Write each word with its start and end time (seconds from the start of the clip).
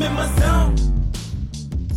I'm 0.00 0.06
in 0.06 0.12
my 0.14 0.26
zone. 0.38 1.12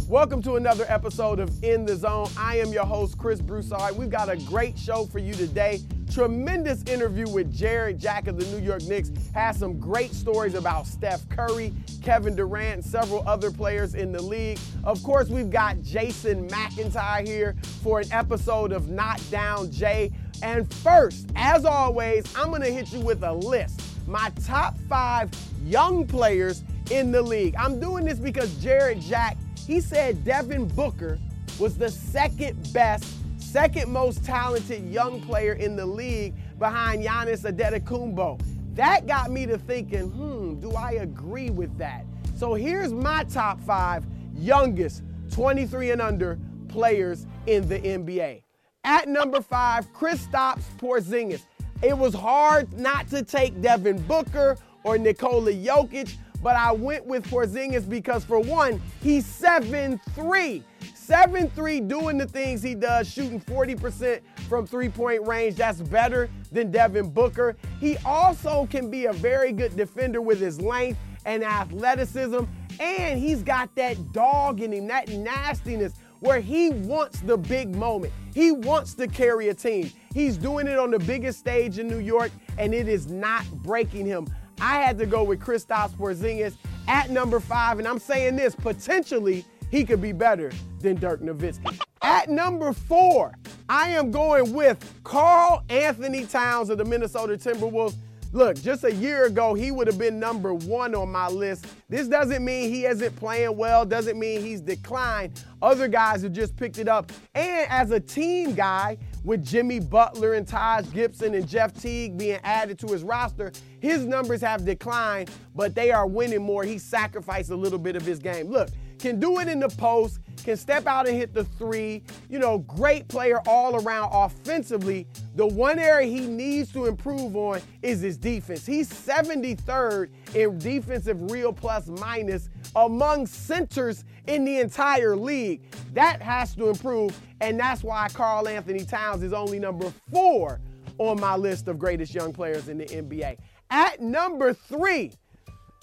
Welcome 0.09 0.42
to 0.42 0.56
another 0.56 0.86
episode 0.90 1.40
of 1.40 1.64
In 1.64 1.86
the 1.86 1.96
Zone. 1.96 2.28
I 2.38 2.58
am 2.58 2.74
your 2.74 2.83
host, 2.83 3.18
Chris 3.18 3.40
Broussard. 3.40 3.95
We've 3.95 4.09
got 4.09 4.27
a 4.27 4.36
great 4.36 4.77
show 4.77 5.06
for 5.06 5.20
you 5.20 5.33
today. 5.33 5.79
Tremendous 6.11 6.84
interview 6.84 7.29
with 7.29 7.56
Jarrett 7.56 8.00
Jack 8.00 8.27
of 8.27 8.38
the 8.38 8.45
New 8.47 8.61
York 8.61 8.84
Knicks. 8.84 9.09
Has 9.34 9.57
some 9.57 9.79
great 9.79 10.13
stories 10.13 10.54
about 10.54 10.86
Steph 10.86 11.29
Curry, 11.29 11.73
Kevin 12.02 12.36
Durant, 12.36 12.84
several 12.84 13.23
other 13.25 13.50
players 13.50 13.95
in 13.95 14.11
the 14.11 14.21
league. 14.21 14.59
Of 14.83 15.01
course, 15.01 15.29
we've 15.29 15.49
got 15.49 15.81
Jason 15.81 16.49
McIntyre 16.49 17.25
here 17.25 17.55
for 17.83 18.01
an 18.01 18.11
episode 18.11 18.73
of 18.73 18.89
Knock 18.89 19.21
Down 19.31 19.71
Jay. 19.71 20.11
And 20.41 20.70
first, 20.73 21.29
as 21.38 21.63
always, 21.63 22.25
I'm 22.35 22.49
going 22.49 22.63
to 22.63 22.71
hit 22.71 22.91
you 22.91 22.99
with 22.99 23.23
a 23.23 23.31
list. 23.31 23.81
My 24.07 24.29
top 24.45 24.77
five 24.89 25.29
young 25.63 26.05
players 26.05 26.63
in 26.91 27.11
the 27.11 27.21
league. 27.21 27.55
I'm 27.57 27.79
doing 27.79 28.05
this 28.05 28.19
because 28.19 28.54
Jarrett 28.57 29.00
Jack 29.00 29.37
he 29.65 29.79
said 29.79 30.23
Devin 30.25 30.68
Booker 30.69 31.18
was 31.59 31.78
the 31.78 31.89
second 31.89 32.73
best, 32.73 33.06
second 33.42 33.92
most 33.92 34.23
talented 34.26 34.84
young 34.90 35.22
player 35.22 35.54
in 35.54 35.76
the 35.76 35.86
league 35.86 36.34
behind 36.59 37.04
Giannis 37.04 37.50
Antetokounmpo. 37.50 38.42
That 38.76 39.08
got 39.08 39.32
me 39.32 39.46
to 39.46 39.58
thinking, 39.58 40.09
hmm, 40.09 40.59
do 40.59 40.72
I 40.72 40.94
agree 40.94 41.50
with 41.50 41.78
that? 41.78 42.06
So 42.36 42.56
here's 42.56 42.92
my 42.92 43.23
top 43.26 43.62
five 43.62 44.06
youngest 44.36 45.04
23 45.31 45.92
and 45.92 46.02
under 46.02 46.40
players 46.68 47.26
in 47.48 47.68
the 47.70 47.80
NBA. 47.80 48.42
At 48.84 49.08
number 49.08 49.42
five, 49.42 49.92
Kristaps 49.94 50.64
Porzingis. 50.78 51.44
It 51.81 51.98
was 51.98 52.14
hard 52.14 52.73
not 52.78 53.08
to 53.09 53.23
take 53.23 53.62
Devin 53.62 54.02
Booker 54.04 54.58
or 54.84 54.98
Nikola 54.98 55.54
Jokic, 55.54 56.18
but 56.44 56.58
I 56.58 56.74
went 56.74 57.06
with 57.06 57.26
Porzingis 57.30 57.88
because 57.90 58.26
for 58.26 58.40
one, 58.40 58.82
he's 59.02 59.26
7'3". 59.26 60.64
7'3", 60.94 61.88
doing 61.88 62.17
the 62.17 62.28
things 62.28 62.62
he 62.62 62.76
does, 62.76 63.09
shooting 63.09 63.40
40% 63.40 64.22
from 64.48 64.67
three-point 64.67 65.26
range. 65.26 65.56
That's 65.56 65.82
better 65.82 66.30
than 66.52 66.70
Devin 66.72 67.09
Booker. 67.09 67.56
He 67.80 67.98
also 68.06 68.67
can 68.70 68.90
be 68.92 69.06
a 69.06 69.14
very 69.14 69.52
good 69.52 69.76
defender 69.76 70.22
with 70.22 70.40
his 70.40 70.62
length 70.62 71.00
and 71.26 71.44
athleticism, 71.44 72.44
and 72.80 73.20
he's 73.20 73.42
got 73.44 73.73
that 73.76 74.12
dog 74.12 74.62
in 74.62 74.72
him, 74.72 74.88
that 74.88 75.10
nastiness 75.10 75.94
where 76.20 76.39
he 76.39 76.70
wants 76.70 77.20
the 77.22 77.38
big 77.38 77.76
moment. 77.76 78.14
He 78.34 78.52
wants 78.52 78.94
to 78.95 79.08
carry 79.08 79.50
a 79.50 79.54
team. 79.54 79.92
He's 80.14 80.38
doing 80.38 80.67
it 80.67 80.80
on 80.80 80.89
the 80.92 81.00
biggest 81.00 81.39
stage 81.39 81.80
in 81.80 81.88
New 81.88 82.00
York, 82.00 82.32
and 82.58 82.73
it 82.73 82.88
is 82.88 83.08
not 83.08 83.45
breaking 83.62 84.06
him. 84.06 84.28
I 84.64 84.78
had 84.78 84.97
to 85.00 85.06
go 85.06 85.25
with 85.25 85.42
Kristaps 85.42 85.94
Porzingis 85.94 86.56
at 86.88 87.09
number 87.09 87.42
five, 87.42 87.80
and 87.80 87.88
I'm 87.88 88.00
saying 88.00 88.38
this, 88.38 88.56
potentially 88.56 89.44
he 89.70 89.83
could 89.83 90.02
be 90.02 90.14
better 90.14 90.53
than 90.80 90.95
Dirk 90.95 91.22
Nowitzki. 91.22 91.81
At 92.02 92.30
number 92.30 92.72
four, 92.72 93.33
I 93.67 93.89
am 93.89 94.09
going 94.09 94.53
with 94.53 95.02
Karl-Anthony 95.03 96.25
Towns 96.25 96.70
of 96.70 96.78
the 96.78 96.86
Minnesota 96.86 97.33
Timberwolves. 97.33 97.95
Look, 98.31 98.55
just 98.61 98.86
a 98.86 98.94
year 98.94 99.25
ago, 99.25 99.53
he 99.53 99.72
would 99.72 99.86
have 99.86 100.00
been 100.00 100.17
number 100.17 100.53
one 100.53 100.95
on 100.95 101.11
my 101.11 101.27
list. 101.27 101.66
This 101.89 102.08
doesn't 102.08 102.44
mean 102.44 102.70
he 102.70 102.86
isn't 102.86 103.14
playing 103.17 103.58
well, 103.58 103.86
doesn't 103.86 104.17
mean 104.17 104.39
he's 104.39 104.61
declined. 104.61 105.44
Other 105.61 105.89
guys 105.89 106.23
have 106.23 106.31
just 106.31 106.55
picked 106.55 106.77
it 106.77 106.88
up. 106.88 107.11
And 107.36 107.67
as 107.70 107.92
a 107.92 108.00
team 108.00 108.55
guy, 108.55 108.98
with 109.24 109.46
Jimmy 109.46 109.80
Butler 109.80 110.34
and 110.34 110.48
Taj 110.48 110.92
Gibson 110.92 111.34
and 111.34 111.48
Jeff 111.48 111.74
Teague 111.74 112.18
being 112.18 112.40
added 112.44 112.78
to 112.80 112.88
his 112.88 113.04
roster, 113.04 113.52
his 113.80 114.06
numbers 114.06 114.42
have 114.42 114.66
declined, 114.66 115.30
but 115.56 115.76
they 115.76 115.92
are 115.92 116.08
winning 116.08 116.42
more. 116.44 116.64
He 116.64 116.78
sacrificed 116.78 117.50
a 117.50 117.56
little 117.56 117.80
bit 117.80 117.96
of 117.96 118.04
his 118.06 118.20
game. 118.20 118.48
Look, 118.48 118.70
can 119.00 119.20
do 119.20 119.40
it 119.40 119.50
in 119.50 119.60
the 119.60 119.68
post, 119.68 120.20
can 120.44 120.56
step 120.56 120.88
out 120.88 121.08
and 121.08 121.18
hit 121.18 121.34
the 121.34 121.44
three. 121.44 122.04
You 122.30 122.40
know, 122.40 122.60
great 122.60 123.08
player 123.10 123.42
all 123.48 123.76
around 123.76 124.12
offensively. 124.14 125.08
The 125.36 125.45
one 125.45 125.78
area 125.78 126.08
he 126.08 126.22
needs 126.22 126.72
to 126.72 126.86
improve 126.86 127.36
on 127.36 127.62
is 127.82 128.00
his 128.00 128.17
defense. 128.17 128.66
He's 128.66 128.89
73rd 128.89 130.09
in 130.35 130.57
defensive 130.57 131.31
real 131.31 131.51
plus 131.51 131.88
minus 131.88 132.50
among 132.75 133.28
centers 133.28 134.06
in 134.28 134.45
the 134.45 134.59
entire 134.59 135.16
league. 135.16 135.62
That 135.94 136.22
has 136.22 136.56
to 136.56 136.69
improve, 136.69 137.19
and 137.43 137.59
that's 137.59 137.83
why 137.83 138.07
Karl-Anthony 138.07 138.85
Towns 138.85 139.21
is 139.21 139.33
only 139.33 139.59
number 139.59 139.91
four 140.13 140.61
on 140.97 141.19
my 141.19 141.35
list 141.35 141.67
of 141.67 141.77
greatest 141.77 142.15
young 142.15 142.31
players 142.31 142.69
in 142.69 142.77
the 142.77 142.85
NBA. 142.85 143.37
At 143.69 144.01
number 144.01 144.53
three, 144.53 145.11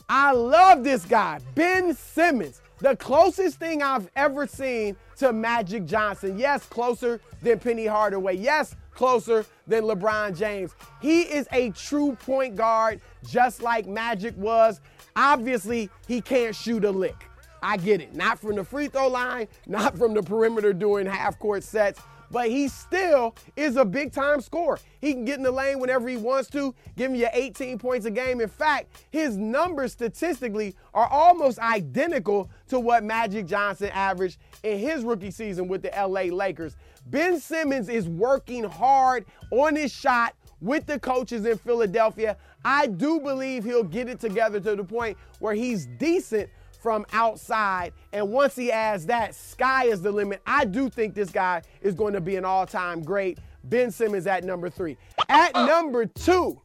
I 0.08 0.32
love 0.32 0.84
this 0.84 1.04
guy, 1.04 1.38
Ben 1.54 1.94
Simmons. 1.94 2.62
The 2.78 2.96
closest 2.96 3.58
thing 3.58 3.82
I've 3.82 4.08
ever 4.16 4.46
seen 4.46 4.96
to 5.18 5.34
Magic 5.34 5.84
Johnson. 5.84 6.38
Yes, 6.38 6.64
closer 6.64 7.20
than 7.42 7.58
Penny 7.58 7.84
Hardaway. 7.84 8.38
Yes, 8.38 8.74
closer 8.94 9.44
than 9.66 9.84
LeBron 9.84 10.34
James. 10.34 10.74
He 11.02 11.22
is 11.22 11.46
a 11.52 11.70
true 11.72 12.16
point 12.24 12.56
guard, 12.56 13.02
just 13.28 13.60
like 13.60 13.86
Magic 13.86 14.34
was. 14.38 14.80
Obviously, 15.14 15.90
he 16.08 16.22
can't 16.22 16.56
shoot 16.56 16.86
a 16.86 16.90
lick. 16.90 17.29
I 17.62 17.76
get 17.76 18.00
it. 18.00 18.14
Not 18.14 18.38
from 18.38 18.56
the 18.56 18.64
free 18.64 18.88
throw 18.88 19.08
line, 19.08 19.48
not 19.66 19.96
from 19.96 20.14
the 20.14 20.22
perimeter 20.22 20.72
doing 20.72 21.06
half 21.06 21.38
court 21.38 21.62
sets, 21.62 22.00
but 22.30 22.48
he 22.48 22.68
still 22.68 23.34
is 23.56 23.76
a 23.76 23.84
big 23.84 24.12
time 24.12 24.40
scorer. 24.40 24.78
He 25.00 25.12
can 25.12 25.24
get 25.24 25.38
in 25.38 25.42
the 25.42 25.50
lane 25.50 25.80
whenever 25.80 26.08
he 26.08 26.16
wants 26.16 26.48
to, 26.50 26.74
give 26.96 27.14
you 27.14 27.28
18 27.32 27.78
points 27.78 28.06
a 28.06 28.10
game. 28.10 28.40
In 28.40 28.48
fact, 28.48 29.04
his 29.10 29.36
numbers 29.36 29.92
statistically 29.92 30.76
are 30.94 31.08
almost 31.08 31.58
identical 31.58 32.48
to 32.68 32.78
what 32.78 33.02
Magic 33.02 33.46
Johnson 33.46 33.90
averaged 33.92 34.38
in 34.62 34.78
his 34.78 35.02
rookie 35.02 35.30
season 35.30 35.66
with 35.66 35.82
the 35.82 35.90
LA 35.90 36.34
Lakers. 36.34 36.76
Ben 37.06 37.40
Simmons 37.40 37.88
is 37.88 38.06
working 38.08 38.64
hard 38.64 39.26
on 39.50 39.74
his 39.74 39.92
shot 39.92 40.34
with 40.60 40.86
the 40.86 40.98
coaches 40.98 41.46
in 41.46 41.58
Philadelphia. 41.58 42.36
I 42.64 42.86
do 42.86 43.20
believe 43.20 43.64
he'll 43.64 43.82
get 43.82 44.08
it 44.08 44.20
together 44.20 44.60
to 44.60 44.76
the 44.76 44.84
point 44.84 45.16
where 45.38 45.54
he's 45.54 45.86
decent 45.86 46.50
from 46.80 47.06
outside. 47.12 47.92
And 48.12 48.30
once 48.30 48.56
he 48.56 48.72
adds 48.72 49.06
that, 49.06 49.34
sky 49.34 49.84
is 49.84 50.02
the 50.02 50.10
limit. 50.12 50.40
I 50.46 50.64
do 50.64 50.88
think 50.88 51.14
this 51.14 51.30
guy 51.30 51.62
is 51.82 51.94
going 51.94 52.14
to 52.14 52.20
be 52.20 52.36
an 52.36 52.44
all 52.44 52.66
time 52.66 53.02
great. 53.02 53.38
Ben 53.64 53.90
Simmons 53.90 54.26
at 54.26 54.44
number 54.44 54.70
three. 54.70 54.96
At 55.28 55.54
number 55.54 56.06
two, 56.06 56.60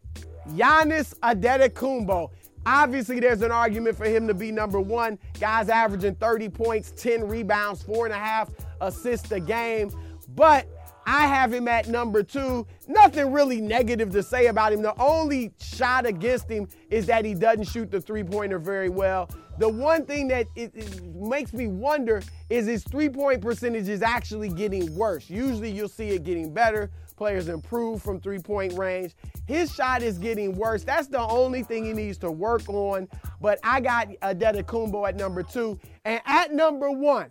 Giannis 0.50 1.14
Antetokounmpo. 1.20 2.30
Obviously, 2.66 3.20
there's 3.20 3.42
an 3.42 3.52
argument 3.52 3.96
for 3.96 4.06
him 4.06 4.28
to 4.28 4.34
be 4.34 4.52
number 4.52 4.80
one. 4.80 5.20
Guys 5.40 5.70
averaging 5.70 6.16
30 6.16 6.50
points, 6.50 6.94
10 6.98 7.28
rebounds, 7.28 7.84
four 7.84 8.06
and 8.06 8.14
a 8.14 8.18
half 8.18 8.50
assists 8.82 9.32
a 9.32 9.40
game. 9.40 9.92
But 10.30 10.68
I 11.06 11.28
have 11.28 11.54
him 11.54 11.68
at 11.68 11.88
number 11.88 12.24
two. 12.24 12.66
Nothing 12.88 13.32
really 13.32 13.62
negative 13.62 14.12
to 14.12 14.24
say 14.24 14.48
about 14.48 14.74
him. 14.74 14.82
The 14.82 15.00
only 15.00 15.54
shot 15.60 16.08
against 16.08 16.50
him 16.50 16.68
is 16.90 17.06
that 17.06 17.26
he 17.26 17.36
doesn't 17.36 17.66
shoot 17.66 17.92
the 17.92 18.02
three 18.02 18.24
pointer 18.24 18.58
very 18.58 18.90
well. 18.90 19.30
The 19.58 19.70
one 19.70 20.06
thing 20.06 20.28
that 20.30 20.48
it, 20.56 20.72
it 20.76 21.04
makes 21.16 21.54
me 21.54 21.68
wonder 21.68 22.22
is 22.50 22.68
his 22.68 22.84
three 22.84 23.10
point 23.10 23.42
percentage 23.42 23.88
is 23.88 24.02
actually 24.02 24.50
getting 24.50 24.94
worse. 24.96 25.30
Usually 25.30 25.72
you'll 25.72 25.88
see 25.88 26.10
it 26.10 26.24
getting 26.24 26.54
better. 26.54 26.92
Players 27.16 27.48
improve 27.48 28.02
from 28.02 28.20
three 28.20 28.40
point 28.40 28.74
range. 28.74 29.16
His 29.48 29.74
shot 29.74 30.02
is 30.04 30.18
getting 30.18 30.58
worse. 30.58 30.84
That's 30.84 31.08
the 31.08 31.22
only 31.22 31.64
thing 31.64 31.86
he 31.86 31.94
needs 31.94 32.18
to 32.20 32.32
work 32.32 32.68
on. 32.68 33.08
But 33.40 33.60
I 33.64 33.80
got 33.80 34.10
Antetokounmpo 34.22 35.08
at 35.08 35.16
number 35.16 35.42
two. 35.42 35.80
And 36.04 36.22
at 36.26 36.54
number 36.54 36.92
one, 36.92 37.30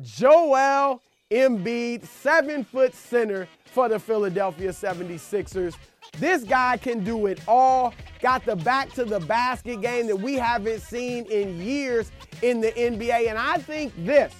Joel 0.00 1.02
Embiid, 1.32 2.06
seven 2.06 2.62
foot 2.62 2.94
center 2.94 3.48
for 3.66 3.88
the 3.88 3.98
Philadelphia 3.98 4.70
76ers. 4.70 5.74
This 6.18 6.44
guy 6.44 6.76
can 6.76 7.04
do 7.04 7.26
it 7.26 7.40
all. 7.46 7.94
Got 8.20 8.44
the 8.44 8.56
back 8.56 8.92
to 8.94 9.04
the 9.04 9.20
basket 9.20 9.80
game 9.80 10.06
that 10.08 10.16
we 10.16 10.34
haven't 10.34 10.80
seen 10.80 11.26
in 11.26 11.60
years 11.60 12.10
in 12.42 12.60
the 12.60 12.72
NBA. 12.72 13.28
And 13.28 13.38
I 13.38 13.58
think 13.58 13.92
this 14.04 14.34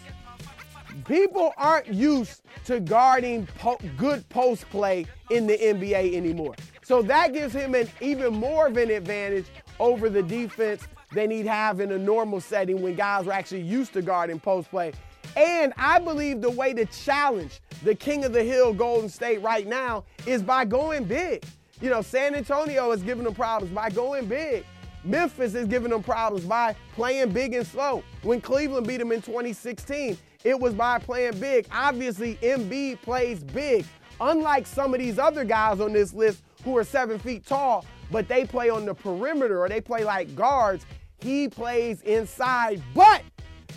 people 1.04 1.52
aren't 1.56 1.88
used 1.88 2.42
to 2.64 2.80
guarding 2.80 3.46
po- 3.58 3.78
good 3.96 4.28
post 4.28 4.68
play 4.70 5.06
in 5.30 5.46
the 5.46 5.56
NBA 5.56 6.14
anymore. 6.14 6.54
So 6.82 7.02
that 7.02 7.32
gives 7.32 7.54
him 7.54 7.74
an 7.74 7.88
even 8.00 8.34
more 8.34 8.66
of 8.66 8.76
an 8.76 8.90
advantage 8.90 9.46
over 9.78 10.08
the 10.08 10.22
defense 10.22 10.86
than 11.12 11.30
he'd 11.30 11.46
have 11.46 11.80
in 11.80 11.92
a 11.92 11.98
normal 11.98 12.40
setting 12.40 12.82
when 12.82 12.94
guys 12.94 13.26
were 13.26 13.32
actually 13.32 13.62
used 13.62 13.92
to 13.94 14.02
guarding 14.02 14.40
post 14.40 14.70
play. 14.70 14.92
And 15.36 15.72
I 15.76 15.98
believe 15.98 16.40
the 16.40 16.50
way 16.50 16.72
to 16.74 16.84
challenge 16.86 17.60
the 17.84 17.94
king 17.94 18.24
of 18.24 18.32
the 18.32 18.42
hill, 18.42 18.72
Golden 18.72 19.08
State, 19.08 19.40
right 19.42 19.66
now 19.66 20.04
is 20.26 20.42
by 20.42 20.64
going 20.64 21.04
big. 21.04 21.44
You 21.80 21.90
know, 21.90 22.02
San 22.02 22.34
Antonio 22.34 22.90
is 22.90 23.02
giving 23.02 23.24
them 23.24 23.34
problems 23.34 23.72
by 23.72 23.90
going 23.90 24.26
big. 24.26 24.64
Memphis 25.04 25.54
is 25.54 25.66
giving 25.68 25.90
them 25.90 26.02
problems 26.02 26.44
by 26.44 26.74
playing 26.94 27.30
big 27.30 27.54
and 27.54 27.66
slow. 27.66 28.02
When 28.22 28.40
Cleveland 28.40 28.86
beat 28.86 28.96
them 28.96 29.12
in 29.12 29.22
2016, 29.22 30.18
it 30.42 30.58
was 30.58 30.74
by 30.74 30.98
playing 30.98 31.38
big. 31.38 31.66
Obviously, 31.70 32.34
Embiid 32.36 33.00
plays 33.02 33.44
big. 33.44 33.86
Unlike 34.20 34.66
some 34.66 34.92
of 34.92 34.98
these 34.98 35.18
other 35.18 35.44
guys 35.44 35.78
on 35.78 35.92
this 35.92 36.12
list 36.12 36.42
who 36.64 36.76
are 36.76 36.82
seven 36.82 37.18
feet 37.20 37.46
tall, 37.46 37.84
but 38.10 38.26
they 38.26 38.44
play 38.44 38.70
on 38.70 38.84
the 38.84 38.94
perimeter 38.94 39.60
or 39.60 39.68
they 39.68 39.80
play 39.80 40.02
like 40.02 40.34
guards, 40.34 40.84
he 41.20 41.48
plays 41.48 42.02
inside, 42.02 42.82
but 42.94 43.22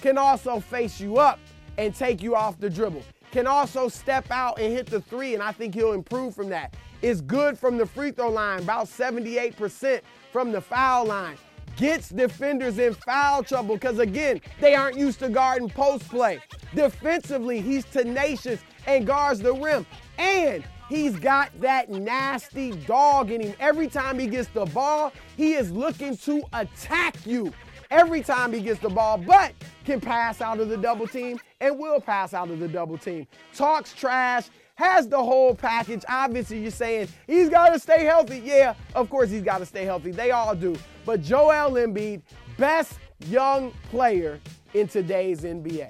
can 0.01 0.17
also 0.17 0.59
face 0.59 0.99
you 0.99 1.17
up 1.17 1.39
and 1.77 1.93
take 1.93 2.23
you 2.23 2.35
off 2.35 2.59
the 2.59 2.69
dribble. 2.69 3.03
Can 3.31 3.45
also 3.45 3.87
step 3.87 4.29
out 4.31 4.59
and 4.59 4.73
hit 4.73 4.87
the 4.87 5.01
three, 5.01 5.35
and 5.35 5.43
I 5.43 5.51
think 5.51 5.75
he'll 5.75 5.93
improve 5.93 6.35
from 6.35 6.49
that. 6.49 6.75
Is 7.01 7.21
good 7.21 7.57
from 7.57 7.77
the 7.77 7.85
free 7.85 8.11
throw 8.11 8.29
line, 8.29 8.59
about 8.59 8.85
78% 8.85 10.01
from 10.31 10.51
the 10.51 10.61
foul 10.61 11.05
line. 11.05 11.35
Gets 11.77 12.09
defenders 12.09 12.77
in 12.77 12.93
foul 12.93 13.43
trouble 13.43 13.75
because, 13.75 13.97
again, 13.97 14.39
they 14.59 14.75
aren't 14.75 14.97
used 14.97 15.19
to 15.19 15.29
guarding 15.29 15.69
post 15.69 16.07
play. 16.09 16.39
Defensively, 16.75 17.59
he's 17.59 17.85
tenacious 17.85 18.59
and 18.85 19.07
guards 19.07 19.39
the 19.39 19.53
rim. 19.53 19.85
And 20.19 20.63
he's 20.89 21.15
got 21.15 21.49
that 21.59 21.89
nasty 21.89 22.71
dog 22.71 23.31
in 23.31 23.41
him. 23.41 23.55
Every 23.59 23.87
time 23.87 24.19
he 24.19 24.27
gets 24.27 24.49
the 24.49 24.65
ball, 24.65 25.11
he 25.37 25.53
is 25.53 25.71
looking 25.71 26.15
to 26.17 26.43
attack 26.53 27.25
you 27.25 27.51
every 27.89 28.21
time 28.21 28.53
he 28.53 28.61
gets 28.61 28.79
the 28.79 28.89
ball, 28.89 29.17
but 29.17 29.53
can 29.85 29.99
pass 29.99 30.41
out 30.41 30.59
of 30.59 30.69
the 30.69 30.77
double 30.77 31.07
team 31.07 31.39
and 31.59 31.77
will 31.77 31.99
pass 31.99 32.33
out 32.33 32.49
of 32.49 32.59
the 32.59 32.67
double 32.67 32.97
team. 32.97 33.27
Talks 33.53 33.93
trash, 33.93 34.49
has 34.81 35.07
the 35.07 35.17
whole 35.17 35.53
package. 35.53 36.03
Obviously, 36.09 36.59
you're 36.59 36.71
saying 36.71 37.07
he's 37.27 37.49
got 37.49 37.69
to 37.69 37.79
stay 37.79 38.03
healthy. 38.03 38.41
Yeah, 38.43 38.73
of 38.95 39.09
course 39.09 39.29
he's 39.29 39.43
got 39.43 39.59
to 39.59 39.65
stay 39.65 39.85
healthy. 39.85 40.11
They 40.11 40.31
all 40.31 40.55
do. 40.55 40.75
But 41.05 41.21
Joel 41.21 41.71
Embiid, 41.73 42.21
best 42.57 42.93
young 43.27 43.71
player 43.89 44.39
in 44.73 44.87
today's 44.87 45.41
NBA. 45.41 45.89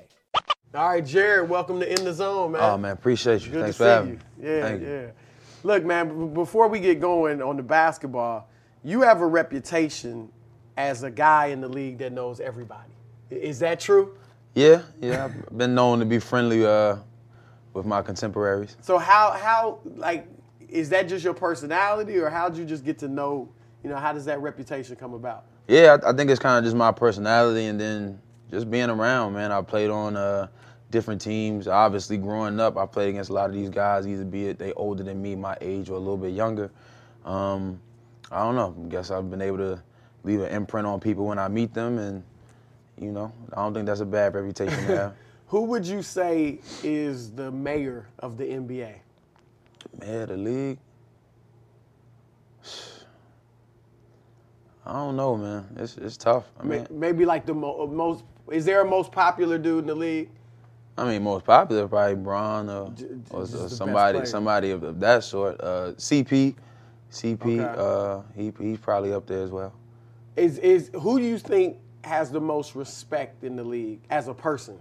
All 0.73 0.89
right, 0.89 1.05
Jarrett, 1.05 1.49
welcome 1.49 1.79
to 1.79 1.89
In 1.99 2.05
the 2.05 2.13
Zone, 2.13 2.53
man. 2.53 2.61
Oh 2.63 2.77
man, 2.77 2.91
appreciate 2.91 3.45
you. 3.45 3.51
Good 3.51 3.63
Thanks 3.63 3.77
to 3.77 3.83
for 3.83 3.83
see 3.83 3.89
having 3.89 4.09
you. 4.09 4.15
me. 4.15 4.55
Yeah, 4.55 4.61
Thank 4.61 4.81
yeah. 4.81 4.87
you. 4.87 5.11
Look, 5.63 5.85
man, 5.85 6.33
before 6.33 6.67
we 6.67 6.79
get 6.79 6.99
going 6.99 7.41
on 7.41 7.57
the 7.57 7.63
basketball, 7.63 8.49
you 8.83 9.01
have 9.01 9.21
a 9.21 9.27
reputation 9.27 10.29
as 10.77 11.03
a 11.03 11.11
guy 11.11 11.47
in 11.47 11.61
the 11.61 11.67
league 11.67 11.97
that 11.99 12.11
knows 12.11 12.39
everybody. 12.39 12.93
Is 13.29 13.59
that 13.59 13.79
true? 13.79 14.15
Yeah, 14.55 14.81
yeah. 14.99 15.25
I've 15.25 15.57
been 15.57 15.75
known 15.75 15.99
to 15.99 16.05
be 16.05 16.19
friendly 16.19 16.65
uh, 16.65 16.97
with 17.73 17.85
my 17.85 18.01
contemporaries. 18.01 18.77
So 18.81 18.97
how 18.97 19.31
how 19.31 19.79
like 19.95 20.27
is 20.69 20.89
that 20.89 21.07
just 21.07 21.23
your 21.23 21.33
personality 21.33 22.17
or 22.17 22.29
how'd 22.29 22.57
you 22.57 22.65
just 22.65 22.85
get 22.85 22.97
to 22.99 23.07
know, 23.07 23.49
you 23.83 23.89
know, 23.89 23.97
how 23.97 24.13
does 24.13 24.25
that 24.25 24.41
reputation 24.41 24.95
come 24.95 25.13
about? 25.13 25.45
Yeah, 25.67 25.97
I, 26.03 26.09
I 26.09 26.13
think 26.13 26.29
it's 26.29 26.39
kind 26.39 26.57
of 26.57 26.63
just 26.63 26.75
my 26.75 26.91
personality, 26.91 27.65
and 27.65 27.79
then 27.79 28.19
just 28.49 28.69
being 28.69 28.89
around, 28.89 29.33
man. 29.33 29.51
I 29.51 29.61
played 29.61 29.89
on 29.89 30.17
uh, 30.17 30.47
different 30.89 31.21
teams. 31.21 31.67
Obviously, 31.67 32.17
growing 32.17 32.59
up, 32.59 32.77
I 32.77 32.85
played 32.85 33.09
against 33.09 33.29
a 33.29 33.33
lot 33.33 33.49
of 33.49 33.55
these 33.55 33.69
guys. 33.69 34.07
Either 34.07 34.25
be 34.25 34.47
it 34.47 34.59
they 34.59 34.73
older 34.73 35.03
than 35.03 35.21
me, 35.21 35.35
my 35.35 35.57
age, 35.61 35.89
or 35.89 35.93
a 35.93 35.99
little 35.99 36.17
bit 36.17 36.33
younger. 36.33 36.71
Um, 37.25 37.79
I 38.31 38.39
don't 38.39 38.55
know. 38.55 38.75
I 38.85 38.89
guess 38.89 39.11
I've 39.11 39.29
been 39.29 39.41
able 39.41 39.57
to 39.57 39.81
leave 40.23 40.41
an 40.41 40.51
imprint 40.51 40.87
on 40.87 40.99
people 40.99 41.25
when 41.25 41.39
I 41.39 41.47
meet 41.47 41.73
them, 41.73 41.97
and 41.97 42.23
you 42.99 43.11
know, 43.11 43.31
I 43.53 43.57
don't 43.57 43.73
think 43.73 43.85
that's 43.85 44.01
a 44.01 44.05
bad 44.05 44.33
reputation 44.33 44.87
to 44.87 44.97
have. 44.97 45.15
Who 45.51 45.63
would 45.63 45.85
you 45.85 46.01
say 46.01 46.59
is 46.81 47.29
the 47.33 47.51
mayor 47.51 48.07
of 48.19 48.37
the 48.37 48.45
NBA? 48.45 48.93
Man, 49.99 50.27
the 50.29 50.37
league. 50.37 50.77
I 54.85 54.93
don't 54.93 55.17
know, 55.17 55.35
man. 55.35 55.67
It's 55.75 55.97
it's 55.97 56.15
tough. 56.15 56.45
I 56.57 56.63
mean, 56.63 56.87
Maybe 56.89 57.25
like 57.25 57.45
the 57.45 57.53
mo- 57.53 57.85
most 57.85 58.23
is 58.49 58.63
there 58.63 58.79
a 58.79 58.85
most 58.85 59.11
popular 59.11 59.57
dude 59.57 59.79
in 59.79 59.87
the 59.87 59.95
league? 59.95 60.29
I 60.97 61.03
mean, 61.03 61.21
most 61.21 61.43
popular 61.43 61.85
probably 61.85 62.15
Bron 62.15 62.69
or, 62.69 62.93
or, 63.31 63.41
or 63.41 63.45
somebody 63.45 64.25
somebody 64.25 64.71
of, 64.71 64.83
of 64.83 65.01
that 65.01 65.25
sort. 65.25 65.59
Uh, 65.59 65.91
CP, 65.97 66.55
CP, 67.11 67.41
Okay. 67.41 67.75
uh, 67.77 68.21
he 68.37 68.53
he's 68.57 68.77
probably 68.79 69.11
up 69.11 69.27
there 69.27 69.43
as 69.43 69.51
well. 69.51 69.73
Is 70.37 70.59
is 70.59 70.91
who 70.93 71.19
do 71.19 71.25
you 71.25 71.37
think 71.37 71.77
has 72.05 72.31
the 72.31 72.39
most 72.39 72.73
respect 72.73 73.43
in 73.43 73.57
the 73.57 73.65
league 73.65 73.99
as 74.09 74.29
a 74.29 74.33
person? 74.33 74.79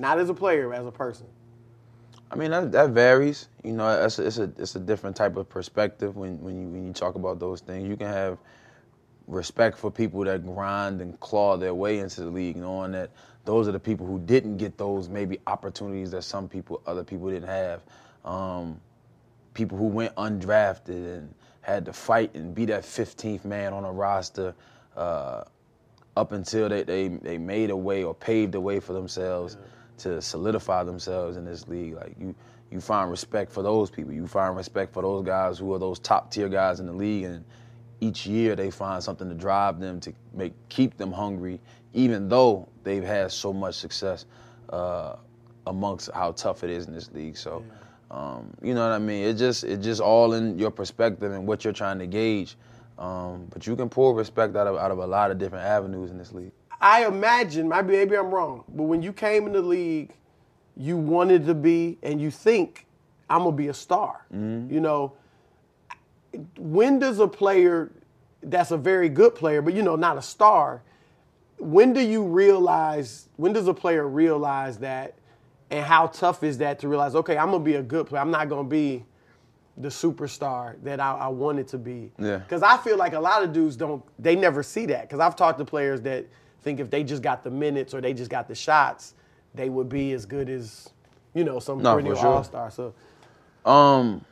Not 0.00 0.18
as 0.18 0.30
a 0.30 0.34
player, 0.34 0.72
as 0.72 0.86
a 0.86 0.90
person. 0.92 1.26
I 2.30 2.36
mean, 2.36 2.52
that, 2.52 2.72
that 2.72 2.90
varies. 2.90 3.48
You 3.64 3.72
know, 3.72 4.04
it's 4.04 4.18
a, 4.18 4.26
it's 4.26 4.38
a 4.38 4.52
it's 4.56 4.76
a 4.76 4.80
different 4.80 5.16
type 5.16 5.36
of 5.36 5.48
perspective 5.48 6.16
when 6.16 6.40
when 6.40 6.60
you 6.60 6.68
when 6.68 6.86
you 6.86 6.92
talk 6.92 7.16
about 7.16 7.38
those 7.40 7.60
things. 7.60 7.88
You 7.88 7.96
can 7.96 8.06
have 8.06 8.38
respect 9.26 9.78
for 9.78 9.90
people 9.90 10.24
that 10.24 10.44
grind 10.44 11.00
and 11.00 11.18
claw 11.20 11.56
their 11.56 11.74
way 11.74 11.98
into 11.98 12.22
the 12.22 12.30
league, 12.30 12.56
knowing 12.56 12.92
that 12.92 13.10
those 13.44 13.68
are 13.68 13.72
the 13.72 13.80
people 13.80 14.06
who 14.06 14.18
didn't 14.20 14.56
get 14.56 14.76
those 14.76 15.08
maybe 15.08 15.38
opportunities 15.46 16.10
that 16.10 16.22
some 16.22 16.48
people, 16.48 16.82
other 16.86 17.04
people 17.04 17.30
didn't 17.30 17.48
have. 17.48 17.82
Um, 18.24 18.80
people 19.54 19.78
who 19.78 19.86
went 19.86 20.14
undrafted 20.16 20.88
and 20.88 21.34
had 21.62 21.84
to 21.84 21.92
fight 21.92 22.34
and 22.34 22.54
be 22.54 22.64
that 22.66 22.82
15th 22.82 23.44
man 23.44 23.72
on 23.72 23.84
a 23.84 23.92
roster 23.92 24.54
uh, 24.96 25.44
up 26.16 26.32
until 26.32 26.68
they, 26.68 26.82
they, 26.82 27.08
they 27.08 27.38
made 27.38 27.70
a 27.70 27.76
way 27.76 28.02
or 28.02 28.14
paved 28.14 28.54
a 28.54 28.60
way 28.60 28.80
for 28.80 28.92
themselves 28.92 29.56
to 30.02 30.20
solidify 30.22 30.84
themselves 30.84 31.36
in 31.36 31.44
this 31.44 31.68
league. 31.68 31.94
Like 31.94 32.14
you, 32.18 32.34
you 32.70 32.80
find 32.80 33.10
respect 33.10 33.52
for 33.52 33.62
those 33.62 33.90
people. 33.90 34.12
You 34.12 34.26
find 34.26 34.56
respect 34.56 34.92
for 34.92 35.02
those 35.02 35.24
guys 35.24 35.58
who 35.58 35.72
are 35.74 35.78
those 35.78 35.98
top 35.98 36.30
tier 36.30 36.48
guys 36.48 36.80
in 36.80 36.86
the 36.86 36.92
league, 36.92 37.24
and 37.24 37.44
each 38.00 38.26
year 38.26 38.56
they 38.56 38.70
find 38.70 39.02
something 39.02 39.28
to 39.28 39.34
drive 39.34 39.80
them 39.80 40.00
to 40.00 40.12
make 40.32 40.52
keep 40.68 40.96
them 40.96 41.12
hungry, 41.12 41.60
even 41.92 42.28
though 42.28 42.68
they've 42.84 43.04
had 43.04 43.32
so 43.32 43.52
much 43.52 43.74
success 43.74 44.26
uh, 44.70 45.16
amongst 45.66 46.10
how 46.12 46.32
tough 46.32 46.64
it 46.64 46.70
is 46.70 46.86
in 46.86 46.94
this 46.94 47.10
league. 47.12 47.36
So, 47.36 47.64
um, 48.10 48.52
you 48.62 48.74
know 48.74 48.88
what 48.88 48.94
I 48.94 48.98
mean? 48.98 49.24
It 49.24 49.34
just 49.34 49.64
it 49.64 49.78
just 49.78 50.00
all 50.00 50.34
in 50.34 50.58
your 50.58 50.70
perspective 50.70 51.32
and 51.32 51.46
what 51.46 51.64
you're 51.64 51.72
trying 51.72 51.98
to 51.98 52.06
gauge. 52.06 52.56
Um, 52.98 53.46
but 53.50 53.66
you 53.66 53.76
can 53.76 53.88
pull 53.88 54.14
respect 54.14 54.54
out 54.56 54.66
of 54.66 54.76
out 54.76 54.90
of 54.90 54.98
a 54.98 55.06
lot 55.06 55.30
of 55.30 55.38
different 55.38 55.64
avenues 55.64 56.10
in 56.10 56.18
this 56.18 56.32
league. 56.32 56.52
I 56.80 57.06
imagine, 57.06 57.68
maybe 57.68 58.16
I'm 58.16 58.30
wrong, 58.30 58.64
but 58.68 58.84
when 58.84 59.02
you 59.02 59.12
came 59.12 59.46
in 59.46 59.52
the 59.52 59.60
league, 59.60 60.14
you 60.76 60.96
wanted 60.96 61.44
to 61.46 61.54
be, 61.54 61.98
and 62.02 62.20
you 62.20 62.30
think 62.30 62.86
I'm 63.28 63.40
gonna 63.40 63.52
be 63.56 63.68
a 63.68 63.74
star. 63.74 64.24
Mm-hmm. 64.34 64.72
You 64.72 64.80
know, 64.80 65.12
when 66.56 66.98
does 66.98 67.18
a 67.18 67.28
player 67.28 67.92
that's 68.42 68.70
a 68.70 68.78
very 68.78 69.08
good 69.10 69.34
player, 69.34 69.60
but 69.60 69.74
you 69.74 69.82
know, 69.82 69.96
not 69.96 70.16
a 70.16 70.22
star, 70.22 70.82
when 71.58 71.92
do 71.92 72.00
you 72.00 72.22
realize, 72.22 73.28
when 73.36 73.52
does 73.52 73.68
a 73.68 73.74
player 73.74 74.08
realize 74.08 74.78
that, 74.78 75.14
and 75.70 75.84
how 75.84 76.06
tough 76.06 76.42
is 76.42 76.58
that 76.58 76.78
to 76.78 76.88
realize, 76.88 77.14
okay, 77.14 77.36
I'm 77.36 77.50
gonna 77.50 77.62
be 77.62 77.74
a 77.74 77.82
good 77.82 78.06
player, 78.06 78.22
I'm 78.22 78.30
not 78.30 78.48
gonna 78.48 78.64
be 78.64 79.04
the 79.76 79.88
superstar 79.88 80.82
that 80.82 81.00
I, 81.00 81.12
I 81.12 81.28
wanted 81.28 81.68
to 81.68 81.78
be. 81.78 82.10
Yeah. 82.18 82.38
Because 82.38 82.62
I 82.62 82.76
feel 82.78 82.96
like 82.96 83.12
a 83.12 83.20
lot 83.20 83.42
of 83.42 83.52
dudes 83.52 83.76
don't, 83.76 84.02
they 84.18 84.36
never 84.36 84.62
see 84.62 84.86
that. 84.86 85.02
Because 85.02 85.20
I've 85.20 85.36
talked 85.36 85.58
to 85.58 85.64
players 85.64 86.00
that 86.02 86.26
think 86.62 86.80
if 86.80 86.90
they 86.90 87.04
just 87.04 87.22
got 87.22 87.44
the 87.44 87.50
minutes 87.50 87.94
or 87.94 88.00
they 88.00 88.14
just 88.14 88.30
got 88.30 88.48
the 88.48 88.54
shots, 88.56 89.14
they 89.54 89.70
would 89.70 89.88
be 89.88 90.12
as 90.12 90.26
good 90.26 90.50
as, 90.50 90.90
you 91.34 91.44
know, 91.44 91.60
some 91.60 91.82
No, 91.82 91.82
perennial 91.82 92.16
sure. 92.16 92.28
all 92.36 92.44
star. 92.44 92.70
So 92.70 92.94
Um, 93.64 94.24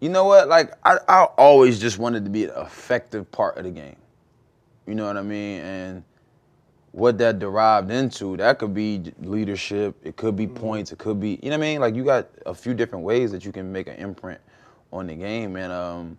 you 0.00 0.08
know 0.10 0.24
what? 0.24 0.48
Like 0.48 0.72
I, 0.84 0.98
I 1.08 1.24
always 1.24 1.80
just 1.80 1.98
wanted 1.98 2.24
to 2.24 2.30
be 2.30 2.44
an 2.44 2.52
effective 2.56 3.30
part 3.32 3.58
of 3.58 3.64
the 3.64 3.70
game. 3.70 3.96
You 4.86 4.94
know 4.96 5.06
what 5.06 5.16
I 5.18 5.22
mean? 5.22 5.60
And 5.62 6.04
what 6.92 7.18
that 7.18 7.38
derived 7.38 7.90
into, 7.90 8.36
that 8.38 8.58
could 8.58 8.74
be 8.74 9.12
leadership, 9.22 9.96
it 10.04 10.16
could 10.16 10.36
be 10.36 10.46
points, 10.46 10.92
it 10.92 10.98
could 10.98 11.20
be, 11.20 11.40
you 11.42 11.50
know 11.50 11.58
what 11.58 11.66
I 11.66 11.68
mean? 11.72 11.80
Like 11.80 11.94
you 11.96 12.04
got 12.04 12.28
a 12.46 12.54
few 12.54 12.74
different 12.74 13.04
ways 13.04 13.32
that 13.32 13.44
you 13.44 13.52
can 13.52 13.72
make 13.72 13.88
an 13.88 13.96
imprint 13.96 14.40
on 14.92 15.06
the 15.08 15.14
game. 15.14 15.56
And 15.56 15.72
um, 15.72 16.18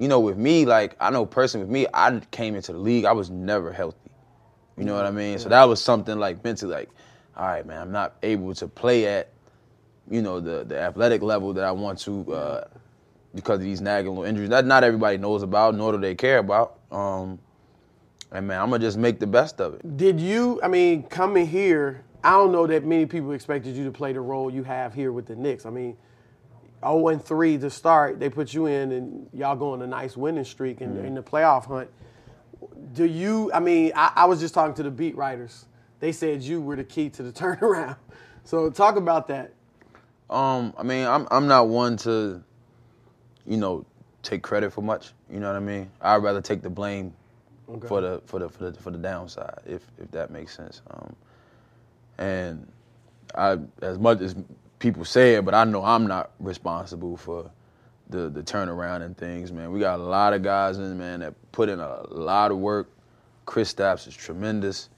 you 0.00 0.08
know, 0.08 0.18
with 0.18 0.38
me, 0.38 0.64
like 0.64 0.96
I 0.98 1.10
know 1.10 1.26
personally 1.26 1.66
with 1.66 1.72
me, 1.72 1.86
I 1.92 2.20
came 2.30 2.56
into 2.56 2.72
the 2.72 2.78
league, 2.78 3.04
I 3.04 3.12
was 3.12 3.28
never 3.30 3.70
healthy. 3.70 3.98
You 4.78 4.86
know 4.86 4.94
what 4.94 5.04
I 5.04 5.10
mean? 5.10 5.38
So 5.38 5.50
that 5.50 5.64
was 5.64 5.82
something 5.82 6.18
like 6.18 6.42
mentally 6.42 6.72
like, 6.72 6.88
all 7.36 7.46
right, 7.46 7.66
man, 7.66 7.82
I'm 7.82 7.92
not 7.92 8.16
able 8.22 8.54
to 8.54 8.66
play 8.66 9.06
at, 9.06 9.28
you 10.10 10.22
know, 10.22 10.40
the 10.40 10.64
the 10.64 10.80
athletic 10.80 11.20
level 11.20 11.52
that 11.52 11.64
I 11.64 11.70
want 11.70 11.98
to 12.00 12.32
uh, 12.32 12.68
because 13.34 13.56
of 13.56 13.64
these 13.64 13.82
nagging 13.82 14.08
little 14.08 14.24
injuries 14.24 14.48
that 14.48 14.64
not 14.64 14.84
everybody 14.84 15.18
knows 15.18 15.42
about, 15.42 15.74
nor 15.74 15.92
do 15.92 15.98
they 15.98 16.14
care 16.14 16.38
about. 16.38 16.78
Um, 16.90 17.38
and 18.32 18.48
man, 18.48 18.62
I'm 18.62 18.70
gonna 18.70 18.82
just 18.82 18.96
make 18.96 19.20
the 19.20 19.26
best 19.26 19.60
of 19.60 19.74
it. 19.74 19.98
Did 19.98 20.18
you? 20.18 20.60
I 20.62 20.68
mean, 20.68 21.02
coming 21.02 21.46
here, 21.46 22.04
I 22.24 22.30
don't 22.30 22.52
know 22.52 22.66
that 22.66 22.86
many 22.86 23.04
people 23.04 23.32
expected 23.32 23.76
you 23.76 23.84
to 23.84 23.90
play 23.90 24.14
the 24.14 24.20
role 24.22 24.50
you 24.50 24.62
have 24.62 24.94
here 24.94 25.12
with 25.12 25.26
the 25.26 25.36
Knicks. 25.36 25.66
I 25.66 25.70
mean, 25.70 25.94
0 26.82 27.08
and 27.08 27.24
3 27.24 27.58
to 27.58 27.70
start, 27.70 28.18
they 28.20 28.30
put 28.30 28.54
you 28.54 28.66
in, 28.66 28.92
and 28.92 29.28
y'all 29.32 29.56
go 29.56 29.72
on 29.72 29.82
a 29.82 29.86
nice 29.86 30.16
winning 30.16 30.44
streak 30.44 30.80
in, 30.80 30.96
in 31.04 31.14
the 31.14 31.22
playoff 31.22 31.66
hunt. 31.66 31.90
Do 32.92 33.04
you? 33.04 33.50
I 33.52 33.60
mean, 33.60 33.92
I, 33.94 34.12
I 34.16 34.24
was 34.26 34.40
just 34.40 34.54
talking 34.54 34.74
to 34.74 34.82
the 34.82 34.90
beat 34.90 35.16
writers. 35.16 35.66
They 36.00 36.12
said 36.12 36.42
you 36.42 36.60
were 36.60 36.76
the 36.76 36.84
key 36.84 37.10
to 37.10 37.22
the 37.22 37.32
turnaround. 37.40 37.96
So 38.44 38.70
talk 38.70 38.96
about 38.96 39.28
that. 39.28 39.52
Um, 40.28 40.72
I 40.78 40.82
mean, 40.82 41.06
I'm 41.06 41.26
I'm 41.30 41.46
not 41.46 41.68
one 41.68 41.96
to, 41.98 42.42
you 43.46 43.56
know, 43.56 43.84
take 44.22 44.42
credit 44.42 44.72
for 44.72 44.82
much. 44.82 45.12
You 45.30 45.40
know 45.40 45.48
what 45.48 45.56
I 45.56 45.60
mean? 45.60 45.90
I'd 46.00 46.22
rather 46.22 46.40
take 46.40 46.62
the 46.62 46.70
blame 46.70 47.14
Okay. 47.68 47.86
for 47.86 48.00
the 48.00 48.22
for 48.26 48.38
the 48.40 48.48
for 48.48 48.70
the 48.70 48.80
for 48.80 48.90
the 48.90 48.98
downside, 48.98 49.60
if 49.66 49.82
if 49.98 50.10
that 50.10 50.30
makes 50.30 50.56
sense. 50.56 50.82
Um, 50.90 51.14
and 52.18 52.66
I, 53.34 53.58
as 53.82 53.98
much 53.98 54.20
as 54.20 54.34
people 54.80 55.04
say 55.04 55.34
it, 55.36 55.44
but 55.44 55.54
I 55.54 55.62
know 55.62 55.84
I'm 55.84 56.08
not 56.08 56.32
responsible 56.40 57.16
for 57.16 57.48
the 58.08 58.28
the 58.28 58.42
turnaround 58.42 59.02
and 59.02 59.16
things, 59.16 59.52
man. 59.52 59.70
We 59.70 59.78
got 59.78 60.00
a 60.00 60.02
lot 60.02 60.32
of 60.32 60.42
guys 60.42 60.78
in, 60.78 60.98
man, 60.98 61.20
that 61.20 61.34
put 61.52 61.68
in 61.68 61.78
a 61.78 62.02
lot 62.10 62.50
of 62.50 62.58
work. 62.58 62.90
Kristaps 63.46 64.08
is 64.08 64.16
tremendous. 64.16 64.88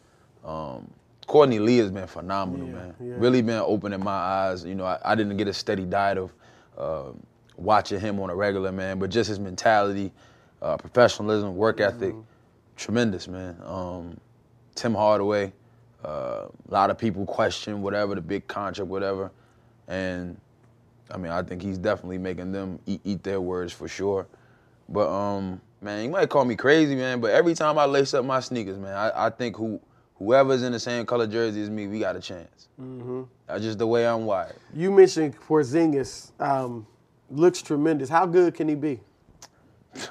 Um, 0.45 0.91
Courtney 1.27 1.59
Lee 1.59 1.79
has 1.79 1.91
been 1.91 2.07
phenomenal, 2.07 2.67
Yeah, 2.67 2.73
man. 2.75 2.95
yeah. 3.01 3.15
Really 3.17 3.43
been 3.43 3.63
opening 3.65 4.03
my 4.03 4.13
eyes. 4.13 4.65
You 4.65 4.75
know, 4.75 4.85
I, 4.85 4.99
I 5.05 5.15
didn't 5.15 5.37
get 5.37 5.49
a 5.49 5.55
steady 5.55 5.85
diet 5.85 6.19
of 6.19 6.33
uh, 6.77 7.13
watching 7.57 8.01
him 8.01 8.19
on 8.21 8.29
a 8.31 8.35
regular, 8.35 8.73
man, 8.73 8.99
but 8.99 9.11
just 9.11 9.29
his 9.29 9.39
mentality, 9.39 10.13
uh, 10.61 10.77
professionalism, 10.77 11.57
work 11.57 11.81
ethic, 11.81 12.15
tremendous, 12.77 13.29
man. 13.29 13.57
Um, 13.65 14.19
Tim 14.75 14.95
Hardaway, 14.95 15.53
uh, 16.05 16.47
a 16.49 16.71
lot 16.71 16.91
of 16.91 16.99
people 16.99 17.25
question 17.25 17.81
whatever 17.83 18.15
the 18.15 18.21
big 18.21 18.47
contract, 18.49 18.91
whatever, 18.91 19.31
and 19.89 20.37
I 21.11 21.17
mean, 21.17 21.33
I 21.33 21.43
think 21.43 21.63
he's 21.63 21.79
definitely 21.79 22.19
making 22.19 22.53
them 22.53 22.79
eat, 22.87 23.01
eat 23.05 23.23
their 23.23 23.41
words 23.41 23.73
for 23.73 23.89
sure. 23.89 24.27
But 24.89 25.09
um, 25.09 25.61
man, 25.81 26.05
you 26.05 26.11
might 26.11 26.29
call 26.29 26.45
me 26.45 26.57
crazy, 26.57 26.95
man, 26.95 27.21
but 27.21 27.31
every 27.33 27.55
time 27.55 27.79
I 27.79 27.85
lace 27.85 28.15
up 28.15 28.25
my 28.25 28.41
sneakers, 28.41 28.79
man, 28.79 28.95
I, 28.95 29.27
I 29.27 29.31
think 29.31 29.57
who 29.57 29.81
whoever's 30.15 30.63
in 30.63 30.73
the 30.73 30.81
same 30.81 31.05
color 31.05 31.27
jersey 31.27 31.63
as 31.63 31.71
me, 31.71 31.87
we 31.87 31.99
got 31.99 32.17
a 32.17 32.21
chance. 32.21 32.69
Mm-hmm. 32.81 33.23
That's 33.47 33.63
just 33.63 33.79
the 33.79 33.87
way 33.87 34.07
I'm 34.07 34.25
wired. 34.25 34.57
You 34.75 34.91
mentioned 34.91 35.39
Porzingis. 35.39 36.31
Um, 36.41 36.87
looks 37.31 37.63
tremendous. 37.63 38.09
How 38.09 38.27
good 38.27 38.55
can 38.55 38.69
he 38.69 38.75
be? 38.75 39.01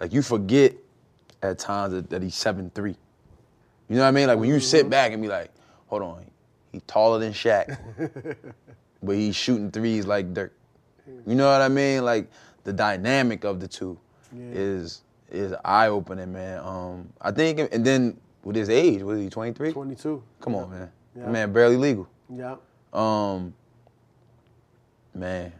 like 0.00 0.12
you 0.12 0.22
forget 0.22 0.74
at 1.42 1.58
times 1.58 1.92
that, 1.92 2.10
that 2.10 2.22
he's 2.22 2.34
seven 2.34 2.70
three. 2.74 2.96
You 3.88 3.96
know 3.96 4.02
what 4.02 4.08
I 4.08 4.12
mean? 4.12 4.28
Like 4.28 4.38
when 4.38 4.48
you 4.48 4.60
sit 4.60 4.88
back 4.88 5.12
and 5.12 5.22
be 5.22 5.28
like, 5.28 5.50
hold 5.86 6.02
on, 6.02 6.24
he 6.74 6.80
taller 6.80 7.20
than 7.20 7.32
Shaq, 7.32 7.78
but 9.02 9.14
he's 9.14 9.36
shooting 9.36 9.70
threes 9.70 10.06
like 10.06 10.34
Dirk. 10.34 10.52
You 11.24 11.34
know 11.36 11.50
what 11.50 11.60
I 11.60 11.68
mean? 11.68 12.04
Like 12.04 12.30
the 12.64 12.72
dynamic 12.72 13.44
of 13.44 13.60
the 13.60 13.68
two 13.68 13.98
is 14.36 15.02
is 15.30 15.54
eye 15.64 15.86
opening, 15.86 16.32
man. 16.32 16.58
Um, 16.58 17.08
I 17.20 17.30
think, 17.30 17.60
and 17.72 17.84
then 17.84 18.18
with 18.42 18.56
his 18.56 18.68
age, 18.68 19.02
was 19.02 19.20
he 19.20 19.30
twenty 19.30 19.52
three? 19.52 19.72
22. 19.72 20.22
Come 20.40 20.56
on, 20.56 20.70
man. 20.70 20.90
Yeah. 21.16 21.28
Man, 21.28 21.52
barely 21.52 21.76
legal. 21.76 22.08
Yeah. 22.28 22.56
Um, 22.92 23.54
man, 25.14 25.52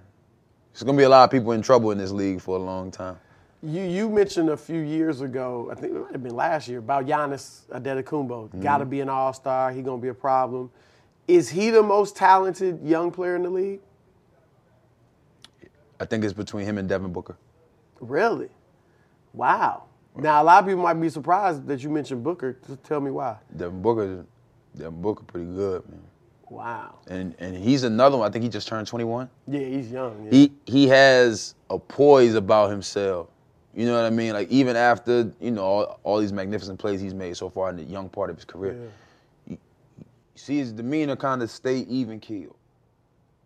there's 0.73 0.83
gonna 0.83 0.99
be 0.99 1.05
a 1.05 1.09
lot 1.09 1.25
of 1.25 1.31
people 1.31 1.53
in 1.53 1.63
trouble 1.63 1.93
in 1.93 1.99
this 1.99 2.11
league 2.11 2.41
for 2.41 2.57
a 2.57 2.61
long 2.61 2.91
time. 2.91 3.19
You 3.63 3.83
you 3.83 4.09
mentioned 4.09 4.51
a 4.51 4.57
few 4.57 4.81
years 4.81 5.21
ago, 5.21 5.69
I 5.71 5.77
think 5.77 5.95
it 5.95 6.01
might 6.01 6.13
have 6.13 6.23
been 6.23 6.35
last 6.35 6.67
year, 6.67 6.81
about 6.81 7.07
Giannis 7.07 7.61
Antetokounmpo. 7.71 8.49
Mm-hmm. 8.49 8.61
Got 8.63 8.79
to 8.79 8.85
be 8.85 9.01
an 9.01 9.09
All 9.09 9.33
Star. 9.33 9.71
He 9.71 9.81
gonna 9.81 10.03
be 10.03 10.09
a 10.09 10.15
problem. 10.15 10.71
Is 11.27 11.49
he 11.49 11.71
the 11.71 11.83
most 11.83 12.17
talented 12.17 12.81
young 12.83 13.11
player 13.11 13.37
in 13.37 13.43
the 13.43 13.51
league? 13.51 13.81
I 16.01 16.05
think 16.05 16.25
it's 16.25 16.33
between 16.33 16.67
him 16.67 16.77
and 16.79 16.89
Devin 16.89 17.13
Booker. 17.13 17.37
Really? 18.01 18.51
Wow. 19.33 19.85
Now 20.17 20.43
a 20.43 20.45
lot 20.45 20.63
of 20.63 20.69
people 20.69 20.83
might 20.83 20.95
be 20.95 21.09
surprised 21.09 21.67
that 21.67 21.83
you 21.83 21.91
mentioned 21.91 22.23
Booker. 22.23 22.57
Just 22.67 22.83
tell 22.85 23.01
me 23.01 23.11
why. 23.11 23.37
Devin 23.57 23.83
Booker, 23.83 24.25
Devin 24.77 25.03
Booker, 25.03 25.25
pretty 25.25 25.47
good, 25.47 25.89
man. 25.89 26.01
Wow. 26.51 26.99
And 27.09 27.35
and 27.39 27.57
he's 27.57 27.83
another 27.85 28.17
one. 28.17 28.29
I 28.29 28.33
think 28.33 28.45
he 28.45 28.49
just 28.49 28.69
turned 28.69 28.87
21. 28.87 29.29
Yeah, 29.49 29.61
he's 29.61 29.91
young. 29.91 30.25
Yeah. 30.25 30.31
He 30.31 30.53
he 30.67 30.89
has 30.89 31.55
a 31.71 31.79
poise 31.79 32.35
about 32.35 32.71
himself. 32.71 33.29
You 33.75 33.87
know 33.87 33.95
what 33.95 34.05
I 34.05 34.11
mean? 34.11 34.35
Like 34.35 34.49
even 34.51 34.77
after 34.77 35.33
you 35.41 35.51
know 35.51 35.65
all, 35.65 36.01
all 36.05 36.19
these 36.21 36.33
magnificent 36.33 36.79
plays 36.79 37.01
he's 37.01 37.15
made 37.15 37.37
so 37.37 37.51
far 37.51 37.71
in 37.71 37.77
the 37.77 37.83
young 37.83 38.09
part 38.09 38.31
of 38.31 38.37
his 38.37 38.45
career, 38.45 38.75
you, 38.75 38.93
you 40.35 40.39
see 40.41 40.59
his 40.59 40.73
demeanor 40.73 41.17
kind 41.17 41.43
of 41.43 41.51
stay 41.51 41.79
even 41.81 42.21
keel. 42.21 42.57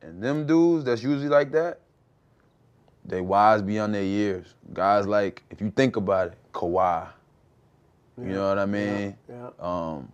And 0.01 0.23
them 0.23 0.47
dudes 0.47 0.85
that's 0.85 1.03
usually 1.03 1.29
like 1.29 1.51
that, 1.53 1.81
they 3.05 3.21
wise 3.21 3.63
beyond 3.63 3.95
their 3.95 4.05
years. 4.05 4.55
Guys 4.73 5.07
like 5.07 5.43
if 5.51 5.61
you 5.61 5.71
think 5.71 5.97
about 5.97 6.29
it, 6.29 6.39
Kawhi. 6.53 7.09
You 8.19 8.33
know 8.33 8.49
what 8.49 8.59
I 8.59 8.67
mean? 8.67 9.17
yeah. 9.29 9.51
Um, 9.61 10.09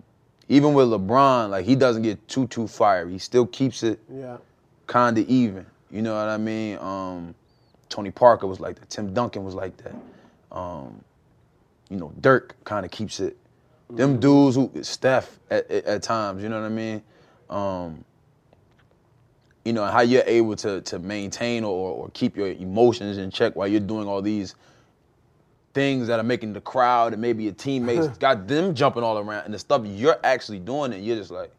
even 0.49 0.75
with 0.75 0.89
LeBron, 0.89 1.49
like 1.51 1.65
he 1.65 1.75
doesn't 1.75 2.03
get 2.03 2.27
too 2.29 2.47
too 2.49 2.69
fiery. 2.69 3.13
He 3.13 3.19
still 3.19 3.47
keeps 3.47 3.83
it 3.83 3.99
yeah. 4.13 4.37
kind 4.87 5.17
of 5.17 5.27
even. 5.27 5.65
You 5.91 6.03
know 6.03 6.15
what 6.15 6.29
I 6.29 6.37
mean? 6.37 6.77
Um, 6.79 7.35
Tony 7.89 8.11
Parker 8.11 8.47
was 8.47 8.61
like 8.61 8.79
that. 8.79 8.91
Tim 8.91 9.15
Duncan 9.15 9.45
was 9.45 9.55
like 9.55 9.77
that. 9.79 9.95
Um, 10.55 11.03
you 11.89 11.97
know, 11.97 12.13
Dirk 12.21 12.57
kind 12.65 12.85
of 12.85 12.91
keeps 12.91 13.21
it. 13.21 13.37
Them 13.91 14.19
dudes 14.19 14.57
who 14.57 14.71
Steph 14.83 15.39
at, 15.51 15.71
at, 15.71 16.03
times. 16.03 16.43
You 16.43 16.49
know 16.49 16.61
what 16.61 16.67
I 16.67 16.71
mean? 16.71 17.03
Um, 17.51 18.05
you 19.65 19.73
know 19.73 19.85
how 19.85 20.01
you're 20.01 20.25
able 20.27 20.57
to 20.57 20.81
to 20.83 20.99
maintain 20.99 21.65
or 21.65 21.93
or 21.93 22.11
keep 22.13 22.37
your 22.37 22.49
emotions 22.49 23.19
in 23.19 23.31
check 23.31 23.57
while 23.57 23.69
you're 23.69 23.81
doing 23.81 24.09
all 24.09 24.23
these 24.23 24.55
things 25.75 26.07
that 26.07 26.21
are 26.21 26.25
making 26.25 26.53
the 26.53 26.61
crowd 26.61 27.13
and 27.13 27.21
maybe 27.21 27.45
your 27.45 27.53
teammates 27.53 28.09
got 28.19 28.47
them 28.47 28.75
jumping 28.75 29.03
all 29.03 29.19
around 29.19 29.45
and 29.45 29.55
the 29.55 29.59
stuff 29.59 29.83
you're 29.85 30.19
actually 30.23 30.61
doing 30.61 30.93
and 30.93 31.05
you're 31.05 31.17
just 31.17 31.31
like 31.31 31.51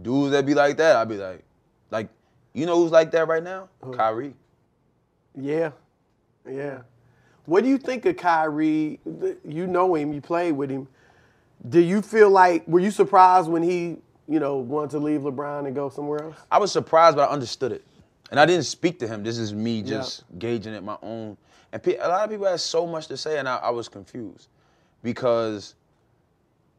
dudes 0.00 0.32
that 0.32 0.46
be 0.46 0.54
like 0.54 0.76
that, 0.76 0.96
I'd 0.96 1.08
be 1.08 1.16
like, 1.16 1.44
like, 1.90 2.08
you 2.52 2.66
know 2.66 2.76
who's 2.76 2.92
like 2.92 3.10
that 3.12 3.28
right 3.28 3.42
now? 3.42 3.68
Kyrie. 3.92 4.34
Yeah, 5.36 5.70
yeah. 6.48 6.80
What 7.48 7.64
do 7.64 7.70
you 7.70 7.78
think 7.78 8.04
of 8.04 8.18
Kyrie? 8.18 9.00
You 9.42 9.66
know 9.66 9.94
him, 9.94 10.12
you 10.12 10.20
played 10.20 10.52
with 10.52 10.68
him. 10.68 10.86
Do 11.66 11.80
you 11.80 12.02
feel 12.02 12.28
like 12.28 12.68
were 12.68 12.78
you 12.78 12.90
surprised 12.90 13.48
when 13.48 13.62
he, 13.62 13.96
you 14.28 14.38
know, 14.38 14.58
wanted 14.58 14.90
to 14.90 14.98
leave 14.98 15.22
LeBron 15.22 15.64
and 15.64 15.74
go 15.74 15.88
somewhere 15.88 16.24
else? 16.24 16.36
I 16.52 16.58
was 16.58 16.70
surprised, 16.70 17.16
but 17.16 17.26
I 17.26 17.32
understood 17.32 17.72
it. 17.72 17.82
And 18.30 18.38
I 18.38 18.44
didn't 18.44 18.64
speak 18.64 18.98
to 18.98 19.08
him. 19.08 19.24
This 19.24 19.38
is 19.38 19.54
me 19.54 19.80
just 19.80 20.24
gauging 20.38 20.74
it 20.74 20.84
my 20.84 20.98
own. 21.02 21.38
And 21.72 21.86
a 21.86 22.08
lot 22.08 22.24
of 22.24 22.30
people 22.30 22.44
had 22.44 22.60
so 22.60 22.86
much 22.86 23.06
to 23.06 23.16
say, 23.16 23.38
and 23.38 23.48
I, 23.48 23.56
I 23.56 23.70
was 23.70 23.88
confused 23.88 24.48
because, 25.02 25.74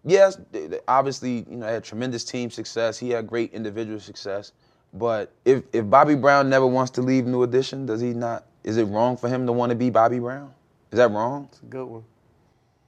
yes, 0.06 0.40
obviously, 0.88 1.48
you 1.50 1.58
know, 1.58 1.66
had 1.66 1.84
tremendous 1.84 2.24
team 2.24 2.52
success. 2.52 3.00
He 3.00 3.10
had 3.10 3.26
great 3.26 3.52
individual 3.54 4.00
success. 4.00 4.52
But 4.94 5.32
if 5.46 5.64
if 5.74 5.90
Bobby 5.90 6.14
Brown 6.14 6.48
never 6.48 6.68
wants 6.68 6.92
to 6.92 7.02
leave 7.02 7.26
New 7.26 7.42
Edition, 7.42 7.88
does 7.88 8.02
he 8.02 8.14
not? 8.14 8.46
Is 8.64 8.78
it 8.78 8.84
wrong 8.84 9.18
for 9.18 9.30
him 9.30 9.48
to 9.48 9.52
want 9.52 9.72
to 9.72 9.76
be 9.76 9.90
Bobby 9.90 10.20
Brown? 10.20 10.54
Is 10.92 10.98
that 10.98 11.12
wrong? 11.12 11.48
It's 11.52 11.62
a 11.62 11.66
good 11.66 11.86
one. 11.86 12.04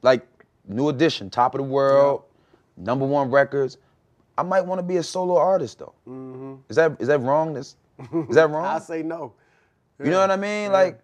like 0.02 0.28
New 0.68 0.90
Edition, 0.90 1.30
top 1.30 1.54
of 1.56 1.60
the 1.60 1.68
world, 1.68 2.24
number 2.78 3.06
one 3.06 3.30
records. 3.30 3.78
I 4.38 4.44
might 4.44 4.62
want 4.62 4.80
to 4.80 4.84
be 4.84 4.98
a 4.98 5.04
solo 5.04 5.38
artist 5.38 5.80
though. 5.80 5.94
Mm-hmm. 6.08 6.56
Is 6.70 6.76
that 6.76 6.98
is 7.00 7.08
that 7.08 7.20
wrong? 7.20 7.58
Is, 7.58 7.76
is 8.30 8.36
that 8.36 8.50
wrong? 8.50 8.66
I 8.76 8.80
say 8.80 9.04
no. 9.04 9.34
you 10.04 10.10
know 10.10 10.20
what 10.20 10.32
I 10.32 10.38
mean? 10.38 10.72
Like 10.72 11.00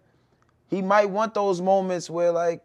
he 0.68 0.82
might 0.82 1.08
want 1.08 1.34
those 1.34 1.60
moments 1.60 2.10
where 2.10 2.32
like, 2.32 2.62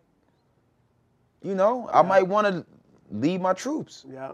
you 1.42 1.56
know, 1.56 1.90
I 1.94 2.02
might 2.02 2.24
want 2.24 2.48
to 2.48 2.66
lead 3.12 3.42
my 3.42 3.54
troops. 3.54 4.06
Yeah. 4.12 4.32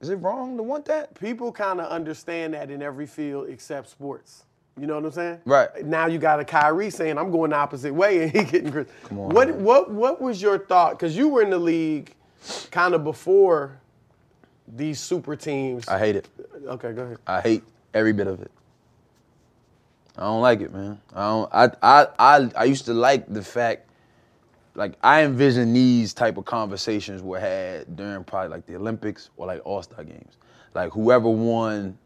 Is 0.00 0.10
it 0.10 0.16
wrong 0.16 0.56
to 0.56 0.62
want 0.62 0.84
that? 0.86 1.18
People 1.18 1.52
kind 1.52 1.80
of 1.80 1.86
understand 1.90 2.54
that 2.54 2.70
in 2.70 2.82
every 2.82 3.06
field 3.06 3.48
except 3.48 3.88
sports. 3.88 4.44
You 4.78 4.86
know 4.86 4.96
what 4.96 5.06
I'm 5.06 5.12
saying? 5.12 5.40
Right. 5.46 5.86
Now 5.86 6.06
you 6.06 6.18
got 6.18 6.38
a 6.38 6.44
Kyrie 6.44 6.90
saying 6.90 7.16
I'm 7.16 7.30
going 7.30 7.50
the 7.50 7.56
opposite 7.56 7.94
way 7.94 8.24
and 8.24 8.32
he 8.32 8.44
getting 8.44 8.70
Chris. 8.70 8.88
Come 9.04 9.20
on, 9.20 9.30
what 9.30 9.48
man. 9.48 9.64
what 9.64 9.90
what 9.90 10.20
was 10.20 10.42
your 10.42 10.58
thought? 10.58 10.92
Because 10.98 11.16
you 11.16 11.28
were 11.28 11.42
in 11.42 11.50
the 11.50 11.58
league 11.58 12.14
kind 12.70 12.94
of 12.94 13.02
before 13.02 13.80
these 14.68 15.00
super 15.00 15.34
teams. 15.34 15.88
I 15.88 15.98
hate 15.98 16.16
it. 16.16 16.28
okay, 16.66 16.92
go 16.92 17.02
ahead. 17.04 17.18
I 17.26 17.40
hate 17.40 17.62
every 17.94 18.12
bit 18.12 18.26
of 18.26 18.42
it. 18.42 18.50
I 20.18 20.22
don't 20.22 20.42
like 20.42 20.60
it, 20.60 20.72
man. 20.72 21.00
I 21.14 21.28
don't. 21.28 21.54
I 21.54 21.70
I 21.82 22.06
I, 22.18 22.50
I 22.56 22.64
used 22.64 22.84
to 22.86 22.94
like 22.94 23.32
the 23.32 23.42
fact, 23.42 23.88
like 24.74 24.94
I 25.02 25.22
envision 25.22 25.72
these 25.72 26.12
type 26.12 26.36
of 26.36 26.44
conversations 26.44 27.22
were 27.22 27.40
had 27.40 27.96
during 27.96 28.24
probably 28.24 28.50
like 28.50 28.66
the 28.66 28.76
Olympics 28.76 29.30
or 29.36 29.46
like 29.46 29.62
All 29.64 29.82
Star 29.82 30.04
games. 30.04 30.36
Like 30.74 30.92
whoever 30.92 31.28
won 31.28 31.96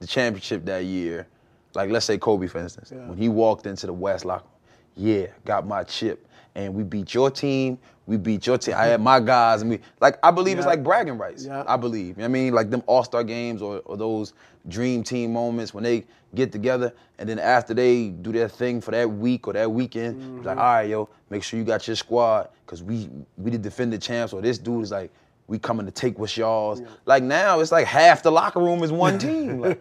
the 0.00 0.06
championship 0.06 0.64
that 0.66 0.84
year, 0.84 1.26
like 1.74 1.90
let's 1.90 2.06
say 2.06 2.18
Kobe 2.18 2.46
for 2.46 2.58
instance, 2.58 2.92
Yeah. 2.94 3.06
when 3.08 3.18
he 3.18 3.28
walked 3.28 3.66
into 3.66 3.86
the 3.86 3.92
West 3.92 4.24
locker, 4.24 4.44
room, 4.44 5.06
yeah, 5.08 5.26
got 5.44 5.66
my 5.66 5.82
chip, 5.84 6.26
and 6.54 6.74
we 6.74 6.82
beat 6.82 7.14
your 7.14 7.30
team. 7.30 7.78
We 8.06 8.18
beat 8.18 8.46
your 8.46 8.58
team. 8.58 8.74
I 8.76 8.84
had 8.84 9.00
my 9.00 9.18
guys, 9.18 9.62
and 9.62 9.70
we 9.70 9.80
like. 10.00 10.18
I 10.22 10.30
believe 10.30 10.58
it's 10.58 10.66
like 10.66 10.82
bragging 10.84 11.16
rights. 11.16 11.46
Yeah. 11.46 11.64
I 11.66 11.78
believe. 11.78 12.08
You 12.08 12.14
know 12.16 12.22
what 12.24 12.24
I 12.24 12.28
mean, 12.28 12.52
like 12.52 12.68
them 12.70 12.82
All 12.86 13.02
Star 13.02 13.24
games 13.24 13.62
or, 13.62 13.78
or 13.86 13.96
those 13.96 14.34
dream 14.68 15.02
team 15.02 15.32
moments 15.32 15.72
when 15.72 15.84
they 15.84 16.04
get 16.34 16.50
together 16.52 16.92
and 17.18 17.28
then 17.28 17.38
after 17.38 17.72
they 17.74 18.08
do 18.08 18.32
their 18.32 18.48
thing 18.48 18.80
for 18.80 18.90
that 18.90 19.08
week 19.10 19.46
or 19.46 19.52
that 19.54 19.70
weekend, 19.70 20.20
Mm-hmm. 20.20 20.42
like, 20.42 20.56
all 20.58 20.62
right, 20.64 20.88
yo, 20.88 21.08
make 21.30 21.42
sure 21.42 21.58
you 21.58 21.64
got 21.64 21.86
your 21.86 21.96
squad 21.96 22.48
because 22.66 22.82
we 22.82 23.08
we 23.38 23.50
the 23.50 23.58
defending 23.58 24.00
champs 24.00 24.32
or 24.34 24.42
this 24.42 24.58
dude 24.58 24.82
is 24.82 24.90
like, 24.90 25.10
we 25.46 25.58
coming 25.58 25.86
to 25.86 25.92
take 25.92 26.18
what's 26.18 26.36
y'all's. 26.36 26.82
Like 27.06 27.22
now, 27.22 27.60
it's 27.60 27.72
like 27.72 27.86
half 27.86 28.22
the 28.22 28.30
locker 28.32 28.60
room 28.60 28.82
is 28.82 28.92
one 28.92 29.18
team. 29.28 29.60
Like, 29.60 29.80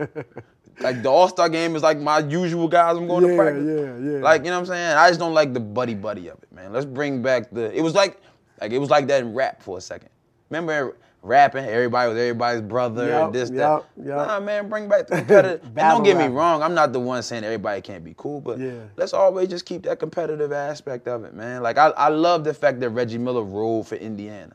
like 0.79 1.01
the 1.03 1.09
All 1.09 1.27
Star 1.27 1.49
game 1.49 1.75
is 1.75 1.83
like 1.83 1.99
my 1.99 2.19
usual 2.19 2.67
guys 2.67 2.97
I'm 2.97 3.07
going 3.07 3.23
Yeah, 3.25 3.31
to 3.31 3.37
practice. 3.37 3.65
yeah, 3.65 4.11
yeah. 4.13 4.19
Like 4.19 4.41
you 4.41 4.47
know 4.51 4.53
what 4.53 4.59
I'm 4.61 4.65
saying? 4.67 4.97
I 4.97 5.07
just 5.09 5.19
don't 5.19 5.33
like 5.33 5.53
the 5.53 5.59
buddy 5.59 5.95
buddy 5.95 6.27
of 6.29 6.41
it, 6.41 6.51
man. 6.53 6.71
Let's 6.73 6.85
bring 6.85 7.21
back 7.21 7.51
the. 7.51 7.71
It 7.77 7.81
was 7.81 7.93
like, 7.95 8.19
like 8.61 8.71
it 8.71 8.79
was 8.79 8.89
like 8.89 9.07
that 9.07 9.21
in 9.21 9.33
rap 9.33 9.61
for 9.61 9.77
a 9.77 9.81
second. 9.81 10.09
Remember 10.49 10.95
rapping. 11.21 11.65
Everybody 11.65 12.09
was 12.09 12.17
everybody's 12.17 12.61
brother. 12.61 13.07
Yup, 13.07 13.25
and 13.27 13.33
this, 13.35 13.49
yup, 13.49 13.89
that. 13.97 14.05
yup. 14.05 14.27
Nah, 14.27 14.39
man, 14.39 14.67
bring 14.69 14.89
back 14.89 15.07
the 15.07 15.15
competitive. 15.19 15.73
don't 15.73 16.03
get 16.03 16.17
me 16.17 16.27
wrong. 16.27 16.61
I'm 16.61 16.73
not 16.73 16.91
the 16.93 16.99
one 16.99 17.23
saying 17.23 17.43
everybody 17.43 17.81
can't 17.81 18.03
be 18.03 18.13
cool, 18.17 18.41
but 18.41 18.59
Yeah. 18.59 18.71
let's 18.97 19.13
always 19.13 19.47
just 19.47 19.65
keep 19.65 19.83
that 19.83 19.99
competitive 19.99 20.51
aspect 20.51 21.07
of 21.07 21.23
it, 21.23 21.33
man. 21.33 21.63
Like 21.63 21.77
I, 21.77 21.87
I 21.91 22.09
love 22.09 22.43
the 22.43 22.53
fact 22.53 22.79
that 22.81 22.89
Reggie 22.89 23.17
Miller 23.17 23.43
rolled 23.43 23.87
for 23.87 23.95
Indiana. 23.95 24.53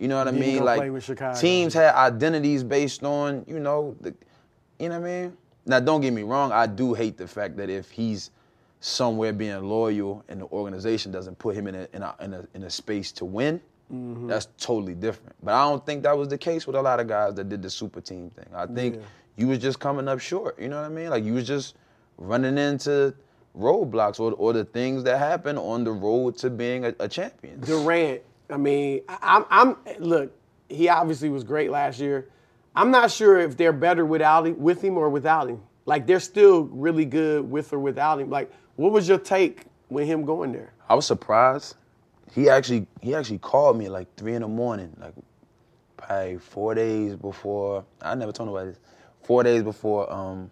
You 0.00 0.08
know 0.08 0.16
what 0.16 0.28
I 0.28 0.32
mean? 0.32 0.64
Like 0.64 0.80
teams 1.38 1.74
had 1.74 1.94
identities 1.94 2.64
based 2.64 3.04
on, 3.04 3.44
you 3.46 3.60
know, 3.60 3.94
the, 4.00 4.14
you 4.78 4.88
know 4.88 4.98
what 4.98 5.06
I 5.08 5.22
mean. 5.22 5.36
Now, 5.66 5.80
don't 5.80 6.00
get 6.00 6.12
me 6.12 6.22
wrong. 6.22 6.52
I 6.52 6.66
do 6.66 6.94
hate 6.94 7.16
the 7.18 7.26
fact 7.26 7.56
that 7.58 7.68
if 7.70 7.90
he's 7.90 8.30
somewhere 8.80 9.32
being 9.32 9.62
loyal 9.62 10.24
and 10.28 10.40
the 10.40 10.46
organization 10.46 11.12
doesn't 11.12 11.38
put 11.38 11.54
him 11.54 11.66
in 11.66 11.74
a 11.74 11.88
in 11.92 12.02
a 12.02 12.14
in 12.20 12.34
a, 12.34 12.48
in 12.54 12.62
a 12.64 12.70
space 12.70 13.12
to 13.12 13.24
win, 13.24 13.60
Mm-hmm. 13.92 14.28
that's 14.28 14.46
totally 14.56 14.94
different. 14.94 15.34
But 15.42 15.54
I 15.54 15.68
don't 15.68 15.84
think 15.84 16.04
that 16.04 16.16
was 16.16 16.28
the 16.28 16.38
case 16.38 16.64
with 16.64 16.76
a 16.76 16.80
lot 16.80 17.00
of 17.00 17.08
guys 17.08 17.34
that 17.34 17.48
did 17.48 17.60
the 17.60 17.68
super 17.68 18.00
team 18.00 18.30
thing. 18.30 18.46
I 18.54 18.64
think 18.66 18.94
Yeah. 18.94 19.00
you 19.36 19.48
was 19.48 19.58
just 19.58 19.80
coming 19.80 20.06
up 20.06 20.20
short. 20.20 20.60
You 20.60 20.68
know 20.68 20.76
what 20.80 20.84
I 20.86 20.94
mean? 20.94 21.10
Like 21.10 21.24
you 21.24 21.34
was 21.34 21.44
just 21.44 21.74
running 22.16 22.56
into 22.56 23.12
roadblocks 23.58 24.20
or, 24.20 24.32
or 24.34 24.52
the 24.52 24.64
things 24.64 25.02
that 25.02 25.18
happen 25.18 25.58
on 25.58 25.82
the 25.82 25.90
road 25.90 26.36
to 26.38 26.50
being 26.50 26.84
a, 26.84 26.94
a 27.00 27.08
champion. 27.08 27.58
Durant. 27.62 28.20
I 28.48 28.56
mean, 28.56 29.00
I- 29.08 29.18
I'm, 29.22 29.44
I'm. 29.50 29.76
Look, 29.98 30.32
he 30.68 30.88
obviously 30.88 31.28
was 31.28 31.42
great 31.42 31.72
last 31.72 31.98
year. 31.98 32.28
I'm 32.76 32.90
not 32.90 33.10
sure 33.10 33.38
if 33.38 33.56
they're 33.56 33.72
better 33.72 34.04
without 34.06 34.46
him, 34.46 34.58
with 34.60 34.82
him 34.82 34.96
or 34.96 35.08
without 35.08 35.48
him. 35.48 35.60
Like 35.86 36.06
they're 36.06 36.20
still 36.20 36.64
really 36.64 37.04
good 37.04 37.50
with 37.50 37.72
or 37.72 37.78
without 37.78 38.20
him. 38.20 38.30
Like, 38.30 38.52
what 38.76 38.92
was 38.92 39.08
your 39.08 39.18
take 39.18 39.64
with 39.88 40.06
him 40.06 40.24
going 40.24 40.52
there? 40.52 40.72
I 40.88 40.94
was 40.94 41.06
surprised. 41.06 41.76
He 42.32 42.48
actually 42.48 42.86
he 43.00 43.14
actually 43.14 43.38
called 43.38 43.76
me 43.76 43.86
at 43.86 43.92
like 43.92 44.14
three 44.16 44.34
in 44.34 44.42
the 44.42 44.48
morning, 44.48 44.94
like 45.00 45.14
probably 45.96 46.38
four 46.38 46.74
days 46.74 47.16
before. 47.16 47.84
I 48.00 48.14
never 48.14 48.30
told 48.32 48.48
nobody 48.48 48.70
this. 48.70 48.78
Four 49.22 49.42
days 49.42 49.62
before 49.62 50.10
um, 50.12 50.50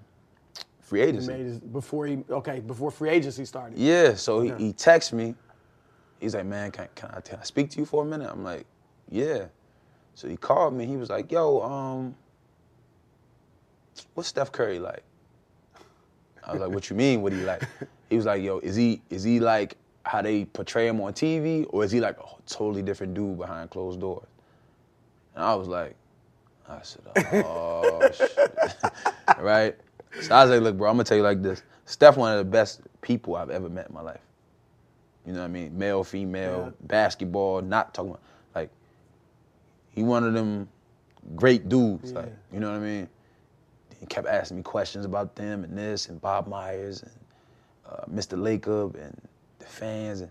free 0.80 1.00
He 1.00 1.06
agency. 1.06 1.28
made 1.32 1.46
his, 1.46 1.58
before 1.60 2.06
he 2.06 2.18
okay 2.30 2.58
before 2.60 2.90
free 2.90 3.10
agency 3.10 3.44
started. 3.44 3.78
Yeah, 3.78 4.14
so 4.14 4.40
he, 4.40 4.50
Okay. 4.52 4.64
he 4.64 4.72
texts 4.72 5.12
me. 5.12 5.34
He's 6.20 6.34
like, 6.34 6.46
man, 6.46 6.72
can, 6.72 6.88
can, 6.96 7.10
I, 7.14 7.20
can 7.20 7.38
I 7.38 7.44
speak 7.44 7.70
to 7.70 7.78
you 7.78 7.84
for 7.84 8.02
a 8.02 8.06
minute? 8.06 8.28
I'm 8.28 8.42
like, 8.42 8.66
yeah. 9.08 9.44
So 10.18 10.26
he 10.26 10.37
called 10.37 10.75
me. 10.75 10.84
He 10.84 10.96
was 10.96 11.10
like, 11.10 11.30
yo, 11.30 11.60
um, 11.62 12.16
what's 14.14 14.28
Steph 14.28 14.50
Curry 14.50 14.80
like? 14.80 15.04
I 16.42 16.50
was 16.50 16.60
like, 16.60 16.70
what 16.70 16.90
you 16.90 16.96
mean? 16.96 17.22
What 17.22 17.32
he 17.32 17.42
like? 17.42 17.62
He 18.10 18.16
was 18.16 18.26
like, 18.26 18.42
yo, 18.42 18.58
is 18.58 18.75
he 18.75 19.00
is 19.10 19.22
he 19.22 19.38
like 19.38 19.76
how 20.02 20.20
they 20.20 20.44
portray 20.46 20.88
him 20.88 21.00
on 21.02 21.12
TV, 21.12 21.66
or 21.68 21.84
is 21.84 21.92
he 21.92 22.00
like 22.00 22.18
a 22.18 22.25
totally 22.48 22.82
different 22.82 23.14
dude 23.14 23.38
behind 23.38 23.70
closed 23.70 24.00
doors? 24.00 24.26
And 25.37 25.44
I 25.44 25.54
was 25.54 25.68
like, 25.68 25.94
I 26.68 26.80
said, 26.82 27.02
oh 27.44 28.10
shit, 28.12 28.75
right? 29.38 29.76
So 30.20 30.34
I 30.34 30.42
was 30.42 30.50
like, 30.50 30.62
look, 30.62 30.78
bro, 30.78 30.90
I'm 30.90 30.96
gonna 30.96 31.04
tell 31.04 31.16
you 31.16 31.22
like 31.22 31.42
this. 31.42 31.62
Steph, 31.84 32.16
one 32.16 32.32
of 32.32 32.38
the 32.38 32.50
best 32.50 32.80
people 33.02 33.37
I've 33.37 33.50
ever 33.50 33.68
met 33.68 33.87
in 33.88 33.94
my 33.94 34.02
life. 34.02 34.22
You 35.25 35.32
know 35.32 35.40
what 35.40 35.44
I 35.44 35.48
mean? 35.48 35.78
Male, 35.78 36.02
female, 36.02 36.64
Yeah. 36.64 36.87
basketball, 36.88 37.62
not 37.62 37.94
talking 37.94 38.10
about 38.10 38.22
he 39.99 40.05
one 40.05 40.23
of 40.23 40.33
them 40.33 40.69
great 41.35 41.69
dudes. 41.69 42.12
Like, 42.12 42.33
you 42.52 42.61
know 42.61 42.71
what 42.71 42.76
I 42.76 42.81
mean? 42.81 43.09
He 43.99 44.07
kept 44.07 44.28
asking 44.28 44.59
me 44.59 44.62
questions 44.62 45.05
about 45.05 45.35
them 45.35 45.64
and 45.64 45.76
this 45.76 46.09
and 46.09 46.21
Bob 46.21 46.47
Myers 46.47 47.02
and 47.02 47.11
uh, 47.90 48.05
Mr. 48.09 48.38
Lacob 48.38 48.95
and 48.95 49.21
the 49.59 49.64
fans. 49.64 50.21
And 50.21 50.31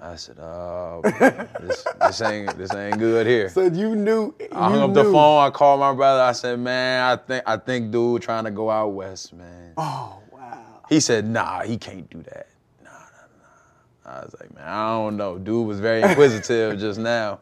I 0.00 0.16
said, 0.16 0.40
"Oh, 0.40 1.02
this, 1.60 1.86
this 2.00 2.20
ain't 2.22 2.58
this 2.58 2.74
ain't 2.74 2.98
good 2.98 3.28
here." 3.28 3.48
So 3.50 3.66
you 3.66 3.94
knew. 3.94 4.34
I 4.50 4.70
hung 4.70 4.78
you 4.78 4.84
up 4.86 4.94
the 4.94 5.04
phone. 5.04 5.44
I 5.44 5.50
called 5.50 5.78
my 5.78 5.94
brother. 5.94 6.22
I 6.22 6.32
said, 6.32 6.58
"Man, 6.58 7.04
I 7.04 7.14
think 7.14 7.44
I 7.46 7.56
think 7.56 7.92
dude 7.92 8.22
trying 8.22 8.44
to 8.44 8.50
go 8.50 8.70
out 8.70 8.88
west, 8.88 9.32
man." 9.32 9.74
Oh 9.76 10.18
wow. 10.32 10.82
He 10.88 10.98
said, 10.98 11.28
"Nah, 11.28 11.62
he 11.62 11.76
can't 11.76 12.10
do 12.10 12.22
that." 12.22 12.48
Nah, 12.82 12.90
nah, 12.90 14.10
nah. 14.12 14.20
I 14.20 14.24
was 14.24 14.34
like, 14.40 14.52
"Man, 14.52 14.66
I 14.66 14.88
don't 14.94 15.16
know." 15.16 15.38
Dude 15.38 15.64
was 15.64 15.78
very 15.78 16.02
inquisitive 16.02 16.78
just 16.80 16.98
now. 16.98 17.38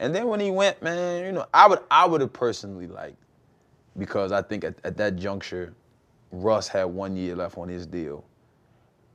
And 0.00 0.14
then 0.14 0.28
when 0.28 0.40
he 0.40 0.50
went, 0.50 0.82
man, 0.82 1.24
you 1.24 1.32
know, 1.32 1.46
I 1.52 1.66
would 1.68 1.80
I 1.90 2.06
would 2.06 2.20
have 2.20 2.32
personally 2.32 2.86
liked 2.86 3.16
because 3.98 4.32
I 4.32 4.42
think 4.42 4.64
at, 4.64 4.74
at 4.84 4.96
that 4.98 5.16
juncture, 5.16 5.74
Russ 6.30 6.68
had 6.68 6.84
one 6.84 7.16
year 7.16 7.34
left 7.34 7.58
on 7.58 7.68
his 7.68 7.86
deal. 7.86 8.24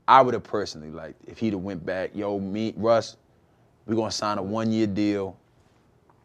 I 0.08 0.22
would 0.22 0.34
have 0.34 0.44
personally 0.44 0.90
liked 0.90 1.22
if 1.28 1.38
he'd 1.38 1.54
have 1.54 1.62
went 1.62 1.86
back, 1.86 2.12
yo, 2.14 2.40
me, 2.40 2.74
Russ, 2.76 3.18
we're 3.86 3.96
gonna 3.96 4.12
sign 4.12 4.38
a 4.38 4.44
one 4.44 4.72
year 4.72 4.88
deal. 4.88 5.38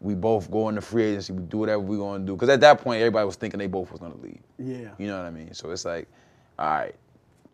We 0.01 0.15
both 0.15 0.49
go 0.51 0.69
into 0.69 0.81
free 0.81 1.03
agency. 1.05 1.33
We 1.33 1.43
do 1.43 1.57
whatever 1.59 1.79
we're 1.79 1.97
gonna 1.97 2.25
do. 2.25 2.33
Because 2.33 2.49
at 2.49 2.61
that 2.61 2.81
point, 2.81 3.01
everybody 3.01 3.25
was 3.25 3.35
thinking 3.35 3.57
they 3.59 3.67
both 3.67 3.91
was 3.91 3.99
gonna 3.99 4.15
leave. 4.17 4.39
Yeah. 4.57 4.89
You 4.97 5.07
know 5.07 5.17
what 5.17 5.25
I 5.25 5.31
mean? 5.31 5.53
So 5.53 5.71
it's 5.71 5.85
like, 5.85 6.07
all 6.57 6.67
right, 6.69 6.95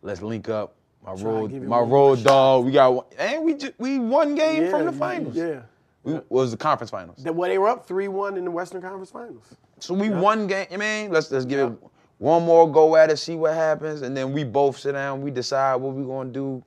let's 0.02 0.22
link 0.22 0.48
up. 0.48 0.74
My 1.04 1.14
Try 1.14 1.30
road, 1.30 1.52
my 1.62 1.78
road 1.80 2.24
dog. 2.24 2.64
We 2.64 2.72
got 2.72 2.92
one, 2.94 3.04
and 3.18 3.44
we 3.44 3.56
we 3.78 3.98
one 4.00 4.34
game 4.34 4.64
Yeah, 4.64 4.70
from 4.70 4.86
the 4.86 4.92
finals. 4.92 5.36
Yeah. 5.36 5.62
We 6.06 6.20
was 6.28 6.52
the 6.52 6.56
conference 6.56 6.90
finals. 6.90 7.22
That 7.24 7.34
well, 7.34 7.50
they 7.50 7.58
were 7.58 7.68
up 7.68 7.86
three 7.86 8.08
one 8.08 8.36
in 8.36 8.44
the 8.44 8.50
Western 8.50 8.80
Conference 8.80 9.10
Finals. 9.10 9.56
So 9.80 9.92
we 9.92 10.08
won 10.08 10.46
game. 10.46 10.66
I 10.72 10.76
mean, 10.76 11.10
let's 11.10 11.30
let's 11.30 11.44
give 11.44 11.72
it 11.72 11.78
one 12.18 12.44
more 12.44 12.70
go 12.70 12.96
at 12.96 13.10
it, 13.10 13.18
see 13.18 13.34
what 13.34 13.54
happens, 13.54 14.02
and 14.02 14.16
then 14.16 14.32
we 14.32 14.44
both 14.44 14.78
sit 14.78 14.92
down. 14.92 15.20
We 15.20 15.30
decide 15.30 15.76
what 15.76 15.94
we're 15.94 16.04
gonna 16.04 16.30
do, 16.30 16.64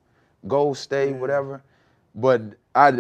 go, 0.48 0.74
stay, 0.74 1.12
whatever. 1.14 1.64
But 2.14 2.42
I 2.76 2.94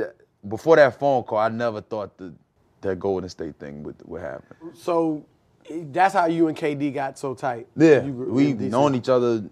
before 0.48 0.78
that 0.78 0.98
phone 1.00 1.24
call, 1.24 1.38
I 1.40 1.50
never 1.50 1.82
thought 1.82 2.18
that 2.18 2.34
that 2.82 3.00
Golden 3.00 3.30
State 3.30 3.58
thing 3.60 3.84
would 3.84 3.96
would 4.06 4.22
happen. 4.22 4.74
So 4.74 5.26
that's 5.70 6.14
how 6.14 6.26
you 6.26 6.48
and 6.48 6.58
KD 6.58 6.94
got 6.94 7.20
so 7.20 7.36
tight. 7.36 7.68
Yeah, 7.76 8.04
You 8.04 8.14
we 8.14 8.52
in 8.52 8.58
DC. 8.58 8.70
known 8.70 8.96
each 8.96 9.10
other. 9.10 9.44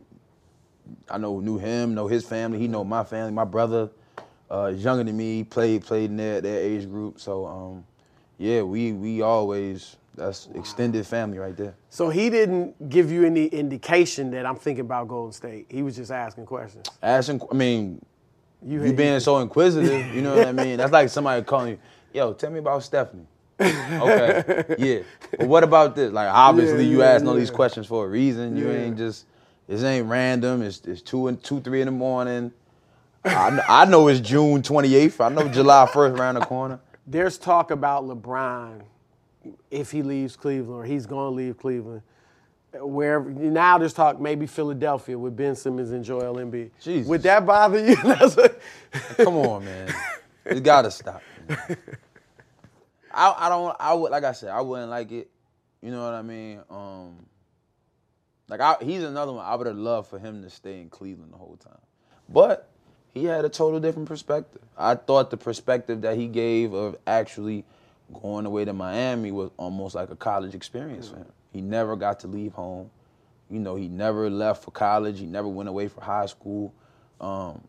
I 1.10 1.18
know 1.18 1.40
knew 1.42 1.58
him, 1.58 1.94
know 1.94 2.08
his 2.08 2.26
family. 2.26 2.60
He 2.60 2.68
know 2.68 2.84
my 2.84 3.04
family. 3.04 3.32
My 3.32 3.44
brother, 3.44 3.90
uh, 4.52 4.68
younger 4.76 5.04
than 5.04 5.18
me, 5.18 5.44
played 5.44 5.84
played 5.86 6.10
in 6.12 6.18
their, 6.18 6.42
their 6.42 6.60
age 6.62 6.90
group. 6.90 7.20
So 7.20 7.46
um, 7.46 7.86
yeah, 8.38 8.62
we 8.62 8.94
we 8.94 9.22
always 9.22 9.98
that's 10.16 10.48
extended 10.56 11.06
family 11.06 11.38
right 11.38 11.56
there. 11.56 11.76
So 11.90 12.10
he 12.10 12.30
didn't 12.30 12.90
give 12.90 13.12
you 13.12 13.24
any 13.26 13.46
indication 13.48 14.32
that 14.32 14.46
I'm 14.46 14.56
thinking 14.56 14.82
about 14.86 15.08
Golden 15.08 15.32
State. 15.32 15.68
He 15.70 15.84
was 15.84 15.96
just 15.96 16.12
asking 16.12 16.46
questions. 16.48 16.88
Asking, 17.04 17.40
I 17.52 17.54
mean, 17.54 18.02
You, 18.66 18.84
you 18.84 18.94
being 18.94 19.20
so 19.20 19.38
inquisitive, 19.40 20.16
you 20.16 20.24
know 20.24 20.36
what 20.36 20.48
I 20.48 20.52
mean? 20.52 20.78
That's 20.78 20.92
like 20.92 21.10
somebody 21.10 21.44
calling 21.44 21.70
you, 21.74 21.80
yo, 22.14 22.34
tell 22.34 22.50
me 22.50 22.58
about 22.60 22.82
Stephanie. 22.84 23.28
okay, 23.62 24.76
yeah. 24.80 25.00
But 25.38 25.48
what 25.48 25.64
about 25.64 25.96
this? 25.96 26.12
Like, 26.12 26.30
obviously, 26.34 26.86
Yeah, 26.86 26.92
you 26.92 27.00
yeah, 27.02 27.10
asking 27.12 27.30
all 27.30 27.36
these 27.36 27.52
questions 27.52 27.86
for 27.86 28.06
a 28.06 28.08
reason. 28.08 28.58
You 28.58 28.70
Yeah. 28.70 28.86
ain't 28.86 28.98
just, 28.98 29.26
this 29.68 29.84
ain't 29.84 30.08
random. 30.08 30.64
It's, 30.64 30.80
it's 30.86 31.02
two 31.04 31.28
and 31.28 31.42
two, 31.44 31.60
three 31.62 31.82
in 31.82 31.86
the 31.86 31.92
morning. 31.92 32.52
I, 33.28 33.84
I 33.84 33.86
know 33.86 34.08
it's 34.08 34.20
June 34.20 34.62
28th. 34.62 35.26
I 35.26 35.30
know 35.30 35.48
July 35.48 35.88
1st 35.92 36.18
around 36.18 36.36
the 36.36 36.42
corner. 36.42 36.80
There's 37.06 37.38
talk 37.38 37.72
about 37.72 38.04
LeBron 38.04 38.82
if 39.72 39.92
he 39.92 40.02
leaves 40.04 40.36
Cleveland 40.36 40.82
or 40.82 40.86
he's 40.86 41.06
going 41.06 41.32
to 41.32 41.36
leave 41.36 41.58
Cleveland. 41.58 42.02
Wherever 42.74 43.30
now, 43.30 43.78
there's 43.78 43.94
talk 43.94 44.20
maybe 44.20 44.46
Philadelphia 44.46 45.18
with 45.18 45.36
Ben 45.36 45.56
Simmons 45.56 45.92
and 45.92 46.04
Joel 46.04 46.36
Embiid. 46.36 46.72
Jesus. 46.82 47.08
Would 47.08 47.24
that 47.24 47.46
bother 47.46 47.84
you? 47.84 47.96
Come 49.18 49.36
on, 49.38 49.66
man. 49.66 49.94
It 50.46 50.64
gotta 50.64 50.92
stop. 50.92 51.22
man. 51.48 51.78
I, 53.12 53.34
I 53.38 53.50
don't. 53.50 53.76
I 53.80 53.94
would 53.94 54.12
like 54.12 54.24
I 54.24 54.34
said. 54.34 54.50
I 54.50 54.62
wouldn't 54.62 54.90
like 54.90 55.12
it. 55.12 55.30
You 55.82 55.92
know 55.92 56.04
what 56.04 56.14
I 56.14 56.22
mean? 56.22 56.62
Um, 56.70 57.26
like 58.48 58.60
I, 58.60 58.76
he's 58.82 59.04
another 59.04 59.34
one. 59.34 59.46
I 59.46 59.56
would 59.56 59.68
have 59.68 59.78
loved 59.78 60.10
for 60.10 60.20
him 60.20 60.44
to 60.44 60.50
stay 60.50 60.80
in 60.82 60.90
Cleveland 60.90 61.34
the 61.34 61.38
whole 61.38 61.58
time, 61.58 61.82
but 62.30 62.70
he 63.18 63.26
had 63.26 63.46
a 63.46 63.50
total 63.50 63.80
different 63.80 64.08
perspective. 64.08 64.62
I 64.78 64.96
thought 64.96 65.32
the 65.32 65.38
perspective 65.38 66.02
that 66.02 66.18
he 66.18 66.28
gave 66.28 66.74
of 66.74 66.98
actually 67.06 67.66
going 68.22 68.46
away 68.46 68.66
to 68.66 68.74
Miami 68.74 69.32
was 69.32 69.52
almost 69.58 69.96
like 69.96 70.10
a 70.10 70.16
college 70.16 70.56
experience 70.56 71.10
for 71.10 71.18
him. 71.18 71.32
He 71.52 71.62
never 71.62 71.96
got 71.96 72.20
to 72.22 72.28
leave 72.28 72.54
home. 72.54 72.90
You 73.50 73.60
know, 73.60 73.76
he 73.76 73.88
never 73.88 74.30
left 74.30 74.64
for 74.64 74.72
college. 74.72 75.20
He 75.20 75.26
never 75.26 75.48
went 75.48 75.70
away 75.70 75.88
for 75.88 76.02
high 76.02 76.26
school. 76.26 76.74
Um, 77.20 77.62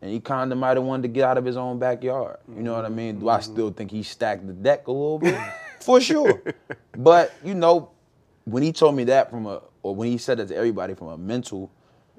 and 0.00 0.10
he 0.10 0.20
kind 0.20 0.50
of 0.50 0.58
might 0.58 0.76
have 0.76 0.84
wanted 0.84 1.02
to 1.02 1.08
get 1.08 1.24
out 1.24 1.38
of 1.38 1.44
his 1.44 1.56
own 1.56 1.78
backyard. 1.78 2.38
You 2.54 2.62
know 2.62 2.74
what 2.74 2.84
I 2.84 2.88
mean? 2.88 3.20
Do 3.20 3.28
I 3.28 3.40
still 3.40 3.70
think 3.70 3.90
he 3.90 4.02
stacked 4.02 4.46
the 4.46 4.52
deck 4.52 4.88
a 4.88 4.92
little 4.92 5.18
bit? 5.18 5.38
For 5.80 6.00
sure. 6.00 6.42
But, 6.94 7.32
you 7.42 7.54
know, 7.54 7.90
when 8.44 8.62
he 8.62 8.70
told 8.70 8.94
me 8.94 9.04
that 9.04 9.30
from 9.30 9.46
a, 9.46 9.62
or 9.82 9.94
when 9.94 10.10
he 10.10 10.18
said 10.18 10.38
that 10.38 10.48
to 10.48 10.54
everybody 10.54 10.92
from 10.92 11.08
a 11.08 11.16
mental 11.16 11.70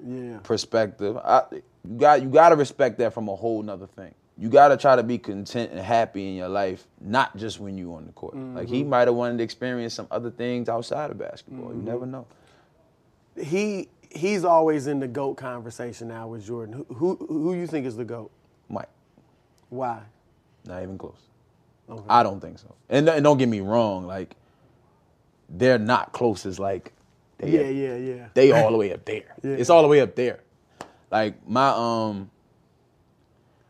yeah. 0.04 0.38
perspective, 0.42 1.16
I, 1.16 1.44
you 1.88 1.98
got 1.98 2.22
you 2.22 2.28
got 2.28 2.50
to 2.50 2.56
respect 2.56 2.98
that 2.98 3.12
from 3.12 3.28
a 3.28 3.34
whole 3.34 3.62
nother 3.62 3.86
thing. 3.86 4.14
You 4.36 4.48
got 4.48 4.68
to 4.68 4.76
try 4.76 4.96
to 4.96 5.02
be 5.04 5.18
content 5.18 5.70
and 5.70 5.78
happy 5.80 6.28
in 6.28 6.34
your 6.34 6.48
life, 6.48 6.86
not 7.00 7.36
just 7.36 7.60
when 7.60 7.78
you 7.78 7.94
on 7.94 8.06
the 8.06 8.12
court. 8.12 8.36
Like 8.36 8.68
he 8.68 8.80
mm-hmm. 8.80 8.90
might 8.90 9.06
have 9.06 9.14
wanted 9.14 9.38
to 9.38 9.44
experience 9.44 9.94
some 9.94 10.08
other 10.10 10.30
things 10.30 10.68
outside 10.68 11.12
of 11.12 11.18
basketball. 11.18 11.72
You 11.72 11.82
never 11.82 12.00
mm-hmm. 12.00 12.10
know. 12.10 12.26
He 13.40 13.88
he's 14.10 14.44
always 14.44 14.86
in 14.86 14.98
the 14.98 15.08
goat 15.08 15.34
conversation 15.34 16.08
now 16.08 16.28
with 16.28 16.44
Jordan. 16.44 16.84
Who 16.88 16.94
who, 16.94 17.26
who 17.26 17.54
you 17.54 17.66
think 17.66 17.86
is 17.86 17.96
the 17.96 18.04
goat? 18.04 18.30
Mike, 18.68 18.88
Why? 19.68 20.00
not 20.64 20.82
even 20.82 20.98
close. 20.98 21.20
I 22.08 22.22
don't 22.22 22.40
think 22.40 22.58
so. 22.58 22.74
And, 22.88 23.08
and 23.08 23.22
don't 23.22 23.36
get 23.38 23.48
me 23.48 23.60
wrong, 23.60 24.06
like 24.06 24.34
they're 25.48 25.78
not 25.78 26.12
close 26.12 26.46
as 26.46 26.58
like 26.58 26.92
they 27.38 27.50
Yeah, 27.50 27.68
yeah, 27.68 27.96
yeah. 27.96 28.28
they 28.34 28.52
all 28.52 28.70
the 28.70 28.78
way 28.78 28.92
up 28.92 29.04
there. 29.04 29.34
Yeah. 29.42 29.56
It's 29.56 29.70
all 29.70 29.82
the 29.82 29.88
way 29.88 30.00
up 30.00 30.14
there. 30.14 30.40
Like 31.14 31.48
my 31.48 31.68
um 31.68 32.28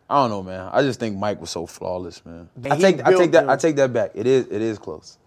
I 0.08 0.22
don't 0.22 0.30
know, 0.30 0.42
man. 0.42 0.70
I 0.72 0.80
just 0.80 0.98
think 0.98 1.18
Mike 1.18 1.42
was 1.42 1.50
so 1.50 1.66
flawless, 1.66 2.24
man. 2.24 2.48
And 2.56 2.72
I 2.72 2.78
take 2.78 3.04
I 3.04 3.12
take 3.12 3.32
that 3.32 3.50
I 3.50 3.56
take 3.56 3.76
that 3.76 3.92
back. 3.92 4.12
It 4.14 4.26
is 4.26 4.46
it 4.46 4.62
is 4.62 4.78
close. 4.78 5.18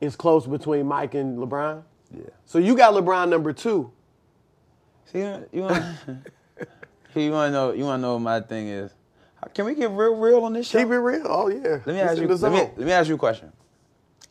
It's 0.00 0.16
close 0.16 0.48
between 0.48 0.88
Mike 0.88 1.14
and 1.14 1.38
LeBron. 1.38 1.84
Yeah. 2.12 2.22
So 2.44 2.58
you 2.58 2.76
got 2.76 2.92
LeBron 2.94 3.28
number 3.28 3.52
two. 3.52 3.92
See, 5.12 5.20
you 5.20 5.62
want 5.62 5.96
you 7.14 7.30
want 7.30 7.48
to 7.48 7.50
know 7.52 7.72
you 7.72 7.84
want 7.84 8.00
to 8.00 8.02
know 8.02 8.14
what 8.14 8.22
my 8.22 8.40
thing 8.40 8.66
is. 8.66 8.90
Can 9.54 9.66
we 9.66 9.76
get 9.76 9.92
real 9.92 10.16
real 10.16 10.42
on 10.42 10.54
this 10.54 10.66
show? 10.66 10.80
Keep 10.80 10.88
it 10.88 10.98
real. 10.98 11.22
Oh 11.24 11.48
yeah. 11.48 11.78
Let 11.84 11.86
me 11.86 12.00
It's 12.00 12.10
ask 12.10 12.20
you. 12.20 12.26
Let 12.26 12.52
me, 12.52 12.58
let 12.58 12.78
me 12.78 12.90
ask 12.90 13.08
you 13.08 13.14
a 13.14 13.18
question. 13.18 13.52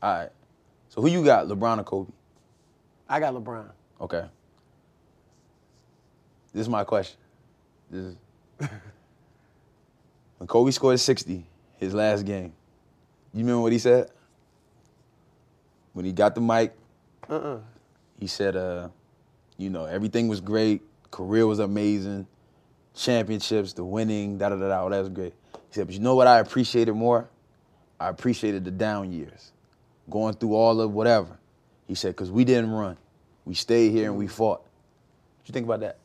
All 0.03 0.13
right. 0.13 0.29
So 0.89 1.01
who 1.01 1.07
you 1.07 1.23
got, 1.23 1.47
LeBron 1.47 1.79
or 1.79 1.83
Kobe? 1.83 2.11
I 3.07 3.21
got 3.21 3.33
LeBron. 3.33 3.69
Okay. 4.01 4.25
This 6.53 6.61
is 6.61 6.69
my 6.69 6.83
question. 6.83 7.17
This 7.89 8.05
is 8.05 8.15
when 10.37 10.47
Kobe 10.47 10.71
scored 10.71 10.99
60, 10.99 11.45
his 11.77 11.93
last 11.93 12.25
game. 12.25 12.53
You 13.33 13.41
remember 13.41 13.61
what 13.61 13.71
he 13.71 13.79
said? 13.79 14.09
When 15.93 16.05
he 16.05 16.11
got 16.11 16.33
the 16.35 16.41
mic, 16.41 16.73
Uh-uh. 17.29 17.59
he 18.19 18.27
said, 18.27 18.55
uh, 18.55 18.89
you 19.57 19.69
know, 19.69 19.85
everything 19.85 20.27
was 20.27 20.41
great, 20.41 20.81
career 21.11 21.45
was 21.45 21.59
amazing, 21.59 22.25
championships, 22.95 23.73
the 23.73 23.83
winning, 23.83 24.37
da 24.37 24.49
da 24.49 24.55
da 24.55 24.69
da, 24.69 24.81
all 24.81 24.89
that 24.89 24.99
was 24.99 25.09
great. 25.09 25.33
He 25.53 25.75
said, 25.75 25.87
but 25.87 25.93
you 25.93 25.99
know 25.99 26.15
what 26.15 26.27
I 26.27 26.39
appreciated 26.39 26.93
more? 26.93 27.29
I 27.99 28.07
appreciated 28.09 28.63
the 28.65 28.71
down 28.71 29.11
years, 29.11 29.51
going 30.09 30.33
through 30.35 30.55
all 30.55 30.79
of 30.81 30.93
whatever. 30.93 31.37
He 31.87 31.95
said, 31.95 32.09
because 32.09 32.31
we 32.31 32.45
didn't 32.45 32.71
run, 32.71 32.97
we 33.45 33.53
stayed 33.53 33.91
here 33.91 34.05
and 34.09 34.17
we 34.17 34.27
fought. 34.27 34.61
What 34.61 35.47
you 35.47 35.53
think 35.53 35.65
about 35.65 35.81
that? 35.81 35.97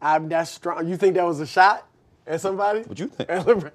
I, 0.00 0.18
that's 0.18 0.50
strong. 0.50 0.86
You 0.88 0.96
think 0.96 1.14
that 1.14 1.24
was 1.24 1.40
a 1.40 1.46
shot 1.46 1.86
at 2.26 2.40
somebody? 2.40 2.80
What 2.82 2.98
you 2.98 3.08
think? 3.08 3.28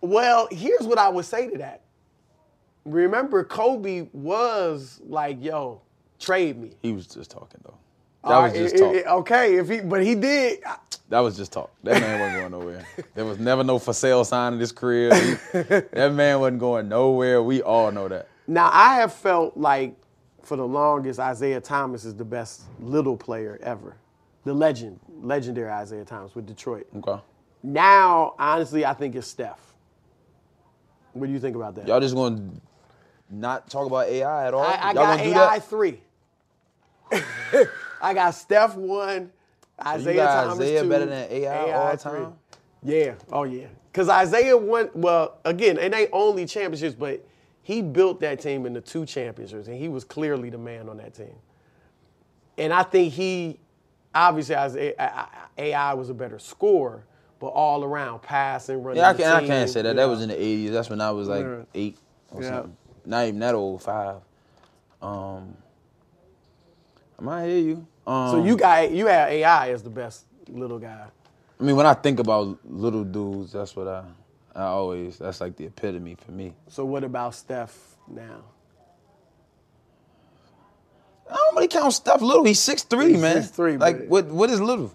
Well, 0.00 0.46
here's 0.50 0.82
what 0.86 0.98
I 0.98 1.08
would 1.08 1.24
say 1.24 1.50
to 1.50 1.58
that. 1.58 1.82
Remember, 2.84 3.42
Kobe 3.42 4.08
was 4.12 5.00
like, 5.06 5.42
"Yo, 5.42 5.80
trade 6.20 6.58
me." 6.58 6.72
He 6.82 6.92
was 6.92 7.06
just 7.06 7.30
talking 7.30 7.60
though. 7.64 7.78
That 8.28 8.38
was 8.38 8.52
just 8.52 8.74
it- 8.74 8.78
talk. 8.78 8.94
it- 8.94 9.06
okay, 9.06 9.56
if 9.56 9.68
he, 9.68 9.80
but 9.80 10.04
he 10.04 10.14
did. 10.14 10.60
that 11.08 11.20
was 11.20 11.36
just 11.36 11.52
talk. 11.52 11.70
That 11.82 12.00
man 12.00 12.20
wasn't 12.20 12.38
going 12.40 12.50
nowhere. 12.52 12.86
There 13.14 13.24
was 13.24 13.38
never 13.38 13.64
no 13.64 13.78
for 13.78 13.92
sale 13.92 14.24
sign 14.24 14.52
in 14.52 14.60
his 14.60 14.70
career. 14.70 15.12
He- 15.14 15.36
that 15.62 16.12
man 16.12 16.40
wasn't 16.40 16.60
going 16.60 16.88
nowhere. 16.88 17.42
We 17.42 17.62
all 17.62 17.90
know 17.90 18.06
that. 18.08 18.28
Now, 18.46 18.70
I 18.72 18.96
have 18.96 19.12
felt 19.12 19.56
like 19.56 19.96
for 20.42 20.56
the 20.56 20.66
longest, 20.66 21.18
Isiah 21.18 21.60
Thomas 21.60 22.04
is 22.04 22.14
the 22.14 22.24
best 22.24 22.62
little 22.78 23.16
player 23.16 23.58
ever. 23.62 23.96
The 24.46 24.54
legend, 24.54 25.00
legendary 25.22 25.82
Isiah 25.82 26.04
Thomas 26.04 26.36
with 26.36 26.46
Detroit. 26.46 26.86
Okay. 26.98 27.20
Now, 27.64 28.36
honestly, 28.38 28.86
I 28.86 28.94
think 28.94 29.16
it's 29.16 29.26
Steph. 29.26 29.58
What 31.14 31.26
do 31.26 31.32
you 31.32 31.40
think 31.40 31.56
about 31.56 31.74
that? 31.74 31.88
Y'all 31.88 31.98
just 31.98 32.14
gonna 32.14 32.48
not 33.28 33.68
talk 33.68 33.88
about 33.88 34.06
AI 34.06 34.46
at 34.46 34.54
all? 34.54 34.62
I, 34.62 34.74
I 34.74 34.86
Y'all 34.92 34.94
got 34.94 35.18
gonna 35.18 35.24
do 35.24 35.30
AI 35.30 35.58
that? 35.58 35.68
three. 35.68 36.00
I 38.00 38.14
got 38.14 38.30
Steph 38.36 38.76
one, 38.76 39.32
Isiah 39.84 40.14
got 40.14 40.44
Thomas 40.44 40.64
Isiah 40.64 40.82
two, 40.82 40.88
better 40.90 41.06
than 41.06 41.28
AI 41.28 41.72
all 41.72 41.96
three. 41.96 42.12
time? 42.12 42.34
Yeah, 42.84 43.14
oh 43.32 43.42
yeah. 43.42 43.66
Cause 43.92 44.08
Isiah 44.08 44.56
won. 44.56 44.90
Well, 44.94 45.38
again, 45.44 45.76
it 45.76 45.92
ain't 45.92 46.10
only 46.12 46.46
championships, 46.46 46.94
but 46.94 47.26
he 47.62 47.82
built 47.82 48.20
that 48.20 48.38
team 48.40 48.64
into 48.64 48.80
two 48.80 49.06
championships, 49.06 49.66
and 49.66 49.76
he 49.76 49.88
was 49.88 50.04
clearly 50.04 50.50
the 50.50 50.58
man 50.58 50.88
on 50.88 50.98
that 50.98 51.14
team. 51.14 51.34
And 52.58 52.72
I 52.72 52.84
think 52.84 53.12
he, 53.12 53.58
obviously, 54.16 54.54
Isiah, 54.56 54.94
I- 54.98 55.04
I- 55.04 55.28
AI 55.58 55.94
was 55.94 56.10
a 56.10 56.14
better 56.14 56.38
scorer, 56.38 57.04
but 57.40 57.48
all 57.48 57.84
around 57.84 58.22
passing, 58.22 58.82
running. 58.82 59.02
Yeah, 59.02 59.10
I, 59.10 59.14
can, 59.14 59.26
I 59.26 59.46
can't 59.46 59.70
say 59.70 59.82
that. 59.82 59.96
That 59.96 60.06
was 60.08 60.22
in 60.22 60.28
the 60.30 60.34
'80s. 60.34 60.72
That's 60.72 60.90
when 60.90 61.00
I 61.00 61.10
was 61.12 61.28
like 61.28 61.44
Yeah. 61.44 61.62
eight 61.74 61.98
or 62.32 62.42
Yeah. 62.42 62.48
something. 62.48 62.76
Not 63.04 63.26
even 63.26 63.40
that 63.40 63.54
old, 63.54 63.82
five. 63.82 64.16
Um, 65.02 65.56
I 67.18 67.22
might 67.22 67.46
hear 67.46 67.58
you. 67.58 67.86
Um, 68.06 68.30
So 68.30 68.44
you 68.44 68.56
got 68.56 68.90
you 68.90 69.06
have 69.06 69.28
AI 69.30 69.70
as 69.70 69.82
the 69.82 69.90
best 69.90 70.24
little 70.48 70.78
guy. 70.78 71.06
I 71.58 71.62
mean, 71.62 71.76
when 71.76 71.86
I 71.86 71.94
think 71.94 72.18
about 72.20 72.58
little 72.64 73.04
dudes, 73.04 73.52
that's 73.52 73.74
what 73.74 73.88
I, 73.88 74.04
I 74.54 74.64
always. 74.64 75.18
That's 75.18 75.40
like 75.40 75.56
the 75.56 75.64
epitome 75.66 76.14
for 76.16 76.32
me. 76.32 76.54
So 76.68 76.84
what 76.84 77.04
about 77.04 77.34
Steph 77.34 77.96
now? 78.08 78.42
I 81.30 81.34
don't 81.34 81.54
really 81.56 81.68
count 81.68 81.92
Steph 81.92 82.20
little. 82.22 82.44
He's 82.44 82.60
six 82.60 82.82
three, 82.82 83.12
He's 83.12 83.20
man. 83.20 83.38
6'3", 83.42 83.80
Like 83.80 83.98
but- 83.98 84.08
what? 84.08 84.26
What 84.26 84.50
is 84.50 84.60
little? 84.60 84.92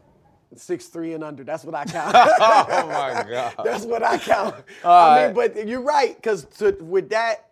Six 0.56 0.88
three 0.88 1.13
and 1.13 1.24
under. 1.24 1.44
That's 1.46 1.63
what 1.63 1.76
I 1.76 1.86
count. 1.86 2.13
oh 2.15 2.88
my 2.88 3.24
god. 3.30 3.54
That's 3.63 3.86
what 3.86 4.04
I 4.04 4.17
count. 4.17 4.56
All 4.84 5.12
I 5.12 5.28
mean, 5.28 5.36
right. 5.38 5.54
but 5.56 5.67
you're 5.67 5.82
right, 5.82 6.13
because 6.15 6.46
with 6.82 7.10
that 7.12 7.46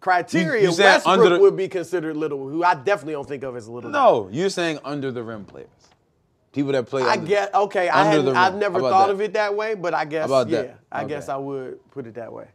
criteria, 0.00 0.62
You- 0.64 0.70
you 0.72 0.76
Westbrook 0.82 1.28
the- 1.30 1.38
would 1.38 1.56
be 1.56 1.68
considered 1.68 2.16
little, 2.16 2.48
who 2.48 2.64
I 2.64 2.74
definitely 2.74 3.12
don't 3.14 3.28
think 3.28 3.44
of 3.44 3.56
as 3.56 3.68
little. 3.68 3.90
guy. 3.90 3.98
No, 3.98 4.28
you're 4.32 4.50
saying 4.50 4.80
under 4.84 5.12
the 5.12 5.22
rim 5.22 5.44
players, 5.44 5.68
people 6.52 6.72
that 6.72 6.86
play. 6.86 7.02
I 7.02 7.12
under- 7.12 7.26
get 7.26 7.54
okay. 7.54 7.88
I 7.88 8.16
the 8.20 8.32
I've 8.32 8.56
never 8.56 8.80
thought 8.80 9.06
that? 9.06 9.12
of 9.12 9.20
it 9.20 9.32
that 9.34 9.54
way, 9.56 9.74
but 9.74 9.94
I 9.94 10.04
guess 10.04 10.28
yeah, 10.28 10.44
that? 10.44 10.78
I 10.90 11.00
Okay. 11.04 11.08
guess 11.08 11.28
I 11.28 11.36
would 11.36 11.78
put 11.92 12.06
it 12.08 12.14
that 12.14 12.32
way. 12.32 12.48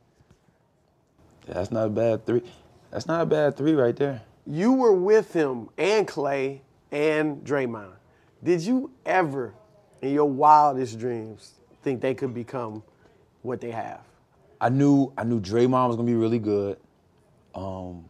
Yeah, 1.48 1.54
that's 1.54 1.72
not 1.72 1.86
a 1.88 1.90
bad 1.90 2.26
three. 2.26 2.44
That's 2.92 3.08
not 3.08 3.22
a 3.22 3.26
bad 3.26 3.56
three 3.56 3.74
right 3.74 3.96
there. 3.96 4.22
You 4.50 4.74
were 4.74 4.94
with 4.94 5.34
him 5.34 5.70
and 5.78 6.08
Clay 6.08 6.62
and 6.92 7.44
Draymond. 7.44 7.92
Did 8.44 8.62
you 8.62 8.92
ever, 9.06 9.54
in 10.02 10.14
your 10.14 10.26
wildest 10.30 11.00
dreams, 11.00 11.54
think 11.82 12.02
they 12.02 12.14
could 12.14 12.34
become 12.34 12.82
what 13.42 13.60
they 13.60 13.72
have? 13.72 14.02
I 14.62 14.70
knew 14.70 15.12
I 15.18 15.24
knew 15.24 15.40
Draymond 15.40 15.88
was 15.88 15.96
gonna 15.98 16.08
be 16.08 16.16
really 16.16 16.40
good. 16.40 16.78
Um, 17.54 18.06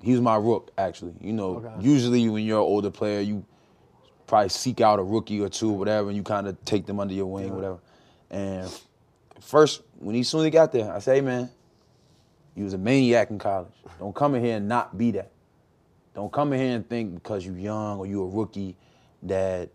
he 0.00 0.12
was 0.12 0.20
my 0.20 0.36
rook, 0.36 0.70
actually. 0.78 1.14
You 1.20 1.32
know, 1.32 1.56
Okay. 1.56 1.72
usually 1.80 2.28
when 2.28 2.44
you're 2.44 2.58
an 2.58 2.64
older 2.64 2.90
player, 2.90 3.20
you 3.20 3.44
probably 4.26 4.48
seek 4.48 4.80
out 4.80 4.98
a 4.98 5.02
rookie 5.02 5.40
or 5.40 5.48
two, 5.48 5.70
or 5.72 5.78
whatever, 5.78 6.08
and 6.08 6.16
you 6.16 6.22
kind 6.22 6.46
of 6.46 6.62
take 6.64 6.86
them 6.86 7.00
under 7.00 7.14
your 7.14 7.26
wing, 7.26 7.54
whatever. 7.54 7.78
And 8.30 8.70
first, 9.40 9.82
when 9.98 10.14
he 10.14 10.22
soon 10.22 10.40
as 10.40 10.44
he 10.44 10.50
got 10.50 10.72
there, 10.72 10.90
I 10.92 11.00
say, 11.00 11.16
"Hey, 11.16 11.20
man, 11.20 11.50
you 12.54 12.64
was 12.64 12.74
a 12.74 12.78
maniac 12.78 13.30
in 13.30 13.38
college. 13.38 13.72
Don't 13.98 14.14
come 14.14 14.34
in 14.34 14.44
here 14.44 14.56
and 14.56 14.68
not 14.68 14.96
be 14.96 15.10
that. 15.12 15.30
Don't 16.14 16.32
come 16.32 16.52
in 16.52 16.60
here 16.60 16.76
and 16.76 16.88
think 16.88 17.14
because 17.14 17.46
you're 17.46 17.56
young 17.56 17.98
or 17.98 18.06
you're 18.06 18.26
a 18.26 18.30
rookie 18.30 18.76
that 19.22 19.70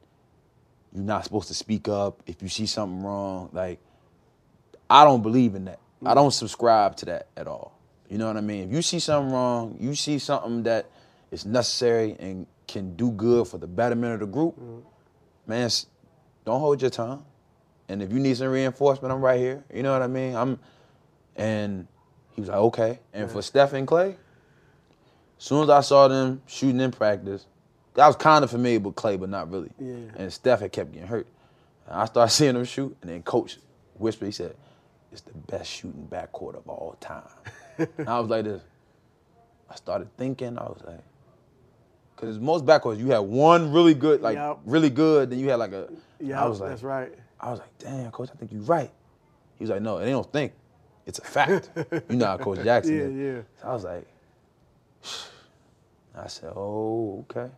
you're 0.93 1.03
not 1.03 1.23
supposed 1.23 1.47
to 1.47 1.53
speak 1.53 1.87
up 1.87 2.21
if 2.27 2.41
you 2.41 2.49
see 2.49 2.65
something 2.65 3.03
wrong. 3.03 3.49
Like, 3.51 3.79
I 4.89 5.03
don't 5.03 5.23
believe 5.23 5.55
in 5.55 5.65
that. 5.65 5.79
I 6.05 6.13
don't 6.13 6.31
subscribe 6.31 6.95
to 6.97 7.05
that 7.05 7.27
at 7.35 7.47
all. 7.47 7.79
You 8.09 8.17
know 8.17 8.27
what 8.27 8.37
I 8.37 8.41
mean? 8.41 8.69
If 8.69 8.75
you 8.75 8.81
see 8.81 8.99
something 8.99 9.33
wrong, 9.33 9.77
you 9.79 9.95
see 9.95 10.19
something 10.19 10.63
that 10.63 10.89
is 11.31 11.45
necessary 11.45 12.15
and 12.19 12.45
can 12.67 12.95
do 12.95 13.11
good 13.11 13.47
for 13.47 13.57
the 13.57 13.67
betterment 13.67 14.13
of 14.13 14.19
the 14.19 14.27
group, 14.27 14.57
man, 15.45 15.69
don't 16.45 16.59
hold 16.59 16.81
your 16.81 16.91
tongue. 16.91 17.25
And 17.89 18.03
if 18.03 18.11
you 18.11 18.19
need 18.19 18.37
some 18.37 18.47
reinforcement, 18.47 19.11
I'm 19.11 19.21
right 19.21 19.39
here. 19.39 19.63
You 19.73 19.83
know 19.83 19.93
what 19.93 20.01
I 20.01 20.07
mean? 20.07 20.35
I'm, 20.35 20.59
and 21.35 21.87
he 22.37 22.41
was 22.41 22.49
like, 22.49 22.57
okay. 22.59 22.99
And 23.13 23.29
for 23.29 23.41
Steph 23.41 23.73
and 23.73 23.85
Clay, 23.87 24.11
as 24.11 25.43
soon 25.43 25.63
as 25.63 25.69
I 25.69 25.81
saw 25.81 26.07
them 26.07 26.41
shooting 26.45 26.79
in 26.79 26.91
practice, 26.91 27.45
I 27.97 28.05
was 28.07 28.15
kind 28.15 28.43
of 28.43 28.51
familiar 28.51 28.79
with 28.79 28.95
Clay, 28.95 29.17
but 29.17 29.27
not 29.29 29.51
really. 29.51 29.71
Yeah. 29.79 29.95
And 30.15 30.31
Steph 30.31 30.59
had 30.61 30.71
kept 30.71 30.91
getting 30.93 31.07
hurt. 31.07 31.27
And 31.87 31.95
I 31.99 32.05
started 32.05 32.31
seeing 32.33 32.53
them 32.53 32.63
shoot, 32.63 32.95
and 33.01 33.09
then 33.11 33.23
coach 33.23 33.57
whispered, 33.95 34.27
he 34.27 34.31
said, 34.31 34.55
it's 35.11 35.21
the 35.21 35.33
best 35.33 35.69
shooting 35.69 36.07
backcourt 36.11 36.55
of 36.55 36.69
all 36.69 36.95
time. 36.99 37.23
and 37.77 38.07
I 38.07 38.19
was 38.19 38.29
like 38.29 38.45
this. 38.45 38.61
I 39.69 39.75
started 39.75 40.15
thinking, 40.15 40.57
I 40.59 40.63
was 40.63 40.81
like, 40.85 41.01
because 42.15 42.39
most 42.39 42.65
backcourts, 42.65 42.99
you 42.99 43.07
had 43.07 43.19
one 43.19 43.71
really 43.73 43.93
good, 43.95 44.21
like 44.21 44.35
Yep. 44.35 44.59
really 44.65 44.89
good, 44.89 45.29
then 45.31 45.39
you 45.39 45.49
had 45.49 45.55
like 45.57 45.71
a. 45.73 45.87
Yeah, 46.19 46.43
I 46.43 46.47
was 46.47 46.59
like, 46.59 46.69
that's 46.69 46.83
right. 46.83 47.11
I 47.39 47.51
was 47.51 47.59
like, 47.59 47.77
damn, 47.79 48.11
coach, 48.11 48.29
I 48.33 48.37
think 48.37 48.51
you're 48.51 48.61
right. 48.61 48.91
He 49.57 49.63
was 49.63 49.69
like, 49.71 49.81
no, 49.81 49.99
they 49.99 50.09
don't 50.09 50.31
think. 50.31 50.53
It's 51.07 51.19
a 51.19 51.23
fact. 51.23 51.71
you 52.09 52.17
know 52.17 52.27
how 52.27 52.37
Coach 52.37 52.63
Jackson 52.63 52.95
Yeah, 52.97 53.03
is. 53.05 53.35
yeah. 53.37 53.41
So 53.61 53.67
I 53.69 53.73
was 53.73 53.83
like, 53.85 54.07
I 56.15 56.27
said, 56.27 56.51
oh, 56.55 57.25
okay. 57.29 57.49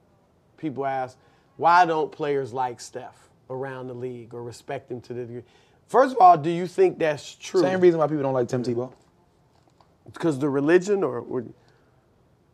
People 0.58 0.86
ask, 0.86 1.18
why 1.58 1.86
don't 1.86 2.12
players 2.12 2.54
like 2.54 2.80
Steph 2.80 3.30
around 3.50 3.88
the 3.88 3.94
league 3.94 4.34
or 4.34 4.44
respect 4.44 4.92
him 4.92 5.02
to 5.02 5.14
the 5.14 5.26
degree? 5.26 5.44
First 5.88 6.16
of 6.16 6.22
all, 6.22 6.38
do 6.38 6.50
you 6.52 6.68
think 6.68 7.00
that's 7.00 7.36
true? 7.36 7.62
Same 7.62 7.82
reason 7.82 8.00
why 8.00 8.08
people 8.08 8.24
don't 8.24 8.34
like 8.34 8.48
Tim 8.48 8.64
Tebow. 8.64 8.94
Because 10.14 10.40
the 10.40 10.50
religion 10.50 11.04
or, 11.04 11.20
or 11.20 11.46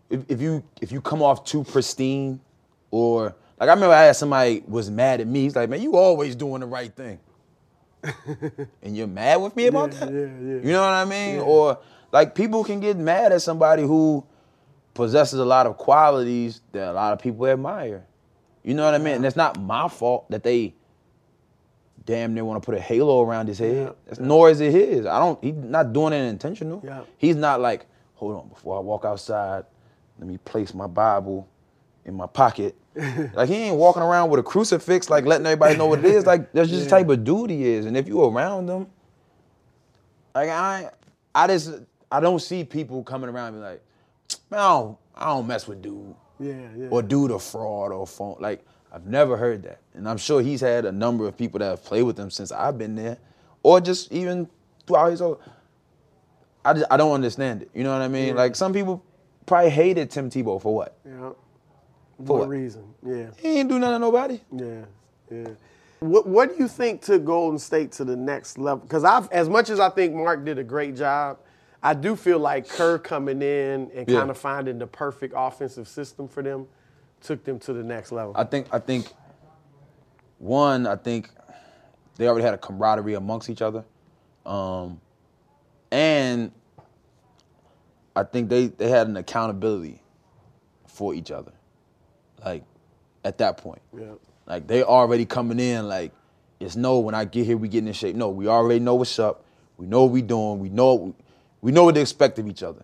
If, 0.10 0.24
if 0.30 0.42
you 0.42 0.64
if 0.82 0.92
you 0.92 1.02
come 1.02 1.22
off 1.22 1.44
too 1.46 1.64
pristine, 1.64 2.40
or 2.92 3.36
like 3.60 3.70
I 3.70 3.74
remember 3.74 3.94
I 3.96 4.04
had 4.04 4.16
somebody 4.16 4.64
was 4.68 4.90
mad 4.92 5.20
at 5.22 5.28
me. 5.28 5.42
He's 5.44 5.56
like, 5.56 5.70
man, 5.70 5.82
you 5.82 5.96
always 5.98 6.36
doing 6.36 6.62
the 6.62 6.68
right 6.68 6.94
thing. 6.96 7.20
and 8.84 8.96
you're 8.98 9.08
mad 9.08 9.38
with 9.42 9.56
me 9.56 9.68
about 9.68 9.94
Yeah, 9.94 10.00
that. 10.00 10.12
yeah, 10.14 10.20
yeah. 10.20 10.56
You 10.64 10.72
know 10.74 10.82
what 10.82 10.94
I 10.94 11.06
mean? 11.06 11.40
Or 11.40 11.80
like 12.12 12.36
people 12.36 12.64
can 12.64 12.80
get 12.80 12.98
mad 12.98 13.32
at 13.32 13.42
somebody 13.42 13.84
who 13.84 14.26
possesses 14.94 15.40
a 15.40 15.46
lot 15.46 15.66
of 15.68 15.78
qualities 15.78 16.62
that 16.72 16.88
a 16.90 16.94
lot 16.94 17.14
of 17.14 17.20
people 17.20 17.46
admire. 17.48 18.06
You 18.64 18.74
know 18.74 18.86
what 18.86 18.96
I 18.96 18.98
mean? 18.98 19.16
And 19.16 19.26
it's 19.26 19.36
not 19.36 19.60
my 19.60 19.88
fault 19.90 20.30
that 20.32 20.44
they 20.44 20.74
damn 22.06 22.34
near 22.34 22.46
want 22.46 22.62
to 22.62 22.66
put 22.66 22.76
a 22.76 22.82
halo 22.82 23.22
around 23.22 23.48
his 23.48 23.60
head. 23.60 23.94
Yeah. 24.08 24.14
Nor 24.20 24.50
is 24.50 24.62
it 24.62 24.72
his. 24.72 25.06
I 25.06 25.20
don't. 25.20 25.44
He's 25.44 25.56
not 25.56 25.92
doing 25.94 26.14
it 26.14 26.24
intentional. 26.28 26.82
Yeah. 26.84 27.02
He's 27.18 27.36
not 27.36 27.62
like, 27.62 27.86
hold 28.16 28.36
on, 28.36 28.48
before 28.50 28.78
I 28.78 28.80
walk 28.82 29.06
outside, 29.06 29.66
let 30.20 30.28
me 30.28 30.38
place 30.38 30.74
my 30.74 30.88
Bible 30.88 31.48
in 32.06 32.14
my 32.14 32.28
pocket. 32.28 32.76
like 33.34 33.50
he 33.50 33.56
ain't 33.56 33.76
walking 33.76 34.02
around 34.02 34.30
with 34.30 34.40
a 34.40 34.44
crucifix, 34.44 35.10
like 35.10 35.26
letting 35.26 35.46
everybody 35.46 35.76
know 35.76 35.88
what 35.88 36.00
it 36.00 36.06
is. 36.06 36.26
Like 36.26 36.52
that's 36.54 36.70
just 36.70 36.86
the 36.86 36.90
type 36.90 37.10
of 37.10 37.24
dude 37.24 37.50
he 37.50 37.66
is. 37.66 37.86
And 37.86 37.98
if 37.98 38.08
you 38.08 38.24
around 38.24 38.70
him, 38.70 38.88
like 40.34 40.50
I, 40.50 40.90
I 41.34 41.48
just 41.48 41.74
I 42.12 42.20
don't 42.20 42.40
see 42.40 42.64
people 42.64 43.04
coming 43.04 43.30
around 43.30 43.56
and 43.56 43.58
be 43.58 43.62
like, 43.68 43.84
man, 44.50 44.60
I 44.60 44.70
don't, 44.70 44.98
I 45.16 45.26
don't 45.26 45.48
mess 45.48 45.68
with 45.68 45.82
dude 45.82 46.16
Yeah, 46.40 46.54
yeah. 46.78 46.88
or 46.90 47.02
dude 47.02 47.32
a 47.32 47.40
fraud 47.40 47.92
or 47.92 48.08
phone. 48.08 48.38
Like 48.40 48.66
I've 48.94 49.06
never 49.06 49.36
heard 49.36 49.64
that, 49.64 49.82
and 49.94 50.08
I'm 50.08 50.18
sure 50.18 50.42
he's 50.42 50.62
had 50.62 50.86
a 50.86 50.92
number 50.92 51.28
of 51.28 51.38
people 51.38 51.60
that 51.60 51.70
have 51.70 51.84
played 51.84 52.04
with 52.04 52.18
him 52.18 52.30
since 52.30 52.52
I've 52.52 52.78
been 52.78 52.96
there, 52.96 53.18
or 53.64 53.82
just 53.82 54.12
even 54.14 54.48
throughout 54.88 55.12
his 55.12 55.20
whole. 55.20 55.42
I 56.64 56.74
just 56.74 56.86
I 56.90 56.96
don't 56.98 57.12
understand 57.12 57.64
it. 57.64 57.70
You 57.74 57.84
know 57.84 57.92
what 57.92 58.02
I 58.02 58.08
mean? 58.08 58.30
Yeah. 58.30 58.34
Like 58.34 58.56
some 58.56 58.72
people 58.72 59.04
probably 59.46 59.70
hated 59.70 60.10
Tim 60.10 60.30
Tebow 60.30 60.62
for 60.62 60.74
what? 60.74 60.98
yeah. 61.06 61.32
For 62.24 62.40
what? 62.40 62.50
reason? 62.50 62.94
Yeah. 63.06 63.28
He 63.38 63.60
ain't 63.60 63.70
do 63.70 63.80
nothing 63.80 63.96
to 63.96 64.00
nobody. 64.00 64.40
Yeah, 64.56 64.86
yeah. 65.32 65.48
What 66.00 66.28
What 66.28 66.50
do 66.50 66.56
you 66.64 66.68
think 66.68 67.02
took 67.02 67.26
Golden 67.26 67.60
State 67.60 67.92
to 67.94 68.06
the 68.06 68.16
next 68.16 68.58
level? 68.58 68.78
Because 68.86 69.04
I've, 69.04 69.30
as 69.32 69.50
much 69.50 69.70
as 69.70 69.80
I 69.80 69.90
think 69.90 70.14
Mark 70.14 70.46
did 70.46 70.58
a 70.60 70.64
great 70.64 70.96
job, 70.96 71.40
I 71.84 71.94
do 71.94 72.16
feel 72.16 72.40
like 72.40 72.68
Kerr 72.70 72.98
coming 73.00 73.42
in 73.42 73.92
and 73.94 74.08
Yeah. 74.08 74.20
kind 74.20 74.30
of 74.32 74.38
finding 74.38 74.78
the 74.80 74.88
perfect 74.88 75.34
offensive 75.36 75.88
system 75.88 76.28
for 76.28 76.42
them 76.42 76.68
took 77.22 77.44
them 77.44 77.60
to 77.60 77.74
the 77.74 77.84
next 77.84 78.12
level. 78.12 78.34
I 78.36 78.44
think 78.44 78.68
I 78.72 78.80
think 78.80 79.12
one, 80.38 80.86
I 80.88 80.96
think 80.96 81.30
they 82.18 82.28
already 82.28 82.46
had 82.46 82.54
a 82.54 82.58
camaraderie 82.58 83.16
amongst 83.16 83.50
each 83.50 83.62
other. 83.62 83.84
Um, 84.46 85.02
and 85.92 86.52
I 88.16 88.24
think 88.24 88.50
they, 88.50 88.68
they 88.68 88.90
had 88.90 89.08
an 89.08 89.18
accountability 89.18 90.02
for 90.88 91.14
each 91.14 91.32
other. 91.32 91.52
Like 92.46 92.64
at 93.24 93.38
that 93.40 93.58
point. 93.58 93.82
yeah, 93.98 94.14
Like 94.46 94.68
they 94.68 94.84
already 94.84 95.26
coming 95.26 95.60
in 95.60 95.88
like 95.88 96.12
it's 96.60 96.76
no 96.76 97.00
when 97.00 97.16
I 97.16 97.26
get 97.26 97.46
here 97.46 97.58
we 97.58 97.68
getting 97.68 97.88
in 97.88 97.94
shape. 97.94 98.16
No, 98.16 98.30
we 98.30 98.48
already 98.48 98.80
know 98.80 98.96
what's 98.96 99.20
up. 99.20 99.44
We 99.78 99.88
know 99.88 100.04
what 100.04 100.12
we 100.12 100.22
doing. 100.22 100.60
We 100.60 100.70
know 100.70 101.16
we 101.62 101.72
know 101.72 101.86
what 101.86 101.96
to 101.96 102.02
expect 102.02 102.40
of 102.40 102.48
each 102.48 102.64
other. 102.64 102.84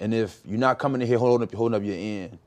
And 0.00 0.12
if 0.14 0.40
you're 0.44 0.58
not 0.58 0.78
coming 0.78 1.00
in 1.00 1.08
here 1.08 1.18
holding 1.18 1.46
up 1.48 1.54
holding 1.54 1.76
up 1.76 1.84
your 1.84 1.96
end, 1.96 2.38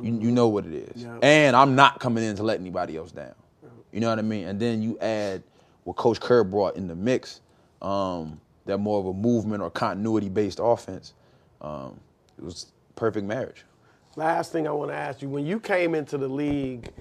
you, 0.00 0.18
you 0.20 0.30
know 0.30 0.48
what 0.48 0.66
it 0.66 0.74
is. 0.74 1.02
Yeah. 1.04 1.18
And 1.22 1.56
I'm 1.56 1.74
not 1.74 2.00
coming 2.00 2.24
in 2.24 2.36
to 2.36 2.42
let 2.42 2.60
anybody 2.60 2.96
else 2.96 3.12
down. 3.12 3.34
You 3.92 4.00
know 4.00 4.08
what 4.08 4.18
I 4.18 4.22
mean? 4.22 4.46
And 4.46 4.60
then 4.60 4.82
you 4.82 4.98
add 5.00 5.42
what 5.84 5.96
Coach 5.96 6.20
Kerr 6.20 6.44
brought 6.44 6.76
in 6.76 6.86
the 6.86 6.94
mix, 6.94 7.40
um, 7.82 8.40
that 8.66 8.78
more 8.78 9.00
of 9.00 9.06
a 9.06 9.12
movement 9.12 9.62
or 9.62 9.70
continuity 9.70 10.28
based 10.28 10.60
offense. 10.62 11.14
Um, 11.60 11.98
it 12.38 12.44
was 12.44 12.66
perfect 12.96 13.26
marriage. 13.26 13.64
Last 14.16 14.52
thing 14.52 14.66
I 14.66 14.72
want 14.72 14.90
to 14.90 14.96
ask 14.96 15.22
you: 15.22 15.28
When 15.28 15.46
you 15.46 15.60
came 15.60 15.94
into 15.94 16.18
the 16.18 16.28
league, 16.28 16.92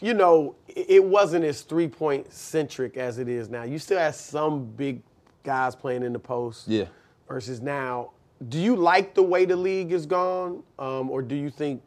you 0.00 0.14
know 0.14 0.56
it 0.68 1.02
wasn't 1.02 1.44
as 1.44 1.62
three 1.62 1.88
point 1.88 2.32
centric 2.32 2.96
as 2.96 3.18
it 3.18 3.28
is 3.28 3.48
now. 3.48 3.62
You 3.62 3.78
still 3.78 3.98
had 3.98 4.14
some 4.14 4.64
big 4.64 5.02
guys 5.44 5.74
playing 5.74 6.02
in 6.02 6.12
the 6.12 6.18
post. 6.18 6.68
Yeah. 6.68 6.86
Versus 7.28 7.60
now, 7.60 8.10
do 8.48 8.58
you 8.58 8.76
like 8.76 9.14
the 9.14 9.22
way 9.22 9.44
the 9.44 9.56
league 9.56 9.92
is 9.92 10.06
gone, 10.06 10.62
um, 10.78 11.10
or 11.10 11.22
do 11.22 11.34
you 11.34 11.48
think 11.48 11.80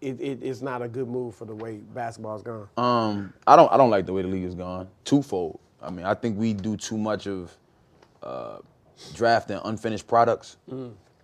it, 0.00 0.20
it, 0.20 0.42
it's 0.42 0.62
not 0.62 0.80
a 0.80 0.88
good 0.88 1.08
move 1.08 1.34
for 1.34 1.44
the 1.44 1.54
way 1.54 1.78
basketball's 1.94 2.42
gone? 2.42 2.68
Um, 2.76 3.32
I 3.46 3.56
don't 3.56 3.70
I 3.72 3.76
don't 3.76 3.90
like 3.90 4.06
the 4.06 4.12
way 4.12 4.22
the 4.22 4.28
league 4.28 4.44
is 4.44 4.54
gone. 4.54 4.88
Twofold. 5.04 5.58
I 5.82 5.90
mean, 5.90 6.06
I 6.06 6.14
think 6.14 6.38
we 6.38 6.54
do 6.54 6.76
too 6.76 6.98
much 6.98 7.26
of 7.26 7.56
uh, 8.22 8.58
drafting 9.14 9.60
unfinished 9.64 10.06
products. 10.06 10.56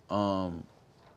Um, 0.09 0.63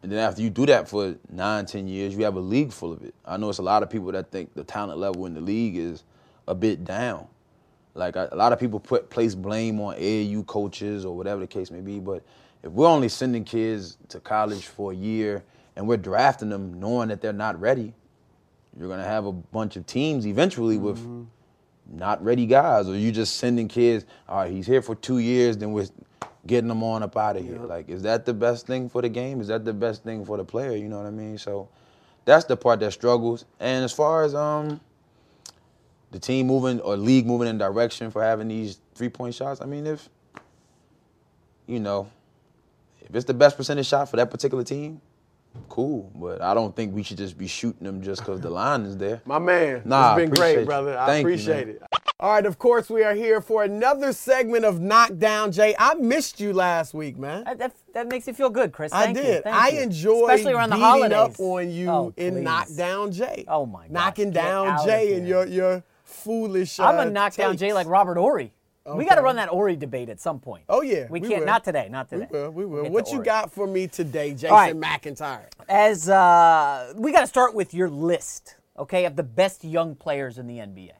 and 0.02 0.12
then 0.12 0.18
after 0.18 0.42
you 0.42 0.50
do 0.50 0.66
that 0.66 0.88
for 0.88 1.16
nine, 1.30 1.66
ten 1.66 1.88
years, 1.88 2.14
you 2.14 2.24
have 2.24 2.36
a 2.36 2.40
league 2.40 2.72
full 2.72 2.92
of 2.92 3.02
it. 3.02 3.14
I 3.24 3.36
know 3.36 3.48
it's 3.48 3.58
a 3.58 3.62
lot 3.62 3.82
of 3.82 3.90
people 3.90 4.12
that 4.12 4.30
think 4.30 4.54
the 4.54 4.64
talent 4.64 4.98
level 4.98 5.26
in 5.26 5.34
the 5.34 5.40
league 5.40 5.76
is 5.76 6.04
a 6.46 6.54
bit 6.54 6.84
down. 6.84 7.26
Like 7.94 8.14
a 8.14 8.28
a 8.30 8.36
lot 8.36 8.52
of 8.52 8.60
people 8.60 8.78
put 8.78 9.10
place 9.10 9.34
blame 9.34 9.80
on 9.80 9.96
AAU 9.96 10.46
coaches 10.46 11.04
or 11.04 11.16
whatever 11.16 11.40
the 11.40 11.46
case 11.48 11.70
may 11.70 11.80
be, 11.80 11.98
but 11.98 12.22
if 12.62 12.70
we're 12.70 12.88
only 12.88 13.08
sending 13.08 13.44
kids 13.44 13.98
to 14.08 14.20
college 14.20 14.66
for 14.66 14.92
a 14.92 14.94
year 14.94 15.42
and 15.76 15.86
we're 15.86 15.96
drafting 15.96 16.48
them 16.48 16.78
knowing 16.78 17.08
that 17.08 17.20
they're 17.20 17.32
not 17.32 17.60
ready, 17.60 17.92
you're 18.78 18.88
gonna 18.88 19.04
have 19.04 19.26
a 19.26 19.32
bunch 19.32 19.76
of 19.76 19.86
teams 19.86 20.26
eventually 20.26 20.78
with 20.78 20.98
mm-hmm. 20.98 21.24
not 21.90 22.22
ready 22.22 22.46
guys, 22.46 22.88
or 22.88 22.96
you 22.96 23.10
just 23.10 23.36
sending 23.36 23.66
kids. 23.66 24.04
All 24.28 24.38
right, 24.38 24.50
he's 24.52 24.66
here 24.66 24.82
for 24.82 24.94
two 24.94 25.18
years, 25.18 25.56
then 25.56 25.72
we're 25.72 25.88
getting 26.48 26.66
them 26.68 26.82
on 26.82 27.04
up 27.04 27.16
out 27.16 27.36
of 27.36 27.44
here. 27.44 27.58
Like, 27.60 27.88
is 27.88 28.02
that 28.02 28.26
the 28.26 28.34
best 28.34 28.66
thing 28.66 28.88
for 28.88 29.00
the 29.02 29.08
game? 29.08 29.40
Is 29.40 29.46
that 29.46 29.64
the 29.64 29.72
best 29.72 30.02
thing 30.02 30.24
for 30.24 30.36
the 30.36 30.44
player? 30.44 30.74
You 30.74 30.88
know 30.88 30.96
what 30.96 31.06
I 31.06 31.10
mean? 31.10 31.38
So 31.38 31.68
that's 32.24 32.44
the 32.46 32.56
part 32.56 32.80
that 32.80 32.92
struggles. 32.92 33.44
And 33.60 33.84
as 33.84 33.92
far 33.92 34.24
as 34.24 34.34
um 34.34 34.80
the 36.10 36.18
team 36.18 36.46
moving 36.48 36.80
or 36.80 36.96
league 36.96 37.26
moving 37.26 37.46
in 37.48 37.58
direction 37.58 38.10
for 38.10 38.22
having 38.22 38.48
these 38.48 38.80
three 38.96 39.10
point 39.10 39.34
shots, 39.36 39.60
I 39.60 39.66
mean, 39.66 39.86
if 39.86 40.08
you 41.66 41.78
know, 41.78 42.08
if 43.02 43.14
it's 43.14 43.26
the 43.26 43.34
best 43.34 43.56
percentage 43.56 43.86
shot 43.86 44.08
for 44.10 44.16
that 44.16 44.30
particular 44.30 44.64
team, 44.64 45.00
cool. 45.68 46.10
But 46.14 46.40
I 46.40 46.54
don't 46.54 46.74
think 46.74 46.94
we 46.94 47.02
should 47.02 47.18
just 47.18 47.36
be 47.36 47.46
shooting 47.46 47.84
them 47.84 48.02
just 48.02 48.22
because 48.22 48.40
the 48.40 48.50
line 48.50 48.82
is 48.82 48.96
there. 48.96 49.20
My 49.26 49.38
man, 49.38 49.82
Nah, 49.84 50.14
it's 50.16 50.22
been 50.22 50.30
great, 50.30 50.60
you. 50.60 50.64
brother. 50.64 50.98
I 50.98 51.06
Thank 51.06 51.26
you, 51.26 51.34
appreciate 51.34 51.66
man. 51.66 51.76
it. 51.76 51.82
All 52.20 52.32
right, 52.32 52.44
of 52.46 52.58
course, 52.58 52.90
we 52.90 53.04
are 53.04 53.14
here 53.14 53.40
for 53.40 53.62
another 53.62 54.12
segment 54.12 54.64
of 54.64 54.80
Knockdown 54.80 55.52
Jay. 55.52 55.76
I 55.78 55.94
missed 55.94 56.40
you 56.40 56.52
last 56.52 56.92
week, 56.92 57.16
man. 57.16 57.44
That, 57.44 57.58
that, 57.60 57.72
that 57.94 58.08
makes 58.08 58.26
you 58.26 58.32
feel 58.32 58.50
good, 58.50 58.72
Chris. 58.72 58.92
I 58.92 59.04
Thank 59.04 59.18
you, 59.18 59.22
did. 59.22 59.44
thank 59.44 59.54
I 59.56 59.68
you. 59.68 59.80
enjoyed 59.82 60.30
especially 60.30 60.52
around 60.54 60.70
the 60.70 60.76
holidays. 60.78 61.16
up 61.16 61.38
on 61.38 61.70
you 61.70 61.88
Oh, 61.88 62.12
in 62.16 62.34
please. 62.34 62.42
Knockdown 62.42 63.12
Jay. 63.12 63.44
Oh, 63.46 63.66
my 63.66 63.82
gosh. 63.82 63.90
Knocking 63.92 64.30
Get 64.32 64.42
down 64.42 64.84
Jay 64.84 65.14
and 65.16 65.28
your 65.28 65.46
your 65.46 65.84
foolish. 66.02 66.80
I'm 66.80 66.98
uh, 66.98 67.02
a 67.02 67.10
knockdown 67.10 67.56
Jay 67.56 67.72
like 67.72 67.86
Robert 67.86 68.16
Horry. 68.16 68.52
We 68.84 69.04
got 69.04 69.14
to 69.14 69.22
run 69.22 69.36
that 69.36 69.50
Horry 69.50 69.76
debate 69.76 70.08
at 70.08 70.18
some 70.18 70.40
point. 70.40 70.64
Oh 70.68 70.80
yeah, 70.82 71.06
we, 71.10 71.20
we 71.20 71.28
can't. 71.28 71.40
will. 71.42 71.46
Not 71.46 71.62
today. 71.62 71.88
Not 71.88 72.10
We 72.10 72.18
today. 72.18 72.28
will. 72.32 72.50
We 72.50 72.64
will. 72.66 72.90
What 72.90 73.06
you 73.08 73.16
Horry. 73.18 73.24
got 73.26 73.52
for 73.52 73.66
me 73.68 73.86
today, 73.86 74.32
Jason 74.32 74.50
right. 74.50 74.74
McIntyre? 74.74 75.44
As 75.68 76.08
uh, 76.08 76.94
we 76.96 77.12
got 77.12 77.20
to 77.20 77.26
start 77.28 77.54
with 77.54 77.74
your 77.74 77.88
list, 77.90 78.56
okay, 78.76 79.04
of 79.04 79.14
the 79.14 79.22
best 79.22 79.62
young 79.62 79.94
players 79.94 80.38
in 80.38 80.46
the 80.48 80.56
NBA? 80.56 80.92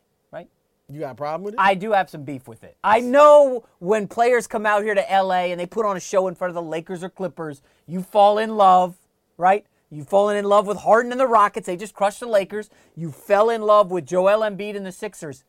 You 0.91 1.01
got 1.01 1.13
a 1.13 1.15
problem 1.15 1.43
with 1.43 1.55
it? 1.55 1.61
I 1.61 1.75
do 1.75 1.93
have 1.93 2.09
some 2.09 2.23
beef 2.23 2.49
with 2.49 2.65
it. 2.65 2.77
I 2.83 3.01
know 3.01 3.65
when 3.79 4.09
players 4.09 4.47
come 4.47 4.65
out 4.65 4.83
here 4.83 4.95
to 4.95 5.05
LA 5.11 5.47
and 5.51 5.61
they 5.61 5.67
put 5.67 5.85
on 5.85 5.97
a 5.97 6.01
show 6.01 6.29
in 6.29 6.35
front 6.35 6.51
of 6.51 6.55
the 6.55 6.63
Lakers 6.63 7.05
or 7.05 7.11
Clippers, 7.11 7.63
you 7.87 8.03
fall 8.03 8.39
in 8.39 8.57
love, 8.57 8.97
right? 9.37 9.67
You've 9.91 10.09
fallen 10.09 10.37
in 10.37 10.45
love 10.45 10.67
with 10.67 10.79
Harden 10.79 11.13
and 11.13 11.21
the 11.21 11.27
Rockets. 11.27 11.67
They 11.67 11.77
just 11.77 11.95
crushed 11.95 12.21
the 12.21 12.27
Lakers. 12.27 12.71
You 12.97 13.11
fell 13.11 13.51
in 13.51 13.63
love 13.63 13.91
with 13.91 14.07
Joel 14.07 14.41
Embiid 14.41 14.77
and 14.77 14.85
the 14.85 14.93
Sixers. 14.93 15.45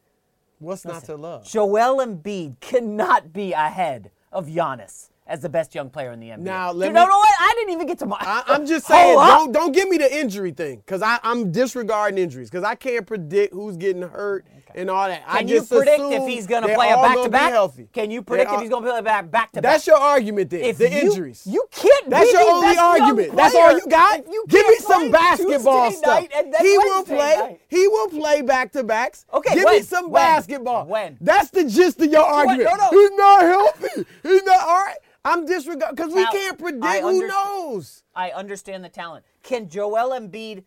What's 0.60 0.84
not 0.84 1.04
to 1.06 1.16
love? 1.16 1.46
Joel 1.46 2.06
Embiid 2.06 2.60
cannot 2.60 3.32
be 3.32 3.54
ahead 3.54 4.12
of 4.32 4.48
Giannis 4.48 5.10
as 5.26 5.42
the 5.42 5.50
best 5.50 5.76
young 5.76 5.90
player 5.90 6.12
in 6.12 6.20
the 6.20 6.30
NBA. 6.30 6.40
Now, 6.40 6.72
let 6.72 6.88
Dude, 6.88 6.96
me- 6.96 7.02
no, 7.02 7.08
no, 7.08 7.18
what? 7.18 7.34
I 7.40 7.54
didn't 7.56 7.74
even 7.74 7.88
get 7.88 8.00
to 8.00 8.06
my. 8.06 8.18
I, 8.20 8.44
I'm 8.48 8.66
just 8.66 8.88
saying, 8.88 9.16
don't 9.16 9.52
don't 9.52 9.72
give 9.72 9.88
me 9.88 9.98
the 9.98 10.20
injury 10.20 10.52
thing, 10.52 10.78
because 10.78 11.02
I'm 11.02 11.52
disregarding 11.52 12.18
injuries, 12.18 12.50
because 12.50 12.64
I 12.64 12.76
can't 12.76 13.06
predict 13.06 13.54
who's 13.54 13.78
getting 13.78 14.02
hurt 14.02 14.46
and 14.76 14.90
all 14.90 15.08
that. 15.08 15.24
I 15.28 15.40
Can 15.40 15.48
you 15.48 15.64
predict 15.64 16.00
if 16.00 16.28
he's 16.28 16.48
going 16.48 16.64
to 16.64 16.74
play 16.74 16.92
a 16.92 16.96
back 16.96 17.24
to 17.24 17.30
back? 17.30 17.94
Can 17.94 18.12
you 18.12 18.22
predict 18.22 18.50
are- 18.50 18.56
if 18.56 18.62
he's 18.62 18.70
going 18.70 18.84
to 18.84 18.90
play 18.90 19.02
back 19.02 19.32
back 19.32 19.52
to 19.52 19.62
back? 19.62 19.74
That's 19.74 19.88
your 19.88 19.98
argument 19.98 20.50
then. 20.50 20.62
If 20.62 20.78
the 20.78 20.90
you, 20.90 20.98
injuries. 20.98 21.44
You 21.46 21.66
can't. 21.72 22.10
That's 22.10 22.32
your 22.32 22.50
only 22.50 22.78
argument. 22.78 23.36
That's 23.36 23.56
all 23.56 23.74
you 23.74 23.88
got. 23.88 24.26
you 24.28 24.46
Give 24.48 24.68
me 24.68 24.76
some 24.78 25.12
basketball 25.12 25.92
stuff. 25.92 26.22
night 26.22 26.32
and 26.36 26.54
then 26.54 26.62
He 26.62 26.78
will 26.78 27.04
play. 27.04 27.60
He 27.68 27.88
will 27.88 28.10
play 28.10 28.42
back 28.42 28.72
to 28.74 28.84
backs. 28.84 29.26
Okay, 29.34 29.56
Give 29.56 29.66
me 29.66 29.82
some 29.82 30.12
basketball. 30.12 30.86
When? 30.86 31.18
That's 31.22 31.50
the 31.50 31.66
gist 31.66 32.00
of 32.02 32.12
your 32.12 32.24
argument. 32.24 32.64
No, 32.64 32.76
no. 32.76 32.90
He's 32.90 33.12
not 33.12 33.42
healthy. 33.42 34.06
He's 34.24 34.44
not 34.44 34.62
all 34.62 34.86
right. 34.86 34.98
I'm 35.26 35.46
disregarding 35.46 35.96
because 35.96 36.14
we 36.14 36.26
can't 36.26 36.58
predict. 36.58 37.02
Who 37.02 37.28
knows? 37.28 38.04
I 38.16 38.32
understand 38.32 38.84
the 38.84 38.90
talent. 38.90 39.26
Can 39.44 39.70
Joel 39.70 40.18
Embiid 40.18 40.64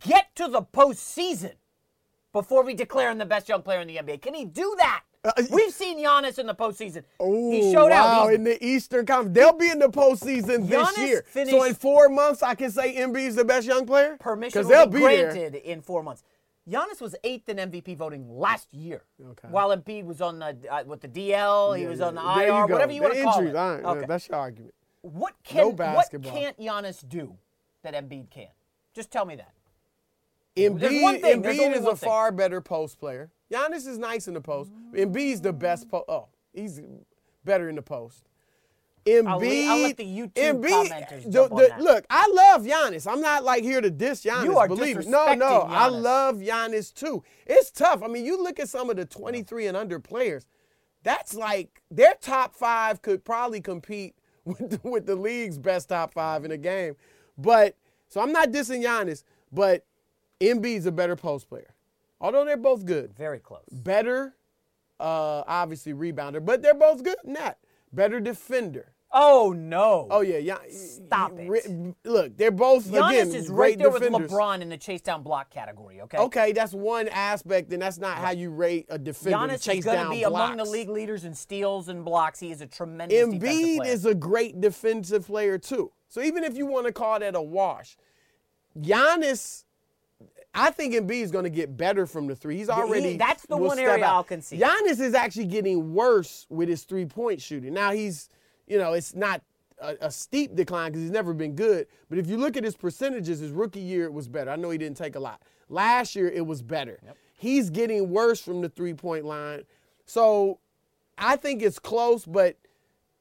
get 0.00 0.34
to 0.36 0.48
the 0.48 0.62
postseason 0.62 1.52
before 2.32 2.64
we 2.64 2.74
declare 2.74 3.10
him 3.10 3.18
the 3.18 3.26
best 3.26 3.48
young 3.48 3.62
player 3.62 3.80
in 3.80 3.88
the 3.88 3.96
NBA? 3.96 4.20
Can 4.22 4.34
he 4.34 4.44
do 4.44 4.74
that? 4.78 5.02
Uh, 5.24 5.30
We've 5.50 5.72
seen 5.72 5.98
Giannis 6.04 6.38
in 6.40 6.46
the 6.46 6.54
postseason. 6.54 7.04
Oh, 7.20 7.50
he 7.52 7.70
showed 7.72 7.90
wow, 7.90 8.22
out. 8.22 8.22
He's- 8.30 8.34
in 8.38 8.44
the 8.44 8.64
Eastern 8.64 9.06
Conference. 9.06 9.34
They'll 9.36 9.52
be 9.52 9.70
in 9.70 9.78
the 9.78 9.88
postseason 9.88 10.66
this 10.68 10.88
Giannis 10.88 11.06
year. 11.06 11.22
finished- 11.28 11.56
so 11.56 11.62
in 11.62 11.74
four 11.74 12.08
months, 12.08 12.42
I 12.42 12.54
can 12.56 12.70
say 12.72 12.92
is 12.96 13.36
the 13.36 13.44
best 13.44 13.66
young 13.66 13.86
player? 13.86 14.16
permission 14.18 14.66
will 14.66 14.86
be 14.86 14.98
be 14.98 15.06
there. 15.06 15.32
granted 15.32 15.54
in 15.56 15.80
four 15.80 16.02
months. 16.02 16.24
Giannis 16.68 17.00
was 17.00 17.14
eighth 17.24 17.48
in 17.48 17.58
MVP 17.58 17.94
voting 17.96 18.28
last 18.38 18.72
year. 18.72 19.02
Okay. 19.30 19.48
While 19.48 19.76
Embiid 19.76 20.04
was 20.04 20.20
on 20.20 20.38
the 20.38 20.56
uh, 20.70 20.84
with 20.86 21.00
the 21.00 21.08
DL, 21.08 21.76
he 21.76 21.82
Yeah, 21.82 21.88
was 21.88 21.98
yeah. 21.98 22.06
on 22.06 22.14
the 22.14 22.20
There 22.22 22.48
IR, 22.48 22.66
go. 22.68 22.72
whatever 22.74 22.92
you 22.92 23.00
The 23.00 23.06
want 23.08 23.14
to 23.16 23.22
call 23.24 23.46
it. 23.46 23.56
all 23.56 23.70
right, 23.74 23.80
yeah, 23.82 23.90
okay. 23.90 24.06
That's 24.06 24.28
your 24.28 24.38
argument. 24.38 24.74
What 25.02 25.34
can 25.42 25.66
what 25.66 25.76
basketball. 25.76 26.32
can't 26.32 26.56
Giannis 26.58 27.06
do 27.08 27.36
that 27.82 27.94
Embiid 27.94 28.30
can? 28.30 28.46
Just 28.94 29.10
tell 29.10 29.24
me 29.24 29.34
that. 29.36 29.52
Embiid, 30.56 31.20
thing. 31.22 31.42
Embiid 31.42 31.74
is 31.76 31.84
a 31.84 31.96
thing. 31.96 32.08
far 32.08 32.32
better 32.32 32.60
post 32.60 32.98
player. 32.98 33.30
Giannis 33.52 33.86
is 33.86 33.98
nice 33.98 34.28
in 34.28 34.34
the 34.34 34.40
post. 34.40 34.70
Embiid's 34.92 35.40
the 35.40 35.52
best 35.52 35.88
post. 35.88 36.04
Oh, 36.08 36.28
he's 36.52 36.80
better 37.44 37.68
in 37.68 37.76
the 37.76 37.82
post. 37.82 38.24
Embiid, 39.04 39.26
I'll 39.26 39.38
le- 39.38 39.66
I'll 39.66 39.78
let 39.82 39.96
the 39.96 40.04
YouTube 40.04 40.32
Embiid, 40.34 40.88
commenters 40.88 41.24
the- 41.24 41.48
the- 41.48 41.82
Look, 41.82 42.04
I 42.08 42.28
love 42.32 42.62
Giannis. 42.62 43.10
I'm 43.10 43.20
not 43.20 43.42
like 43.42 43.64
here 43.64 43.80
to 43.80 43.90
diss 43.90 44.22
Giannis. 44.24 44.44
You 44.44 44.58
are 44.58 44.68
believe 44.68 44.98
me. 44.98 45.06
No, 45.06 45.34
no, 45.34 45.64
disrespecting 45.64 45.68
I 45.70 45.88
love 45.88 46.36
Giannis 46.36 46.94
too. 46.94 47.24
It's 47.46 47.70
tough. 47.72 48.02
I 48.02 48.06
mean, 48.06 48.24
you 48.24 48.40
look 48.42 48.60
at 48.60 48.68
some 48.68 48.90
of 48.90 48.96
the 48.96 49.04
23 49.04 49.66
and 49.66 49.76
under 49.76 49.98
players. 49.98 50.46
That's 51.02 51.34
like 51.34 51.82
their 51.90 52.14
top 52.20 52.54
five 52.54 53.02
could 53.02 53.24
probably 53.24 53.60
compete 53.60 54.14
with 54.44 54.70
the, 54.82 54.88
with 54.88 55.06
the 55.06 55.16
league's 55.16 55.58
best 55.58 55.88
top 55.88 56.14
five 56.14 56.44
in 56.44 56.52
a 56.52 56.56
game. 56.58 56.94
But 57.36 57.76
so 58.08 58.20
I'm 58.20 58.30
not 58.32 58.50
dissing 58.50 58.84
Giannis, 58.84 59.24
but 59.50 59.84
Embiid's 60.42 60.86
a 60.86 60.92
better 60.92 61.16
post 61.16 61.48
player. 61.48 61.74
Although 62.20 62.44
they're 62.44 62.56
both 62.56 62.84
good. 62.84 63.14
Very 63.16 63.40
close. 63.40 63.64
Better, 63.70 64.36
uh, 65.00 65.42
obviously 65.46 65.92
rebounder, 65.92 66.44
but 66.44 66.62
they're 66.62 66.74
both 66.74 67.02
good 67.02 67.16
in 67.24 67.32
that. 67.34 67.58
Better 67.92 68.20
defender. 68.20 68.92
Oh 69.14 69.52
no. 69.54 70.06
Oh 70.10 70.22
yeah, 70.22 70.38
yeah. 70.38 70.58
Stop 70.70 71.38
it. 71.38 71.48
Re- 71.48 71.94
Look, 72.04 72.36
they're 72.38 72.50
both 72.50 72.86
Giannis 72.86 73.10
again 73.10 73.34
is 73.34 73.50
right 73.50 73.76
there 73.76 73.90
defenders. 73.90 74.22
with 74.22 74.30
LeBron 74.30 74.62
in 74.62 74.70
the 74.70 74.78
chase 74.78 75.02
down 75.02 75.22
block 75.22 75.50
category. 75.50 76.00
Okay. 76.00 76.16
Okay, 76.16 76.52
that's 76.52 76.72
one 76.72 77.08
aspect, 77.08 77.72
and 77.74 77.82
that's 77.82 77.98
not 77.98 78.16
how 78.16 78.30
you 78.30 78.50
rate 78.50 78.86
a 78.88 78.98
defender. 78.98 79.36
Giannis 79.36 79.76
is 79.76 79.84
going 79.84 80.02
to 80.02 80.10
be 80.10 80.22
among 80.22 80.56
the 80.56 80.64
league 80.64 80.88
leaders 80.88 81.24
in 81.24 81.34
steals 81.34 81.88
and 81.88 82.04
blocks. 82.04 82.40
He 82.40 82.50
is 82.50 82.62
a 82.62 82.66
tremendous 82.66 83.18
defensive 83.18 83.42
Embiid 83.42 83.86
is 83.86 84.06
a 84.06 84.14
great 84.14 84.60
defensive 84.62 85.26
player 85.26 85.58
too. 85.58 85.92
So 86.08 86.22
even 86.22 86.42
if 86.42 86.56
you 86.56 86.64
want 86.64 86.86
to 86.86 86.92
call 86.92 87.18
that 87.18 87.34
a 87.34 87.42
wash, 87.42 87.98
Giannis, 88.78 89.64
I 90.54 90.70
think 90.70 90.94
Embiid 90.94 91.22
is 91.22 91.30
going 91.30 91.44
to 91.44 91.50
get 91.50 91.76
better 91.76 92.06
from 92.06 92.26
the 92.26 92.36
three. 92.36 92.56
He's 92.56 92.68
already 92.68 93.16
that's 93.16 93.46
the 93.46 93.56
one 93.56 93.78
area 93.78 94.04
out. 94.04 94.14
I'll 94.14 94.24
concede. 94.24 94.60
Giannis 94.60 95.00
is 95.00 95.14
actually 95.14 95.46
getting 95.46 95.94
worse 95.94 96.46
with 96.50 96.68
his 96.68 96.82
three 96.84 97.06
point 97.06 97.40
shooting. 97.40 97.72
Now 97.72 97.92
he's, 97.92 98.28
you 98.66 98.78
know, 98.78 98.92
it's 98.92 99.14
not 99.14 99.42
a, 99.80 99.96
a 100.02 100.10
steep 100.10 100.54
decline 100.54 100.90
because 100.90 101.02
he's 101.02 101.10
never 101.10 101.32
been 101.32 101.54
good. 101.54 101.86
But 102.10 102.18
if 102.18 102.26
you 102.26 102.36
look 102.36 102.56
at 102.56 102.64
his 102.64 102.76
percentages, 102.76 103.40
his 103.40 103.50
rookie 103.50 103.80
year 103.80 104.04
it 104.04 104.12
was 104.12 104.28
better. 104.28 104.50
I 104.50 104.56
know 104.56 104.70
he 104.70 104.78
didn't 104.78 104.98
take 104.98 105.16
a 105.16 105.20
lot. 105.20 105.40
Last 105.70 106.14
year 106.14 106.28
it 106.28 106.46
was 106.46 106.60
better. 106.62 107.00
He's 107.38 107.70
getting 107.70 108.10
worse 108.10 108.40
from 108.40 108.60
the 108.60 108.68
three 108.68 108.94
point 108.94 109.24
line. 109.24 109.62
So 110.04 110.58
I 111.16 111.36
think 111.36 111.62
it's 111.62 111.78
close, 111.78 112.26
but 112.26 112.56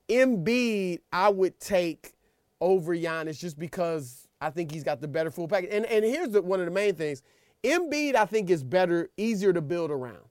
Embiid, 0.09 0.99
I 1.13 1.29
would 1.29 1.59
take 1.61 2.13
over 2.59 2.95
Giannis 2.95 3.39
just 3.39 3.57
because 3.57 4.20
I 4.41 4.49
think 4.49 4.71
he's 4.71 4.83
got 4.83 4.99
the 4.99 5.07
better 5.07 5.31
full 5.31 5.47
package. 5.47 5.69
And 5.71 5.85
and 5.85 6.03
here's 6.03 6.29
the, 6.29 6.41
one 6.41 6.59
of 6.59 6.65
the 6.65 6.71
main 6.71 6.95
things: 6.95 7.21
Embiid, 7.63 8.15
I 8.15 8.25
think, 8.25 8.49
is 8.49 8.63
better, 8.63 9.09
easier 9.17 9.53
to 9.53 9.61
build 9.61 9.91
around 9.91 10.25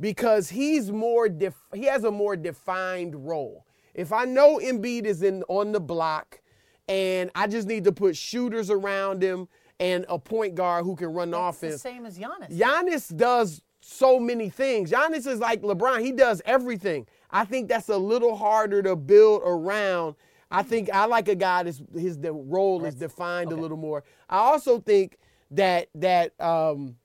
because 0.00 0.48
he's 0.48 0.90
more 0.90 1.28
def- 1.28 1.66
he 1.74 1.84
has 1.84 2.04
a 2.04 2.10
more 2.10 2.36
defined 2.36 3.26
role. 3.26 3.66
If 3.94 4.12
I 4.12 4.24
know 4.24 4.58
Embiid 4.58 5.04
is 5.04 5.22
in 5.22 5.42
on 5.48 5.72
the 5.72 5.80
block, 5.80 6.40
and 6.88 7.30
I 7.34 7.46
just 7.46 7.68
need 7.68 7.84
to 7.84 7.92
put 7.92 8.16
shooters 8.16 8.70
around 8.70 9.22
him 9.22 9.48
and 9.78 10.04
a 10.08 10.18
point 10.18 10.54
guard 10.54 10.84
who 10.84 10.96
can 10.96 11.12
run 11.12 11.30
the 11.30 11.38
It's 11.48 11.60
the 11.60 11.66
offense. 11.68 11.82
same 11.82 12.06
as 12.06 12.18
Giannis. 12.18 12.56
Giannis 12.58 13.16
does 13.16 13.62
so 13.80 14.20
many 14.20 14.48
things. 14.50 14.90
Giannis 14.90 15.26
is 15.26 15.40
like 15.40 15.62
LeBron. 15.62 16.00
He 16.00 16.12
does 16.12 16.42
everything. 16.44 17.06
I 17.30 17.44
think 17.44 17.68
that's 17.68 17.88
a 17.88 17.96
little 17.96 18.36
harder 18.36 18.82
to 18.82 18.94
build 18.96 19.42
around. 19.44 20.16
I 20.50 20.62
think 20.62 20.90
I 20.90 21.04
like 21.06 21.28
a 21.28 21.34
guy 21.34 21.62
that's 21.62 21.80
his 21.94 22.18
the 22.18 22.32
role 22.32 22.84
is 22.84 22.94
defined 22.94 23.52
a 23.52 23.56
little 23.56 23.76
more. 23.76 24.02
I 24.28 24.38
also 24.38 24.78
think 24.80 25.16
that 25.52 25.88
that 25.94 26.32
um, 26.40 26.96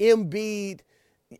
Embiid. 0.00 0.80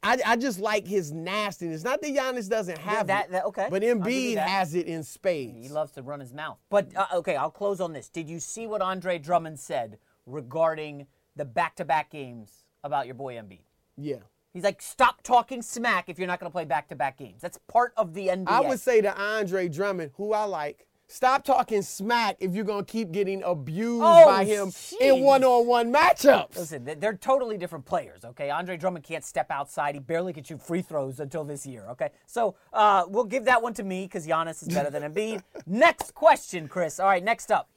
I, 0.02 0.18
I 0.26 0.36
just 0.36 0.58
like 0.58 0.84
his 0.86 1.12
nastiness. 1.12 1.84
Not 1.84 2.02
that 2.02 2.12
Giannis 2.12 2.48
doesn't 2.48 2.78
have 2.78 3.06
that- 3.06 3.26
it, 3.26 3.30
that- 3.32 3.44
okay. 3.46 3.68
but 3.70 3.84
I'll 3.84 3.94
give 3.98 4.12
you 4.12 4.36
Embiid 4.36 4.38
has 4.38 4.74
it 4.74 4.86
in 4.86 5.04
spades. 5.04 5.64
He 5.64 5.72
loves 5.72 5.92
to 5.92 6.02
run 6.02 6.18
his 6.18 6.34
mouth. 6.34 6.58
But 6.70 6.88
uh, 6.96 7.06
okay, 7.14 7.36
I'll 7.36 7.52
close 7.52 7.80
on 7.80 7.92
this. 7.92 8.08
Did 8.08 8.28
you 8.28 8.40
see 8.40 8.66
what 8.66 8.82
Andre 8.82 9.18
Drummond 9.18 9.60
said 9.60 9.98
regarding 10.26 11.06
the 11.36 11.44
back-to-back 11.44 12.10
games 12.10 12.64
about 12.82 13.06
your 13.06 13.14
boy 13.14 13.34
Embiid? 13.34 13.60
yeah. 13.96 14.16
He's 14.52 14.64
like, 14.64 14.80
stop 14.80 15.20
talking 15.22 15.60
smack 15.60 16.08
if 16.08 16.18
you're 16.18 16.26
not 16.26 16.40
going 16.40 16.50
to 16.50 16.52
play 16.52 16.64
back-to-back 16.64 17.18
games. 17.18 17.42
That's 17.42 17.58
part 17.68 17.92
of 17.98 18.14
the 18.14 18.28
NBA. 18.28 18.48
I 18.48 18.62
would 18.62 18.80
say 18.80 19.02
to 19.02 19.14
Andre 19.14 19.68
Drummond, 19.68 20.12
who 20.16 20.32
I 20.32 20.44
like, 20.44 20.86
stop 21.08 21.44
talking 21.44 21.82
smack 21.82 22.36
if 22.40 22.52
you're 22.54 22.64
gonna 22.64 22.84
keep 22.84 23.12
getting 23.12 23.42
abused 23.42 24.02
Oh, 24.04 24.26
by 24.26 24.44
him 24.44 24.72
in 25.00 25.22
one-on-one 25.22 25.92
matchups. 25.92 26.56
Listen, 26.56 26.84
they- 26.84 26.94
they're 26.94 27.16
totally 27.16 27.56
different 27.56 27.84
players, 27.84 28.24
okay? 28.24 28.50
Andre 28.50 28.76
Drummond 28.76 29.04
can't 29.04 29.24
step 29.24 29.50
outside. 29.50 29.94
He 29.94 30.00
barely 30.00 30.32
can 30.32 30.42
shoot 30.44 30.60
free 30.60 30.82
throws 30.82 31.20
until 31.20 31.44
this 31.44 31.64
year, 31.66 31.86
okay? 31.90 32.10
So 32.26 32.56
uh, 32.72 33.04
we'll 33.08 33.24
give 33.24 33.44
that 33.44 33.62
one 33.62 33.74
to 33.74 33.82
me 33.84 34.04
because 34.04 34.26
Giannis 34.26 34.62
is 34.62 34.68
better 34.68 34.90
than 34.90 35.02
Embiid. 35.12 35.42
next 35.66 36.14
question, 36.14 36.66
Chris. 36.68 36.98
All 36.98 37.06
right, 37.06 37.22
next 37.22 37.50
up. 37.52 37.68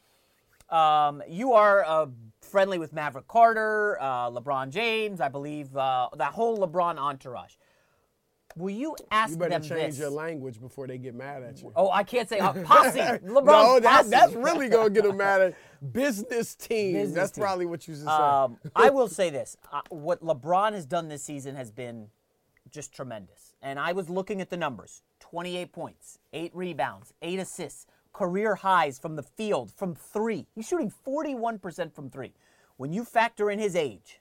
Um, 0.69 1.23
you 1.27 1.53
are 1.53 1.83
uh, 1.83 2.05
friendly 2.41 2.77
with 2.77 2.93
Maverick 2.93 3.27
Carter, 3.27 3.97
uh, 3.99 4.29
LeBron 4.29 4.69
James, 4.69 5.19
I 5.19 5.27
believe, 5.27 5.75
uh, 5.75 6.09
that 6.17 6.33
whole 6.33 6.59
LeBron 6.59 6.97
entourage. 6.97 7.53
Will 8.59 8.71
you 8.71 8.93
ask 9.09 9.31
You 9.31 9.37
better 9.37 9.51
them 9.51 9.61
change 9.61 9.91
this? 9.91 9.99
your 9.99 10.09
language 10.09 10.59
before 10.59 10.85
they 10.85 10.97
get 10.97 11.15
mad 11.15 11.43
at 11.43 11.61
you. 11.61 11.71
Oh, 11.77 11.89
I 11.91 12.03
can't 12.03 12.27
say 12.27 12.39
uh, 12.39 12.51
posse. 12.51 12.99
LeBron 12.99 13.45
no, 13.45 13.79
that, 13.79 13.97
posse. 13.99 14.09
that's 14.09 14.33
really 14.33 14.67
gonna 14.67 14.89
get 14.89 15.05
them 15.05 15.15
mad 15.15 15.41
at 15.41 15.93
business 15.93 16.55
team. 16.55 16.93
Business 16.93 17.15
that's 17.15 17.31
team. 17.31 17.41
probably 17.41 17.65
what 17.65 17.87
you 17.87 17.93
should 17.93 18.03
say. 18.03 18.09
Um, 18.09 18.57
I 18.75 18.89
will 18.89 19.07
say 19.07 19.29
this: 19.29 19.55
uh, 19.71 19.79
what 19.89 20.21
LeBron 20.21 20.73
has 20.73 20.85
done 20.85 21.07
this 21.07 21.23
season 21.23 21.55
has 21.55 21.71
been 21.71 22.09
just 22.69 22.93
tremendous. 22.93 23.53
And 23.61 23.79
I 23.79 23.93
was 23.93 24.09
looking 24.09 24.41
at 24.41 24.49
the 24.49 24.57
numbers: 24.57 25.03
28 25.21 25.71
points, 25.71 26.19
eight 26.33 26.51
rebounds, 26.53 27.13
eight 27.21 27.39
assists, 27.39 27.85
career 28.11 28.55
highs 28.55 28.99
from 28.99 29.15
the 29.15 29.23
field, 29.23 29.71
from 29.71 29.95
three. 29.95 30.47
He's 30.53 30.67
shooting 30.67 30.91
41% 31.07 31.93
from 31.93 32.09
three. 32.09 32.33
When 32.75 32.91
you 32.91 33.05
factor 33.05 33.49
in 33.49 33.59
his 33.59 33.75
age, 33.75 34.18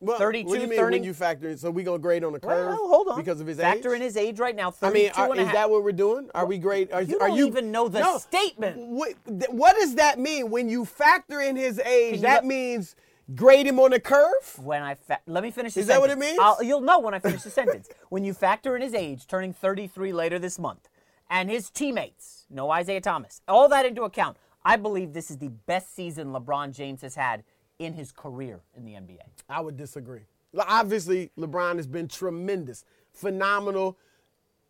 Well, 0.00 0.18
32, 0.18 0.48
What 0.48 0.54
do 0.54 0.60
you 0.60 0.68
mean 0.68 0.78
30 0.78 0.96
when 0.96 1.04
you 1.04 1.12
factor 1.12 1.48
in? 1.48 1.58
So 1.58 1.70
we 1.72 1.82
gonna 1.82 1.98
grade 1.98 2.22
on 2.22 2.32
the 2.32 2.38
curve 2.38 2.50
well, 2.68 2.76
hold 2.88 3.08
on, 3.08 3.16
because 3.18 3.40
of 3.40 3.48
his 3.48 3.56
factor 3.58 3.68
age? 3.70 3.82
Factor 3.82 3.94
in 3.96 4.02
his 4.02 4.16
age 4.16 4.38
right 4.38 4.54
now. 4.54 4.72
I 4.80 4.90
mean, 4.90 5.10
are, 5.16 5.30
and 5.30 5.38
a 5.38 5.42
is 5.42 5.46
half. 5.46 5.54
that 5.54 5.70
what 5.70 5.82
we're 5.82 5.90
doing? 5.92 6.30
Are 6.34 6.46
we 6.46 6.58
grade? 6.58 6.92
Are, 6.92 7.02
You 7.02 7.18
are 7.18 7.28
don't 7.28 7.36
you 7.36 7.46
even 7.48 7.72
know 7.72 7.88
the 7.88 8.00
No. 8.00 8.18
statement. 8.18 8.76
What, 8.78 9.14
what 9.50 9.74
does 9.74 9.96
that 9.96 10.20
mean 10.20 10.50
when 10.50 10.68
you 10.68 10.84
factor 10.84 11.40
in 11.40 11.56
his 11.56 11.80
age? 11.80 12.20
That 12.20 12.44
means 12.44 12.94
grade 13.34 13.66
him 13.66 13.80
on 13.80 13.90
the 13.90 13.98
curve. 13.98 14.58
when 14.62 14.82
I 14.84 14.94
fa- 14.94 15.18
let 15.26 15.42
me 15.42 15.50
finish. 15.50 15.74
The 15.74 15.80
Is 15.80 15.88
that 15.88 16.00
what 16.00 16.10
it 16.10 16.18
means? 16.18 16.38
I'll, 16.40 16.62
you'll 16.62 16.80
know 16.80 17.00
when 17.00 17.14
I 17.14 17.18
finish 17.18 17.42
the 17.42 17.50
sentence. 17.50 17.88
When 18.08 18.24
you 18.24 18.34
factor 18.34 18.76
in 18.76 18.82
his 18.82 18.94
age, 18.94 19.26
turning 19.26 19.52
33 19.52 20.12
later 20.12 20.38
this 20.38 20.58
month, 20.60 20.88
and 21.28 21.50
his 21.50 21.70
teammates, 21.70 22.46
no 22.48 22.70
Isaiah 22.70 23.00
Thomas, 23.00 23.42
all 23.48 23.68
that 23.68 23.84
into 23.84 24.02
account, 24.04 24.36
I 24.64 24.76
believe 24.76 25.12
this 25.12 25.30
is 25.30 25.38
the 25.38 25.48
best 25.48 25.94
season 25.94 26.28
LeBron 26.28 26.72
James 26.74 27.02
has 27.02 27.16
had 27.16 27.42
in 27.78 27.94
his 27.94 28.12
career 28.12 28.60
in 28.76 28.84
the 28.84 28.92
NBA. 28.92 29.18
I 29.48 29.60
would 29.60 29.76
disagree. 29.76 30.22
Obviously, 30.58 31.30
LeBron 31.38 31.76
has 31.76 31.86
been 31.86 32.08
tremendous, 32.08 32.84
phenomenal. 33.12 33.96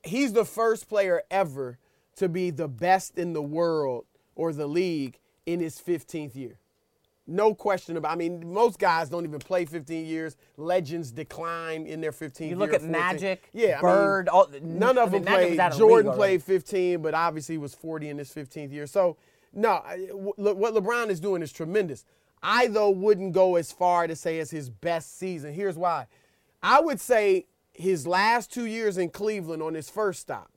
He's 0.03 0.33
the 0.33 0.45
first 0.45 0.89
player 0.89 1.23
ever 1.31 1.79
to 2.17 2.29
be 2.29 2.51
the 2.51 2.69
best 2.69 3.17
in 3.19 3.33
the 3.33 3.43
world 3.43 4.05
or 4.35 4.53
the 4.53 4.67
league 4.67 5.19
in 5.47 5.61
his 5.61 5.79
15th 5.81 6.35
year. 6.35 6.59
No 7.31 7.55
question 7.55 7.97
about. 7.99 8.13
I 8.13 8.17
mean, 8.17 8.53
most 8.53 8.79
guys 8.79 9.11
don't 9.11 9.25
even 9.25 9.39
play 9.39 9.67
15 9.67 10.07
years. 10.07 10.37
Legends 10.57 11.11
decline 11.13 11.87
in 11.87 12.01
their 12.01 12.11
15th 12.13 12.41
year. 12.41 12.49
You 12.51 12.57
look 12.57 12.73
at 12.73 12.81
14. 12.81 12.91
Magic, 12.91 13.51
yeah, 13.53 13.79
I 13.79 13.81
Bird, 13.83 14.27
mean, 14.27 14.29
all- 14.35 14.49
none 14.63 14.97
of 14.99 15.13
mean, 15.13 15.23
them 15.25 15.33
was 15.35 15.47
played. 15.57 15.61
of 15.61 15.79
Jordan 15.79 16.13
played 16.13 16.43
15, 16.43 17.03
but 17.03 17.13
obviously 17.15 17.55
he 17.55 17.59
was 17.59 17.75
40 17.75 18.09
in 18.09 18.19
his 18.19 18.31
15th 18.33 18.73
year. 18.73 18.87
So, 18.87 19.17
no, 19.53 19.73
I- 19.73 20.09
what 20.13 20.75
LeBron 20.75 21.11
is 21.11 21.21
doing 21.21 21.43
is 21.43 21.53
tremendous. 21.53 22.07
I, 22.43 22.69
though, 22.69 22.91
wouldn't 22.91 23.33
go 23.33 23.57
as 23.57 23.73
far 23.73 24.07
to 24.07 24.17
say 24.17 24.39
it's 24.39 24.51
his 24.51 24.71
best 24.71 25.19
season. 25.19 25.53
Here's 25.53 25.77
why. 25.77 26.07
I 26.63 26.81
would 26.81 27.01
say 27.01 27.47
his 27.73 28.07
last 28.07 28.53
two 28.53 28.67
years 28.67 28.99
in 28.99 29.11
Cleveland 29.11 29.63
on 29.63 29.75
his 29.75 29.89
first 29.89 30.21
stop, 30.21 30.51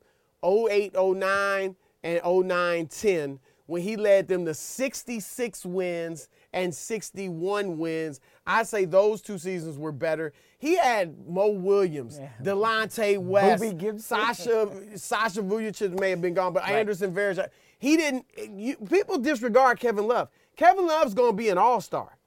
08 0.43 0.93
09 0.95 1.75
and 2.03 2.21
09 2.25 2.87
10, 2.87 3.39
when 3.67 3.81
he 3.81 3.95
led 3.95 4.27
them 4.27 4.43
to 4.45 4.53
66 4.53 5.65
wins 5.65 6.27
and 6.51 6.73
61 6.73 7.77
wins. 7.77 8.19
I 8.45 8.63
say 8.63 8.85
those 8.85 9.21
two 9.21 9.37
seasons 9.37 9.77
were 9.77 9.91
better. 9.91 10.33
He 10.57 10.77
had 10.77 11.15
Mo 11.27 11.49
Williams, 11.49 12.19
Delonte 12.43 13.17
West. 13.19 13.61
Sasha 13.99 14.69
Sasha 14.95 15.41
Vujacic 15.41 15.99
may 15.99 16.09
have 16.09 16.21
been 16.21 16.33
gone, 16.33 16.53
but 16.53 16.63
Anderson 16.79 17.13
Varejao. 17.13 17.47
He 17.79 17.97
didn't. 17.97 18.25
You, 18.49 18.75
people 18.77 19.17
disregard 19.19 19.79
Kevin 19.79 20.05
Love. 20.07 20.29
Kevin 20.57 20.85
Love's 20.87 21.13
going 21.13 21.31
to 21.31 21.37
be 21.37 21.49
an 21.49 21.57
all 21.57 21.81
star. 21.81 22.17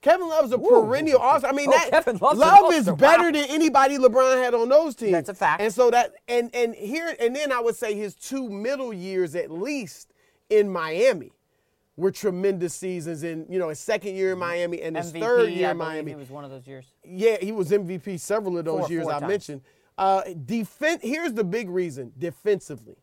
Kevin 0.00 0.28
Love's 0.28 0.52
a 0.52 0.58
perennial 0.58 1.18
all 1.18 1.38
star. 1.40 1.50
I 1.50 1.54
mean, 1.54 1.68
Oh, 1.72 1.90
that 1.90 2.20
Love 2.36 2.72
is 2.72 2.84
better 2.90 3.24
Wow. 3.24 3.30
than 3.32 3.46
anybody 3.48 3.98
LeBron 3.98 4.42
had 4.42 4.54
on 4.54 4.68
those 4.68 4.94
teams. 4.94 5.12
That's 5.12 5.28
a 5.28 5.34
fact. 5.34 5.60
And 5.60 5.72
so 5.74 5.90
that 5.90 6.14
and 6.28 6.54
and 6.54 6.74
here 6.74 7.14
and 7.18 7.34
then 7.34 7.50
I 7.50 7.60
would 7.60 7.74
say 7.76 7.94
his 7.94 8.14
two 8.14 8.48
middle 8.48 8.92
years 8.92 9.34
at 9.34 9.50
least 9.50 10.12
in 10.50 10.68
Miami 10.70 11.32
were 11.96 12.12
tremendous 12.12 12.74
seasons. 12.74 13.24
In 13.24 13.46
you 13.48 13.58
know 13.58 13.70
his 13.70 13.80
second 13.80 14.14
year 14.14 14.32
in 14.34 14.38
Miami 14.38 14.80
and 14.82 14.96
his 14.96 15.12
MVP, 15.12 15.20
third 15.20 15.50
year 15.50 15.70
in 15.70 15.76
Miami. 15.76 16.12
He 16.12 16.16
was 16.16 16.30
one 16.30 16.44
of 16.44 16.50
those 16.52 16.66
years. 16.68 16.92
Yeah, 17.04 17.38
he 17.40 17.50
was 17.50 17.70
MVP 17.72 18.20
several 18.20 18.56
of 18.56 18.66
those 18.66 18.82
Four- 18.82 18.88
years 18.90 19.02
four 19.04 19.14
I 19.14 19.18
times. 19.18 19.28
mentioned. 19.30 19.62
Uh, 19.98 20.22
defen- 20.22 21.00
Here's 21.02 21.32
the 21.32 21.42
big 21.42 21.68
reason: 21.68 22.12
defensively, 22.16 22.98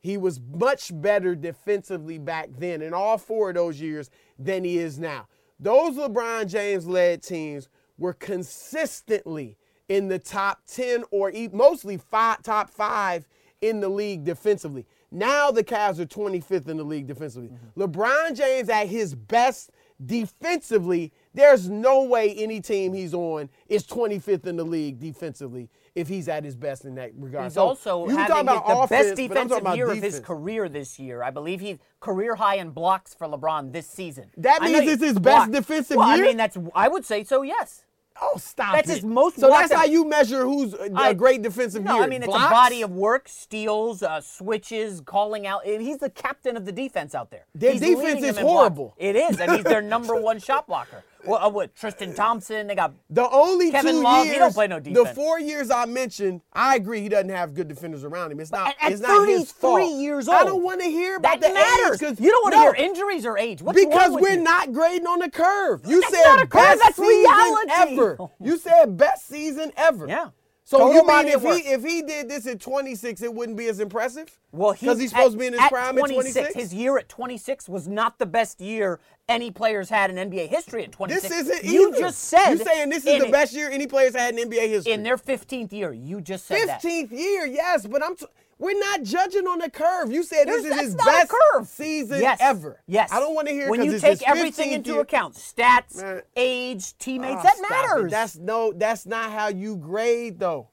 he 0.00 0.16
was 0.16 0.40
much 0.40 0.90
better 0.94 1.34
defensively 1.34 2.18
back 2.18 2.48
then 2.58 2.82
in 2.82 2.94
all 2.94 3.18
four 3.18 3.50
of 3.50 3.54
those 3.54 3.80
years 3.80 4.10
than 4.38 4.64
he 4.64 4.78
is 4.78 4.98
now. 4.98 5.28
Those 5.58 5.96
LeBron 5.96 6.48
James 6.48 6.86
led 6.86 7.22
teams 7.22 7.68
were 7.98 8.14
consistently 8.14 9.58
in 9.88 10.08
the 10.08 10.18
top 10.18 10.62
ten 10.66 11.04
or 11.10 11.30
mostly 11.52 11.98
five, 11.98 12.42
top 12.42 12.70
five 12.70 13.26
in 13.60 13.80
the 13.80 13.88
league 13.88 14.24
defensively. 14.24 14.86
Now 15.10 15.50
the 15.50 15.64
Cavs 15.64 15.98
are 15.98 16.06
25th 16.06 16.68
in 16.68 16.78
the 16.78 16.84
league 16.84 17.06
defensively. 17.06 17.48
Mm-hmm. 17.48 17.82
LeBron 17.82 18.36
James 18.36 18.68
at 18.68 18.86
his 18.86 19.14
best 19.14 19.70
defensively, 20.04 21.12
there's 21.34 21.68
no 21.68 22.02
way 22.02 22.34
any 22.34 22.60
team 22.60 22.92
he's 22.92 23.14
on 23.14 23.48
is 23.68 23.84
25th 23.86 24.46
in 24.46 24.56
the 24.56 24.64
league 24.64 24.98
defensively 24.98 25.68
if 25.94 26.08
he's 26.08 26.28
at 26.28 26.44
his 26.44 26.56
best 26.56 26.84
in 26.84 26.94
that 26.94 27.12
regard. 27.16 27.44
He's 27.44 27.54
So, 27.54 27.66
also 27.66 28.08
you 28.08 28.16
having 28.16 28.38
about 28.38 28.66
the 28.66 28.78
offense, 28.78 29.08
best 29.08 29.28
but 29.28 29.38
I'm 29.38 29.48
talking 29.48 29.64
defensive 29.64 29.76
year 29.76 29.90
of 29.90 30.02
his 30.02 30.20
career 30.20 30.68
this 30.68 30.98
year. 30.98 31.22
I 31.22 31.30
believe 31.30 31.60
he's 31.60 31.78
career 32.00 32.34
high 32.34 32.56
in 32.56 32.70
blocks 32.70 33.14
for 33.14 33.26
LeBron 33.26 33.72
this 33.72 33.86
season. 33.86 34.30
That 34.36 34.62
means 34.62 34.80
it's 34.80 35.02
his 35.02 35.18
best 35.18 35.52
defensive 35.52 35.96
well, 35.96 36.16
year? 36.16 36.24
I 36.24 36.28
mean, 36.28 36.36
that's 36.36 36.56
I 36.74 36.88
would 36.88 37.04
say 37.04 37.24
so. 37.24 37.42
Yes. 37.42 37.84
Oh, 38.22 38.36
stop 38.36 38.74
That's 38.74 38.90
it. 38.90 38.96
his 38.96 39.04
most 39.04 39.38
So 39.40 39.48
that's 39.48 39.72
how 39.72 39.84
you 39.84 40.04
measure 40.04 40.44
who's 40.44 40.74
a, 40.74 40.90
I- 40.94 41.14
great 41.14 41.40
defensive 41.42 41.82
No, 41.82 41.94
year. 41.94 42.02
I 42.04 42.06
mean 42.06 42.22
it's 42.22 42.26
Blocks? 42.26 42.46
a 42.46 42.50
body 42.50 42.82
of 42.82 42.90
work, 42.90 43.28
steals, 43.28 44.02
uh, 44.02 44.20
switches, 44.20 45.00
calling 45.00 45.46
out. 45.46 45.64
He's 45.64 45.98
the 45.98 46.10
captain 46.10 46.56
of 46.56 46.64
the 46.66 46.72
defense 46.72 47.14
out 47.14 47.30
there. 47.30 47.46
Their 47.54 47.72
He's 47.72 47.80
defense 47.80 48.20
is 48.22 48.36
in 48.36 48.42
blocks. 48.44 48.52
horrible. 48.58 48.94
It 48.98 49.16
is, 49.16 49.40
and 49.40 49.52
he's 49.52 49.64
their 49.64 49.80
number 49.82 50.14
one 50.20 50.38
shot 50.38 50.66
blocker. 50.66 51.02
Well, 51.24 51.44
uh, 51.44 51.48
what 51.50 51.74
Tristan 51.74 52.14
Thompson? 52.14 52.66
They 52.66 52.74
got 52.74 52.92
The 53.10 53.28
only 53.30 53.70
Kevin 53.70 53.96
two 53.96 54.02
Love, 54.02 54.24
he 54.24 54.30
years, 54.30 54.38
don't 54.38 54.54
play 54.54 54.66
no 54.68 54.80
the 54.80 55.04
four 55.14 55.38
years 55.38 55.70
I 55.70 55.84
mentioned, 55.86 56.40
I 56.52 56.76
agree 56.76 57.00
he 57.00 57.08
doesn't 57.08 57.28
have 57.30 57.54
good 57.54 57.68
defenders 57.68 58.04
around 58.04 58.32
him. 58.32 58.40
It's 58.40 58.50
not. 58.50 58.68
at, 58.68 58.76
at 58.80 58.92
it's 58.92 59.00
not 59.02 59.28
his 59.28 59.52
33 59.52 59.60
fault. 59.82 60.00
years 60.00 60.28
old. 60.28 60.36
I 60.38 60.44
don't 60.44 60.62
want 60.62 60.80
to 60.80 60.86
hear 60.86 61.16
about 61.16 61.40
that 61.40 61.48
the 61.48 61.54
matters. 61.54 62.02
age 62.02 62.08
'cause- 62.08 62.20
you 62.20 62.30
don't 62.30 62.42
want 62.44 62.54
to 62.54 62.58
no, 62.58 62.72
hear 62.72 62.74
injuries 62.90 63.26
or 63.26 63.36
age. 63.38 63.62
What's 63.62 63.78
because 63.82 64.12
we're 64.12 64.30
you? 64.34 64.42
not 64.42 64.72
grading 64.72 65.06
on 65.06 65.18
the 65.20 65.30
curve. 65.30 65.82
You 65.86 66.00
That's 66.00 66.14
said 66.14 66.36
curve, 66.36 66.50
best 66.50 66.82
that's 66.82 66.96
season 66.96 67.70
ever. 67.70 68.18
You 68.40 68.56
said 68.58 68.96
best 68.96 69.28
season 69.28 69.72
ever. 69.76 70.06
Yeah. 70.08 70.28
So 70.64 70.78
Total 70.78 70.94
you 70.94 71.06
mean 71.06 71.26
if 71.26 71.42
he 71.42 71.68
if 71.72 71.82
he 71.84 72.00
did 72.00 72.28
this 72.28 72.46
at 72.46 72.60
26, 72.60 73.22
it 73.22 73.34
wouldn't 73.34 73.58
be 73.58 73.66
as 73.66 73.80
impressive? 73.80 74.38
Well, 74.52 74.72
because 74.72 75.00
he's 75.00 75.10
supposed 75.10 75.32
to 75.32 75.38
be 75.38 75.46
in 75.48 75.54
his 75.54 75.62
at 75.62 75.68
prime 75.68 75.96
26, 75.96 76.36
at 76.36 76.40
26. 76.42 76.54
His 76.54 76.72
year 76.74 76.96
at 76.96 77.08
26 77.08 77.68
was 77.68 77.88
not 77.88 78.20
the 78.20 78.26
best 78.26 78.60
year 78.60 79.00
any 79.30 79.50
players 79.50 79.88
had 79.88 80.10
in 80.10 80.16
NBA 80.30 80.48
history 80.48 80.84
at 80.84 80.92
26. 80.92 81.28
this 81.28 81.32
isn't 81.48 81.64
You 81.64 81.88
either. 81.88 81.98
just 82.00 82.18
said 82.18 82.48
You're 82.56 82.66
saying 82.66 82.90
this 82.90 83.06
is 83.06 83.22
the 83.24 83.30
best 83.30 83.54
year 83.54 83.70
any 83.70 83.86
players 83.86 84.14
had 84.14 84.36
in 84.38 84.50
NBA 84.50 84.68
history. 84.68 84.92
in 84.92 85.02
their 85.02 85.16
15th 85.16 85.72
year. 85.72 85.92
You 85.92 86.20
just 86.20 86.46
said 86.46 86.66
that. 86.68 86.82
15th 86.82 87.12
year, 87.12 87.46
yes, 87.46 87.86
but 87.86 88.02
I'm. 88.04 88.16
T- 88.16 88.26
we're 88.58 88.78
not 88.78 89.02
judging 89.04 89.46
on 89.46 89.58
the 89.60 89.70
curve. 89.70 90.12
You 90.12 90.22
said 90.22 90.46
There's- 90.46 90.62
this 90.62 90.74
is 90.74 90.80
his 90.82 90.94
best 90.94 91.30
curve. 91.30 91.66
season 91.66 92.20
yes. 92.20 92.36
ever. 92.42 92.78
Yes. 92.86 93.10
I 93.10 93.18
don't 93.18 93.34
want 93.34 93.48
to 93.48 93.54
hear 93.54 93.70
when 93.70 93.82
you 93.82 93.98
take 93.98 94.20
everything 94.28 94.72
into 94.72 94.92
year. 94.92 95.00
account, 95.00 95.34
stats, 95.34 95.96
Man. 96.02 96.20
age, 96.36 96.98
teammates. 96.98 97.36
Oh, 97.38 97.42
that 97.42 97.56
stop 97.56 97.70
it. 97.70 97.74
matters. 97.88 98.10
That's 98.10 98.36
no. 98.36 98.72
That's 98.74 99.06
not 99.06 99.30
how 99.30 99.48
you 99.48 99.76
grade 99.76 100.38
though. 100.38 100.68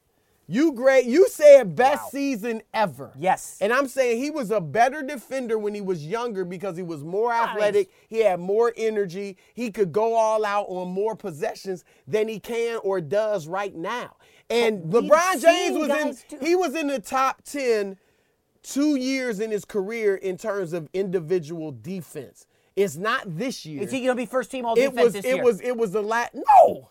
You 0.49 0.71
great. 0.71 1.05
You 1.05 1.27
said 1.27 1.75
best 1.75 2.03
Wow. 2.03 2.09
season 2.11 2.61
ever. 2.73 3.11
Yes. 3.19 3.57
And 3.59 3.73
I'm 3.73 3.87
saying 3.87 4.21
he 4.21 4.31
was 4.31 4.49
a 4.49 4.61
better 4.61 5.01
defender 5.01 5.57
when 5.59 5.73
he 5.75 5.81
was 5.81 6.05
younger 6.05 6.45
because 6.45 6.77
he 6.77 6.83
was 6.83 7.03
more 7.03 7.29
Nice. 7.29 7.49
athletic. 7.49 7.89
He 8.07 8.19
had 8.19 8.39
more 8.39 8.73
energy. 8.77 9.37
He 9.53 9.71
could 9.71 9.91
go 9.91 10.15
all 10.15 10.45
out 10.45 10.67
on 10.69 10.87
more 10.87 11.15
possessions 11.17 11.83
than 12.07 12.29
he 12.29 12.39
can 12.39 12.77
or 12.83 13.01
does 13.01 13.45
right 13.47 13.75
now. 13.75 14.15
And 14.49 14.89
But 14.89 15.03
LeBron 15.03 15.41
James 15.41 15.77
was 15.77 15.89
in. 16.31 16.39
He 16.39 16.55
was 16.55 16.75
in 16.75 16.87
the 16.87 16.99
top 16.99 17.41
ten 17.43 17.97
two 18.63 18.95
years 18.95 19.39
in 19.41 19.51
his 19.51 19.65
career 19.65 20.15
in 20.15 20.37
terms 20.37 20.71
of 20.73 20.87
individual 20.93 21.71
defense. 21.73 22.47
It's 22.77 22.95
not 22.95 23.23
this 23.37 23.65
year. 23.65 23.81
Is 23.81 23.91
he 23.91 23.99
going 23.99 24.09
to 24.11 24.15
be 24.15 24.25
first 24.25 24.51
team 24.51 24.65
all 24.65 24.73
it 24.77 24.81
defense 24.91 25.03
was 25.03 25.13
this 25.13 25.25
it 25.25 25.35
year? 25.35 25.43
was 25.43 25.59
it 25.61 25.75
was 25.75 25.91
the 25.91 26.01
last 26.03 26.33
no. 26.35 26.89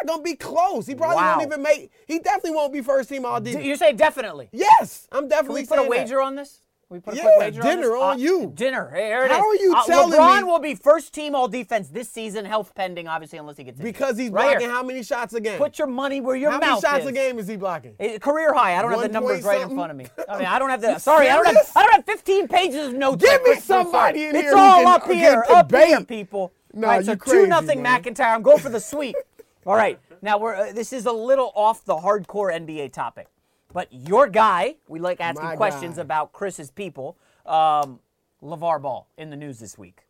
It's 0.00 0.06
not 0.08 0.14
gonna 0.14 0.22
be 0.22 0.34
close. 0.36 0.86
He 0.86 0.94
probably 0.94 1.16
Wow. 1.16 1.36
won't 1.38 1.46
even 1.48 1.62
make 1.62 1.90
he 2.06 2.18
definitely 2.18 2.52
won't 2.52 2.72
be 2.72 2.80
first 2.80 3.08
team 3.08 3.24
all 3.24 3.40
defense. 3.40 3.64
You 3.64 3.76
say 3.76 3.92
definitely. 3.92 4.48
Yes, 4.52 5.06
I'm 5.12 5.22
Can 5.22 5.28
definitely 5.28 5.62
we 5.62 5.66
put 5.66 5.74
a 5.74 5.80
saying 5.82 5.90
that. 5.90 5.98
wager 5.98 6.20
on 6.22 6.34
this? 6.36 6.58
We 6.88 7.00
put 7.00 7.14
a 7.14 7.16
Yeah, 7.16 7.22
quick 7.22 7.38
wager 7.38 7.62
dinner 7.62 7.96
on, 7.96 8.02
on 8.02 8.16
this? 8.18 8.24
you. 8.24 8.52
dinner. 8.54 8.90
Hey, 8.94 9.06
Here 9.06 9.22
it 9.24 9.30
How 9.30 9.50
is. 9.52 9.60
are 9.60 9.64
you 9.64 9.74
Uh, 9.74 9.82
telling 9.84 10.12
LeBron 10.18 10.36
me- 10.38 10.42
will 10.44 10.58
be 10.58 10.74
first 10.74 11.14
team 11.14 11.34
all 11.34 11.48
defense 11.48 11.88
this 11.88 12.10
season, 12.10 12.44
health 12.44 12.74
pending, 12.74 13.08
obviously, 13.08 13.38
unless 13.38 13.56
he 13.56 13.64
gets 13.64 13.80
injured. 13.80 13.94
Because 13.94 14.18
he's 14.18 14.30
Right 14.30 14.42
blocking 14.42 14.60
here. 14.60 14.70
how 14.70 14.82
many 14.82 15.02
shots 15.02 15.32
a 15.32 15.40
game? 15.40 15.56
Put 15.56 15.78
your 15.78 15.88
money 15.88 16.20
where 16.20 16.36
your 16.36 16.50
how 16.50 16.58
mouth 16.58 16.78
is. 16.80 16.84
How 16.84 16.90
many 16.92 17.04
shots 17.04 17.04
is. 17.04 17.08
a 17.08 17.12
game 17.30 17.38
is 17.38 17.48
he 17.48 17.56
blocking? 17.56 17.94
Eh, 17.98 18.18
Career 18.18 18.52
high. 18.52 18.76
I 18.78 18.82
don't 18.82 18.90
have 18.90 19.00
the 19.00 19.08
numbers 19.08 19.42
right 19.42 19.62
in 19.62 19.74
front 19.74 19.90
of 19.90 19.96
me. 19.96 20.06
I 20.28 20.36
mean, 20.38 20.46
I 20.46 20.58
don't 20.58 20.68
have 20.68 20.82
the. 20.82 20.98
Sorry, 20.98 21.30
I 21.30 21.36
don't 21.36 21.46
have. 21.46 21.70
I 21.74 21.82
don't 21.82 21.92
have 21.94 22.04
15 22.04 22.46
pages 22.48 22.88
of 22.88 22.92
notes. 22.94 23.24
Give 23.24 23.42
me 23.42 23.54
somebody 23.60 24.24
in 24.24 24.36
it's 24.36 24.44
here 24.44 24.52
who 24.54 24.58
all 24.60 24.78
can- 24.80 24.86
up 24.88 25.10
here, 25.10 25.44
up 25.48 25.74
here, 25.74 26.00
people. 26.04 26.52
No, 26.74 26.88
right, 26.88 27.04
so 27.04 27.14
two 27.14 27.46
nothing 27.46 27.82
man. 27.82 28.02
McIntyre. 28.02 28.34
I'm 28.34 28.42
going 28.42 28.58
for 28.58 28.70
the 28.70 28.80
sweep. 28.80 29.14
all 29.66 29.76
right, 29.76 29.98
now 30.20 30.38
we're. 30.38 30.54
Uh, 30.54 30.72
this 30.72 30.92
is 30.92 31.06
a 31.06 31.12
little 31.12 31.52
off 31.54 31.84
the 31.84 31.96
hardcore 31.96 32.52
NBA 32.52 32.92
topic, 32.92 33.28
but 33.72 33.88
your 33.90 34.28
guy. 34.28 34.76
We 34.88 34.98
like 34.98 35.20
asking 35.20 35.44
My 35.44 35.56
questions 35.56 35.96
guy. 35.96 36.02
about 36.02 36.32
Chris's 36.32 36.70
people. 36.70 37.16
Um, 37.46 38.00
LeVar 38.42 38.82
Ball 38.82 39.08
in 39.16 39.30
the 39.30 39.36
news 39.36 39.58
this 39.58 39.78
week 39.78 40.04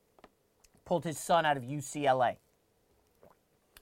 pulled 0.84 1.04
his 1.04 1.18
son 1.18 1.46
out 1.46 1.56
of 1.56 1.62
UCLA. 1.62 2.36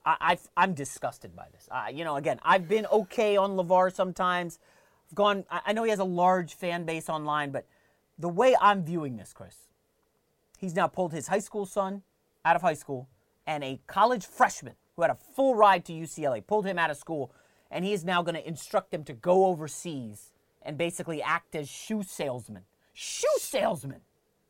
I, 0.04 0.38
I, 0.56 0.64
am 0.64 0.74
disgusted 0.74 1.36
by 1.36 1.46
this. 1.52 1.68
Uh, 1.70 1.86
you 1.92 2.04
know, 2.04 2.16
again, 2.16 2.40
I've 2.42 2.68
been 2.68 2.86
okay 2.86 3.36
on 3.36 3.52
LeVar 3.52 3.92
sometimes. 3.94 4.58
I've 5.08 5.14
gone, 5.14 5.44
I, 5.50 5.60
I 5.66 5.72
know 5.72 5.84
he 5.84 5.90
has 5.90 5.98
a 5.98 6.04
large 6.04 6.54
fan 6.54 6.84
base 6.84 7.08
online, 7.08 7.50
but 7.50 7.66
the 8.18 8.28
way 8.28 8.56
I'm 8.60 8.82
viewing 8.84 9.16
this, 9.16 9.32
Chris, 9.32 9.56
he's 10.58 10.74
now 10.74 10.86
pulled 10.86 11.12
his 11.12 11.28
high 11.28 11.38
school 11.38 11.66
son 11.66 12.02
out 12.44 12.56
of 12.56 12.62
high 12.62 12.74
school 12.74 13.08
and 13.46 13.62
a 13.62 13.80
college 13.86 14.26
freshman 14.26 14.74
who 14.96 15.02
had 15.02 15.10
a 15.10 15.14
full 15.34 15.54
ride 15.54 15.84
to 15.86 15.92
UCLA, 15.92 16.44
pulled 16.46 16.66
him 16.66 16.78
out 16.78 16.90
of 16.90 16.96
school, 16.96 17.32
and 17.70 17.84
he 17.84 17.92
is 17.92 18.04
now 18.04 18.22
going 18.22 18.34
to 18.34 18.46
instruct 18.46 18.92
him 18.92 19.04
to 19.04 19.12
go 19.12 19.46
overseas 19.46 20.32
and 20.62 20.76
basically 20.76 21.22
act 21.22 21.54
as 21.54 21.68
shoe 21.68 22.02
salesman. 22.02 22.62
Shoe 22.92 23.26
salesman 23.38 24.00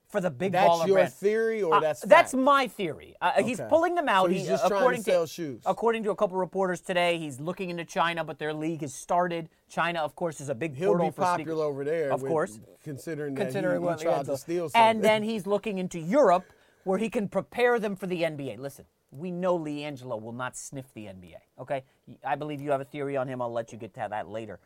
for 0.09 0.21
the 0.21 0.31
big 0.31 0.51
That's 0.53 0.69
baller 0.69 0.87
your 0.89 0.97
brand. 0.97 1.13
theory 1.13 1.63
or 1.63 1.75
Uh, 1.75 1.81
that's 1.81 2.01
that's 2.01 2.35
my 2.35 2.67
theory. 2.67 3.15
Uh, 3.21 3.45
He's 3.45 3.61
pulling 3.69 3.95
them 3.95 4.09
out. 4.09 4.25
So 4.25 4.31
he's 4.33 4.43
He- 4.43 4.49
just 4.49 4.63
trying 4.63 4.71
to 4.71 4.77
according 4.79 5.03
sell 5.03 5.27
shoes. 5.27 5.63
According 5.65 6.03
to 6.05 6.11
a 6.11 6.17
couple 6.17 6.37
reporters 6.37 6.81
today, 6.81 7.17
he's 7.19 7.39
looking 7.39 7.71
into 7.71 7.85
China, 7.85 8.25
but 8.25 8.41
their 8.41 8.53
league 8.53 8.81
has 8.81 8.93
started. 8.93 9.49
China, 9.69 10.01
of 10.01 10.17
course, 10.17 10.41
is 10.41 10.49
a 10.49 10.55
big 10.55 10.75
He'll 10.75 10.89
portal 10.89 11.07
be 11.09 11.13
for 11.13 11.23
popular 11.23 11.45
sneakers. 11.45 11.61
over 11.61 11.85
there. 11.85 12.11
Of 12.13 12.23
with- 12.23 12.31
course. 12.33 12.59
considering 12.83 13.35
that 13.35 13.43
Considering 13.45 13.81
he, 13.83 13.87
what 13.87 14.01
he 14.01 14.05
tried 14.07 14.25
to 14.27 14.37
steal 14.37 14.69
something. 14.69 14.81
And 14.81 15.05
then 15.05 15.23
he's 15.23 15.47
looking 15.47 15.79
into 15.79 16.01
Europe, 16.01 16.47
where 16.83 16.99
he 16.99 17.09
can 17.09 17.29
prepare 17.29 17.79
them 17.79 17.95
for 17.95 18.09
the 18.09 18.23
NBA. 18.25 18.57
Listen, 18.59 18.87
we 19.11 19.31
know 19.31 19.59
LiAngelo 19.59 20.21
will 20.21 20.33
not 20.33 20.57
sniff 20.57 20.93
the 20.95 21.07
NBA. 21.07 21.37
Okay, 21.59 21.85
I 22.25 22.37
believe 22.37 22.61
you 22.61 22.71
have 22.71 22.81
a 22.81 22.85
theory 22.85 23.17
on 23.17 23.29
him. 23.29 23.43
I'll 23.43 23.53
let 23.53 23.73
you 23.73 23.79
get 23.79 23.95
to 23.95 24.07
that 24.11 24.29
later. 24.29 24.61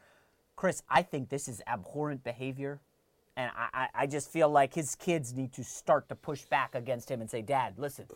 Chris, 0.57 0.83
I 0.89 1.03
think 1.03 1.29
this 1.29 1.49
is 1.49 1.63
abhorrent 1.67 2.23
behavior, 2.23 2.81
and 3.37 3.51
I, 3.57 3.89
I, 3.93 4.07
just 4.07 4.31
feel 4.31 4.49
like 4.49 4.73
his 4.73 4.95
kids 4.95 5.35
need 5.35 5.53
to 5.55 5.65
start 5.65 6.09
to 6.11 6.15
push 6.15 6.45
back 6.45 6.77
against 6.77 7.11
him 7.11 7.21
and 7.21 7.29
say, 7.29 7.43
"Dad, 7.43 7.75
listen, 7.77 8.07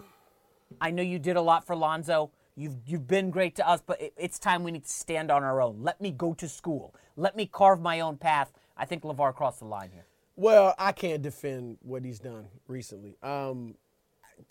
I 0.80 0.90
know 0.92 1.02
you 1.02 1.18
did 1.18 1.36
a 1.36 1.40
lot 1.40 1.66
for 1.66 1.74
Lonzo. 1.74 2.30
You've 2.54 2.76
you've 2.86 3.08
been 3.08 3.30
great 3.30 3.56
to 3.56 3.68
us, 3.68 3.82
but 3.84 4.00
it, 4.00 4.12
it's 4.16 4.38
time 4.38 4.62
we 4.62 4.70
need 4.70 4.84
to 4.84 4.90
stand 4.90 5.30
on 5.30 5.42
our 5.42 5.60
own. 5.60 5.82
Let 5.82 6.00
me 6.00 6.12
go 6.12 6.34
to 6.34 6.48
school. 6.48 6.94
Let 7.16 7.36
me 7.36 7.46
carve 7.46 7.80
my 7.80 8.00
own 8.00 8.16
path." 8.16 8.52
I 8.78 8.84
think 8.84 9.02
Levar 9.02 9.34
crossed 9.34 9.58
the 9.58 9.64
line 9.64 9.90
here. 9.92 10.06
Well, 10.36 10.74
I 10.78 10.92
can't 10.92 11.20
defend 11.20 11.78
what 11.82 12.04
he's 12.04 12.20
done 12.20 12.46
recently. 12.68 13.16
Um, 13.24 13.74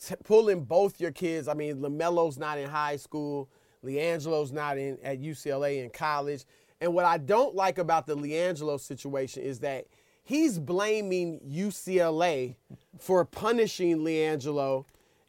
t- 0.03 0.15
pulling 0.23 0.63
both 0.63 0.99
your 0.99 1.11
kids. 1.11 1.47
I 1.47 1.53
mean, 1.53 1.77
LaMelo's 1.77 2.37
not 2.37 2.57
in 2.57 2.69
high 2.69 2.97
school. 2.97 3.49
LiAngelo's 3.83 4.51
not 4.51 4.77
in 4.77 4.97
at 5.03 5.21
UCLA 5.21 5.83
in 5.83 5.89
college. 5.89 6.45
And 6.81 6.93
what 6.93 7.05
I 7.05 7.17
don't 7.17 7.55
like 7.55 7.77
about 7.77 8.05
the 8.05 8.15
LiAngelo 8.15 8.79
situation 8.79 9.43
is 9.43 9.59
that 9.59 9.85
he's 10.23 10.59
blaming 10.59 11.39
UCLA 11.47 12.55
for 12.99 13.25
punishing 13.25 13.99
LiAngelo 13.99 14.85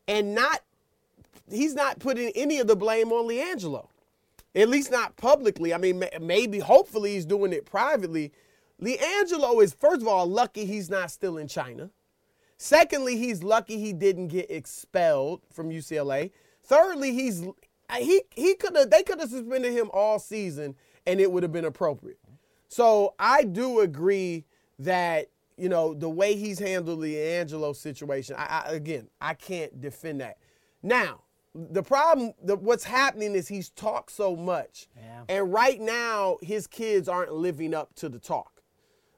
and 0.06 0.34
not 0.34 0.60
he's 1.50 1.74
not 1.74 1.98
putting 1.98 2.30
any 2.34 2.58
of 2.58 2.66
the 2.66 2.76
blame 2.76 3.12
on 3.12 3.26
LiAngelo. 3.26 3.88
At 4.54 4.68
least 4.68 4.90
not 4.90 5.16
publicly. 5.16 5.72
I 5.72 5.78
mean, 5.78 6.02
maybe, 6.20 6.58
hopefully, 6.58 7.14
he's 7.14 7.26
doing 7.26 7.52
it 7.52 7.64
privately. 7.64 8.32
LiAngelo 8.82 9.62
is, 9.62 9.74
first 9.74 10.02
of 10.02 10.08
all, 10.08 10.26
lucky 10.26 10.64
he's 10.64 10.90
not 10.90 11.10
still 11.10 11.36
in 11.36 11.48
China. 11.48 11.90
Secondly, 12.58 13.16
he's 13.16 13.42
lucky 13.44 13.78
he 13.78 13.92
didn't 13.92 14.28
get 14.28 14.50
expelled 14.50 15.40
from 15.52 15.70
UCLA. 15.70 16.32
Thirdly, 16.64 17.12
he's 17.14 17.46
he 17.96 18.22
he 18.34 18.54
could 18.56 18.76
have 18.76 18.90
they 18.90 19.02
could 19.04 19.20
have 19.20 19.30
suspended 19.30 19.72
him 19.72 19.90
all 19.94 20.18
season 20.18 20.74
and 21.06 21.20
it 21.20 21.30
would 21.30 21.42
have 21.44 21.52
been 21.52 21.64
appropriate. 21.64 22.18
So 22.66 23.14
I 23.18 23.44
do 23.44 23.80
agree 23.80 24.44
that 24.80 25.28
you 25.56 25.68
know 25.68 25.94
the 25.94 26.10
way 26.10 26.34
he's 26.34 26.58
handled 26.58 27.00
the 27.00 27.18
Angelo 27.18 27.72
situation. 27.72 28.34
I, 28.36 28.64
I 28.66 28.72
again 28.72 29.08
I 29.20 29.34
can't 29.34 29.80
defend 29.80 30.20
that. 30.20 30.38
Now 30.82 31.22
the 31.54 31.82
problem, 31.82 32.34
the, 32.42 32.56
what's 32.56 32.84
happening 32.84 33.34
is 33.34 33.48
he's 33.48 33.70
talked 33.70 34.12
so 34.12 34.36
much, 34.36 34.86
Yeah. 34.96 35.22
and 35.28 35.52
right 35.52 35.80
now 35.80 36.36
his 36.42 36.66
kids 36.66 37.08
aren't 37.08 37.32
living 37.32 37.72
up 37.72 37.94
to 37.96 38.08
the 38.08 38.18
talk. 38.18 38.62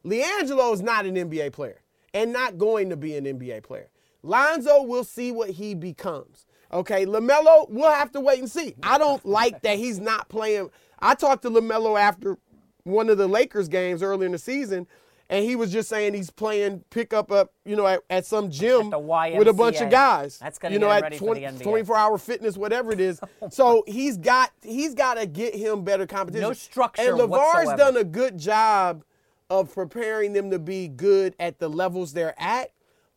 LiAngelo 0.04 0.72
is 0.72 0.80
not 0.80 1.04
an 1.06 1.16
NBA 1.16 1.52
player 1.52 1.80
and 2.14 2.32
not 2.32 2.58
going 2.58 2.90
to 2.90 2.96
be 2.96 3.16
an 3.16 3.24
NBA 3.24 3.62
player. 3.62 3.88
Lonzo, 4.22 4.82
we'll 4.82 5.04
see 5.04 5.32
what 5.32 5.50
he 5.50 5.74
becomes. 5.74 6.46
Okay, 6.72 7.04
LaMelo, 7.04 7.68
we'll 7.68 7.90
have 7.90 8.12
to 8.12 8.20
wait 8.20 8.38
and 8.38 8.50
see. 8.50 8.74
I 8.82 8.98
don't 8.98 9.24
like 9.26 9.62
that 9.62 9.78
he's 9.78 9.98
not 9.98 10.28
playing. 10.28 10.70
I 11.00 11.14
talked 11.14 11.42
to 11.42 11.50
LaMelo 11.50 11.98
after 11.98 12.38
one 12.84 13.08
of 13.08 13.18
the 13.18 13.26
Lakers 13.26 13.68
games 13.68 14.02
early 14.02 14.26
in 14.26 14.32
the 14.32 14.38
season, 14.38 14.86
and 15.28 15.44
he 15.44 15.56
was 15.56 15.72
just 15.72 15.88
saying 15.88 16.14
he's 16.14 16.30
playing 16.30 16.84
pickup 16.90 17.32
up, 17.32 17.52
you 17.64 17.74
know, 17.74 17.86
at, 17.86 18.00
at 18.08 18.26
some 18.26 18.50
gym 18.50 18.92
At 18.92 19.02
with 19.36 19.48
a 19.48 19.52
bunch 19.52 19.80
of 19.80 19.90
guys. 19.90 20.38
That's 20.38 20.58
gonna 20.58 20.74
you 20.74 20.78
know, 20.78 20.90
at 20.90 21.02
ready 21.02 21.18
for 21.18 21.26
20 21.26 21.40
the 21.40 21.46
NBA. 21.46 21.62
24 21.62 21.96
hour 21.96 22.18
fitness, 22.18 22.56
whatever 22.56 22.92
it 22.92 23.00
is. 23.00 23.20
Oh 23.42 23.48
so 23.48 23.84
he's 23.86 24.18
got 24.18 24.50
he's 24.62 24.94
got 24.94 25.14
to 25.14 25.26
get 25.26 25.54
him 25.54 25.82
better 25.82 26.06
competition. 26.06 26.48
No 26.48 26.52
structure 26.52 27.02
And 27.02 27.16
LeVar's 27.16 27.66
whatsoever. 27.66 27.76
done 27.76 27.96
a 27.96 28.04
good 28.04 28.38
job 28.38 29.02
of 29.50 29.74
preparing 29.74 30.32
them 30.32 30.50
to 30.50 30.58
be 30.58 30.88
good 30.88 31.34
at 31.40 31.58
the 31.58 31.68
levels 31.68 32.12
they're 32.12 32.40
at, 32.40 32.70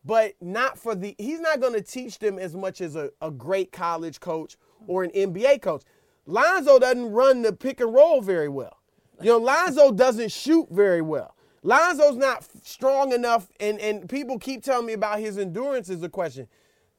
but 0.04 0.34
not 0.40 0.76
for 0.76 0.94
the. 0.94 1.14
He's 1.16 1.40
not 1.40 1.60
going 1.60 1.72
to 1.72 1.80
teach 1.80 2.18
them 2.18 2.38
as 2.38 2.54
much 2.54 2.80
as 2.80 2.96
a, 2.96 3.10
a 3.22 3.30
great 3.30 3.72
college 3.72 4.20
coach 4.20 4.56
or 4.86 5.04
an 5.04 5.10
NBA 5.10 5.62
coach. 5.62 5.82
Lonzo 6.26 6.78
doesn't 6.78 7.12
run 7.12 7.42
the 7.42 7.52
pick 7.52 7.80
and 7.80 7.94
roll 7.94 8.20
very 8.20 8.48
well. 8.48 8.78
You 9.20 9.30
know, 9.30 9.38
Lonzo 9.38 9.92
doesn't 9.92 10.32
shoot 10.32 10.68
very 10.70 11.02
well. 11.02 11.36
Lonzo's 11.62 12.16
not 12.16 12.46
strong 12.62 13.12
enough, 13.12 13.48
and, 13.58 13.78
and 13.78 14.08
people 14.08 14.38
keep 14.38 14.62
telling 14.62 14.86
me 14.86 14.92
about 14.92 15.20
his 15.20 15.38
endurance 15.38 15.88
is 15.88 16.02
a 16.02 16.08
question. 16.08 16.48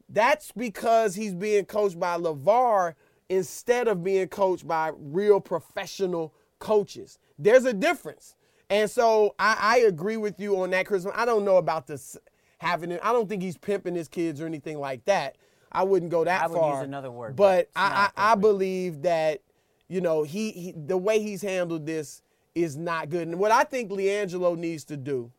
That's 0.10 0.52
because 0.52 1.16
he's 1.16 1.36
being 1.36 1.66
coached 1.66 2.00
by 2.00 2.18
LeVar 2.18 2.96
instead 3.30 3.88
of 3.88 4.04
being 4.04 4.28
coached 4.28 4.68
by 4.68 4.92
real 4.98 5.40
professional 5.40 6.34
coaches. 6.60 7.20
There's 7.38 7.66
a 7.66 7.74
difference. 7.74 8.36
And 8.70 8.90
so 8.90 9.36
I, 9.38 9.58
I 9.60 9.78
agree 9.88 10.18
with 10.18 10.40
you 10.40 10.60
on 10.62 10.72
that, 10.72 10.86
Chris. 10.88 11.06
I 11.14 11.26
don't 11.26 11.46
know 11.46 11.58
about 11.58 11.88
this 11.88 12.18
having 12.58 12.92
it. 12.92 13.00
I 13.04 13.12
don't 13.14 13.30
think 13.30 13.42
he's 13.44 13.58
pimping 13.58 13.96
his 13.96 14.08
kids 14.08 14.42
or 14.42 14.46
anything 14.46 14.80
like 14.80 15.06
that. 15.06 15.36
I 15.72 15.84
wouldn't 15.84 16.10
go 16.12 16.24
that 16.24 16.44
I 16.44 16.48
would 16.48 16.58
far. 16.58 16.76
use 16.80 16.84
another 16.84 17.12
word, 17.12 17.36
but 17.36 17.70
But 17.74 17.80
I, 17.80 18.10
I, 18.16 18.32
I 18.32 18.36
believe 18.36 19.02
that, 19.04 19.42
you 19.90 20.00
know, 20.02 20.24
he, 20.24 20.52
he 20.52 20.72
the 20.76 20.98
way 20.98 21.20
he's 21.22 21.42
handled 21.42 21.86
this 21.86 22.22
is 22.56 22.78
not 22.78 23.10
good. 23.10 23.28
And 23.28 23.38
what 23.38 23.52
I 23.52 23.66
think 23.66 23.92
LiAngelo 23.92 24.58
needs 24.58 24.86
to 24.86 24.98
do 24.98 25.32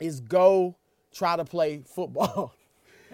is 0.00 0.20
go 0.20 0.76
try 1.12 1.36
to 1.36 1.44
play 1.44 1.82
football. 1.86 2.54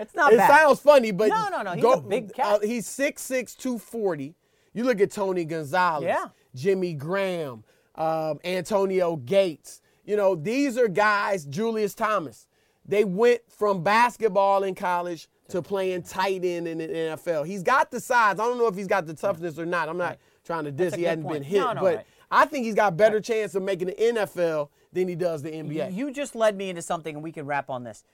It's 0.01 0.14
not 0.14 0.31
bad. 0.31 0.35
it 0.35 0.39
bad. 0.39 0.61
sounds 0.61 0.79
funny, 0.79 1.11
but 1.11 1.26
No, 1.29 1.49
no, 1.51 1.62
no, 1.62 1.72
he's 1.72 1.83
go- 1.83 1.95
a 1.95 2.01
big 2.01 2.33
cat. 2.33 2.47
uh, 2.47 2.59
he's 2.61 2.87
6'6", 2.87 3.57
240. 3.57 4.33
You 4.72 4.85
look 4.85 5.01
at 5.01 5.11
Tony 5.11 5.45
Gonzalez, 5.45 6.05
Yeah. 6.05 6.26
Jimmy 6.55 6.95
Graham, 6.95 7.64
um, 7.99 8.38
Antonio 8.44 9.16
Gates. 9.16 9.82
You 10.07 10.16
know, 10.16 10.34
these 10.34 10.78
are 10.78 10.88
guys, 10.88 11.44
Julius 11.44 11.94
Thomas. 11.94 12.46
They 12.86 13.05
went 13.05 13.42
from 13.51 13.82
basketball 13.82 14.62
in 14.64 14.74
college 14.74 15.28
to 15.49 15.61
playing 15.61 16.03
tight 16.05 16.42
end 16.44 16.66
in 16.66 16.78
the 16.78 16.86
NFL. 16.86 17.46
He's 17.46 17.62
got 17.62 17.90
the 17.90 18.01
size. 18.01 18.34
I 18.34 18.44
don't 18.44 18.57
know 18.57 18.68
if 18.68 18.76
he's 18.76 18.86
got 18.86 19.07
the 19.07 19.12
toughness 19.12 19.59
or 19.59 19.66
not. 19.66 19.90
I'm 19.90 19.99
not 19.99 20.18
trying 20.44 20.64
to 20.64 20.72
diss. 20.72 20.94
He 20.94 21.03
hadn't 21.03 21.24
point. 21.24 21.40
been 21.40 21.42
hit, 21.42 21.59
No, 21.59 21.72
no, 21.74 21.80
but 21.82 21.96
right. 21.96 22.07
I 22.30 22.46
think 22.46 22.64
he's 22.64 22.74
got 22.74 22.96
better 22.96 23.20
chance 23.20 23.55
of 23.55 23.62
making 23.62 23.88
the 23.88 23.94
NFL 23.94 24.70
than 24.92 25.09
he 25.09 25.14
does 25.14 25.42
the 25.42 25.51
NBA. 25.51 25.94
You 25.94 26.11
just 26.11 26.34
led 26.34 26.57
me 26.57 26.70
into 26.70 26.80
something, 26.80 27.14
and 27.14 27.22
we 27.22 27.32
can 27.32 27.44
wrap 27.44 27.68
on 27.68 27.84
this. 27.84 28.05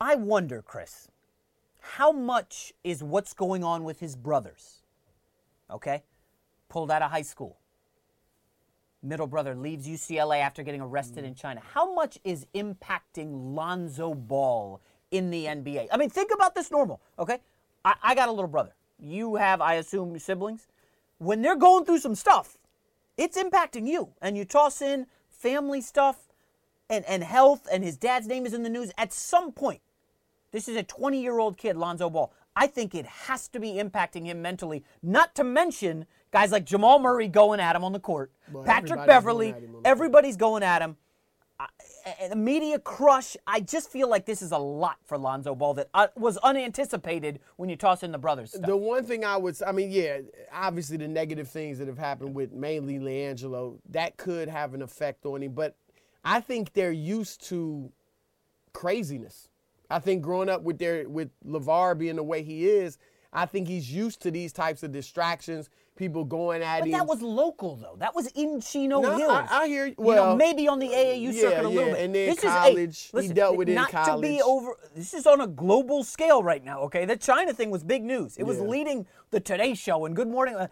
I 0.00 0.14
wonder, 0.16 0.62
Chris, 0.62 1.08
how 1.80 2.12
much 2.12 2.72
is 2.84 3.02
what's 3.02 3.32
going 3.32 3.64
on 3.64 3.84
with 3.84 4.00
his 4.00 4.14
brothers? 4.14 4.82
Okay? 5.70 6.02
Pulled 6.68 6.90
out 6.90 7.02
of 7.02 7.10
high 7.10 7.22
school. 7.22 7.58
Middle 9.04 9.26
brother 9.26 9.54
leaves 9.54 9.86
UCLA 9.86 10.40
after 10.40 10.62
getting 10.62 10.80
arrested 10.80 11.24
mm. 11.24 11.28
in 11.28 11.34
China. 11.34 11.60
How 11.72 11.92
much 11.94 12.18
is 12.24 12.46
impacting 12.54 13.54
Lonzo 13.54 14.14
Ball 14.14 14.80
in 15.10 15.30
the 15.30 15.44
NBA? 15.44 15.88
I 15.92 15.96
mean, 15.98 16.08
think 16.08 16.30
about 16.34 16.54
this 16.54 16.70
normal, 16.70 17.00
okay? 17.18 17.38
I, 17.84 17.94
I 18.02 18.14
got 18.14 18.28
a 18.28 18.32
little 18.32 18.48
brother. 18.48 18.74
You 18.98 19.36
have, 19.36 19.60
I 19.60 19.74
assume, 19.74 20.18
siblings. 20.18 20.66
When 21.18 21.42
they're 21.42 21.56
going 21.56 21.84
through 21.84 21.98
some 21.98 22.14
stuff, 22.14 22.56
it's 23.16 23.40
impacting 23.40 23.86
you. 23.86 24.08
And 24.22 24.36
you 24.36 24.44
toss 24.44 24.80
in 24.80 25.06
family 25.28 25.82
stuff 25.82 26.28
and, 26.88 27.04
and 27.04 27.22
health, 27.22 27.68
and 27.70 27.84
his 27.84 27.96
dad's 27.96 28.26
name 28.26 28.46
is 28.46 28.54
in 28.54 28.62
the 28.62 28.70
news. 28.70 28.90
At 28.96 29.12
some 29.12 29.52
point, 29.52 29.80
this 30.50 30.68
is 30.68 30.76
a 30.76 30.82
20 30.82 31.20
year 31.20 31.38
old 31.38 31.58
kid, 31.58 31.76
Lonzo 31.76 32.08
Ball. 32.08 32.32
I 32.56 32.68
think 32.68 32.94
it 32.94 33.06
has 33.06 33.48
to 33.48 33.60
be 33.60 33.74
impacting 33.74 34.26
him 34.26 34.40
mentally, 34.40 34.84
not 35.02 35.34
to 35.34 35.44
mention 35.44 36.06
guys 36.34 36.50
like 36.50 36.64
Jamal 36.64 36.98
Murray 36.98 37.28
going 37.28 37.60
at 37.60 37.76
him 37.76 37.84
on 37.84 37.92
the 37.92 38.00
court, 38.00 38.32
Patrick 38.64 38.90
everybody's 38.90 39.06
Beverley, 39.06 39.46
going 39.52 39.54
at 39.54 39.62
him 39.62 39.68
on 39.68 39.70
the 39.70 39.72
court. 39.76 39.86
everybody's 39.86 40.36
going 40.36 40.62
at 40.64 40.82
him. 40.82 40.96
I- 41.60 41.68
the 42.28 42.36
media 42.36 42.78
crush. 42.78 43.36
I 43.46 43.60
just 43.60 43.88
feel 43.88 44.08
like 44.08 44.26
this 44.26 44.42
is 44.42 44.50
a 44.52 44.58
lot 44.58 44.96
for 45.04 45.16
Lonzo 45.16 45.54
Ball 45.54 45.74
that 45.74 45.88
uh, 45.94 46.08
was 46.16 46.36
unanticipated 46.38 47.38
when 47.56 47.68
you 47.70 47.76
toss 47.76 48.02
in 48.02 48.12
the 48.12 48.18
brothers 48.18 48.50
stuff. 48.50 48.66
The 48.66 48.76
one 48.76 49.04
thing 49.04 49.24
I 49.24 49.36
would, 49.36 49.56
I 49.62 49.72
mean, 49.72 49.90
yeah, 49.90 50.18
obviously 50.52 50.96
the 50.96 51.08
negative 51.08 51.48
things 51.48 51.78
that 51.78 51.86
have 51.86 51.96
happened 51.96 52.34
with 52.34 52.52
mainly 52.52 52.98
LiAngelo, 52.98 53.78
that 53.90 54.16
could 54.16 54.48
have 54.48 54.74
an 54.74 54.82
effect 54.82 55.24
on 55.24 55.42
him. 55.42 55.52
But 55.52 55.76
I 56.24 56.40
think 56.40 56.72
they're 56.74 56.92
used 56.92 57.42
to 57.48 57.90
craziness. 58.72 59.48
I 59.88 60.00
think 60.00 60.22
growing 60.22 60.48
up 60.48 60.62
with 60.62 60.78
their 60.78 61.08
with 61.08 61.30
LeVar 61.46 61.96
being 61.96 62.16
the 62.16 62.22
way 62.22 62.42
he 62.42 62.68
is, 62.68 62.98
I 63.32 63.46
think 63.46 63.68
he's 63.68 63.90
used 63.90 64.20
to 64.22 64.30
these 64.30 64.52
types 64.52 64.82
of 64.82 64.92
distractions, 64.92 65.70
people 65.96 66.24
going 66.24 66.62
at 66.62 66.76
him. 66.78 66.80
but 66.80 66.86
him. 66.88 66.92
that 66.92 67.06
was 67.06 67.22
local 67.22 67.76
though. 67.76 67.96
That 67.98 68.14
was 68.14 68.26
in 68.28 68.60
Chino 68.60 69.00
No, 69.00 69.16
Hills. 69.16 69.30
I- 69.32 69.62
I 69.62 69.68
hear 69.68 69.86
you. 69.86 69.94
you 69.98 70.04
know, 70.04 70.06
Well, 70.06 70.36
maybe 70.36 70.66
on 70.68 70.78
the 70.78 70.88
AAU 70.88 71.30
yeah, 71.32 71.40
circuit 71.40 71.64
a 71.64 71.68
little 71.68 71.86
yeah, 71.88 71.94
bit. 71.94 72.04
and 72.04 72.14
then 72.14 72.30
this 72.30 72.40
college, 72.40 72.88
is 72.90 73.02
he 73.02 73.16
hey, 73.16 73.20
listen, 73.20 73.34
dealt 73.36 73.56
with 73.56 73.68
it 73.68 73.72
in 73.72 73.76
not 73.76 73.90
to 74.06 74.18
be 74.20 74.42
over. 74.42 74.76
This 74.94 75.14
is 75.14 75.26
on 75.26 75.40
a 75.40 75.46
global 75.46 76.02
scale 76.04 76.42
right 76.42 76.64
now. 76.64 76.80
Okay, 76.82 77.04
the 77.04 77.16
China 77.16 77.52
thing 77.52 77.70
was 77.70 77.84
big 77.84 78.02
news. 78.02 78.36
It 78.36 78.42
was 78.44 78.58
Yeah. 78.58 78.64
leading 78.64 79.06
the 79.30 79.40
Today 79.40 79.74
Show 79.74 80.04
and 80.04 80.14
Good 80.16 80.28
Morning. 80.28 80.56
uh, 80.56 80.68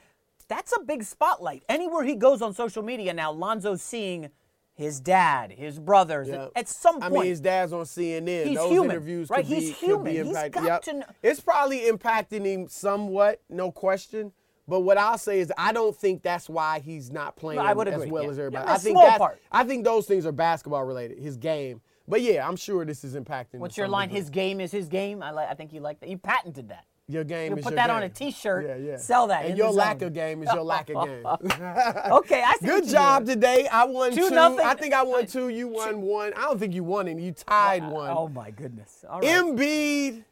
That's 0.48 0.72
a 0.76 0.80
big 0.80 1.04
spotlight. 1.04 1.62
Anywhere 1.68 2.02
he 2.04 2.14
goes 2.14 2.42
on 2.42 2.52
social 2.52 2.82
media 2.82 3.14
now, 3.14 3.30
Lonzo's 3.32 3.80
seeing 3.80 4.28
his 4.74 5.00
dad, 5.00 5.52
his 5.52 5.78
brothers. 5.78 6.28
Yeah. 6.28 6.48
At 6.56 6.68
some 6.68 6.94
point, 7.00 7.04
I 7.04 7.08
mean, 7.10 7.24
his 7.24 7.40
dad's 7.40 7.72
on 7.72 7.84
CNN. 7.86 8.46
He's 8.48 8.56
Those 8.58 8.70
human, 8.70 8.90
interviews 8.90 9.30
right? 9.30 9.46
could 9.46 9.48
be, 9.54 9.60
He's 9.60 9.76
could 9.78 10.04
be 10.04 10.12
human. 10.12 10.26
He's 10.26 10.48
got 10.50 10.64
Yep. 10.64 10.82
to 10.82 10.90
kn- 10.90 11.04
It's 11.22 11.40
probably 11.40 11.80
impacting 11.82 12.44
him 12.44 12.68
somewhat, 12.68 13.40
no 13.48 13.70
question. 13.70 14.32
But 14.72 14.80
what 14.80 14.96
I'll 14.96 15.18
say 15.18 15.40
is, 15.40 15.52
I 15.58 15.70
don't 15.74 15.94
think 15.94 16.22
that's 16.22 16.48
why 16.48 16.78
he's 16.78 17.10
not 17.10 17.36
playing 17.36 17.60
would 17.76 17.88
as 17.88 18.06
well 18.06 18.22
yeah. 18.22 18.30
as 18.30 18.38
everybody. 18.38 18.64
Yeah, 18.66 18.72
I 18.72 18.78
think 18.78 18.96
that, 18.96 19.18
part. 19.18 19.38
I 19.52 19.64
think 19.64 19.84
those 19.84 20.06
things 20.06 20.24
are 20.24 20.32
basketball 20.32 20.82
related. 20.84 21.18
His 21.18 21.36
game, 21.36 21.82
but 22.08 22.22
yeah, 22.22 22.48
I'm 22.48 22.56
sure 22.56 22.82
this 22.86 23.04
is 23.04 23.14
impacting. 23.14 23.58
what's 23.58 23.76
your 23.76 23.86
line? 23.86 24.08
His 24.08 24.30
game 24.30 24.62
is 24.62 24.72
his 24.72 24.88
game. 24.88 25.22
I, 25.22 25.30
li- 25.30 25.44
I 25.46 25.52
think 25.52 25.74
you 25.74 25.80
like 25.80 26.00
that. 26.00 26.08
You 26.08 26.16
patented 26.16 26.70
that. 26.70 26.86
Your 27.06 27.22
game 27.22 27.52
You 27.52 27.58
is 27.58 27.64
put 27.64 27.72
your 27.72 27.76
that 27.76 27.88
game. 27.88 27.96
on 27.96 28.02
a 28.04 28.08
T-shirt, 28.08 28.64
Yeah, 28.66 28.76
yeah. 28.76 28.96
sell 28.96 29.26
that 29.26 29.44
And 29.44 29.58
your 29.58 29.70
lack 29.70 30.00
zone. 30.00 30.06
of 30.06 30.14
game 30.14 30.42
is 30.42 30.48
your 30.54 30.62
lack 30.62 30.88
of 30.88 31.06
game. 31.06 31.26
Okay, 32.10 32.42
I 32.42 32.54
see. 32.58 32.66
Good 32.66 32.88
job 32.88 33.26
did. 33.26 33.34
today. 33.34 33.68
I 33.70 33.84
won 33.84 34.12
Two 34.12 34.30
two. 34.30 34.34
nothing. 34.34 34.64
I 34.64 34.72
think 34.72 34.94
I 34.94 35.02
won 35.02 35.24
uh, 35.24 35.26
two. 35.26 35.50
You 35.50 35.68
won 35.68 36.00
one. 36.00 36.32
I 36.34 36.46
don't 36.46 36.58
think 36.58 36.72
you 36.72 36.82
won 36.82 37.08
any. 37.08 37.24
You 37.24 37.32
tied 37.32 37.86
one. 37.86 38.10
Oh 38.16 38.28
my 38.28 38.50
goodness. 38.50 39.04
All 39.06 39.20
right. 39.20 39.28
Embiid, 39.28 40.24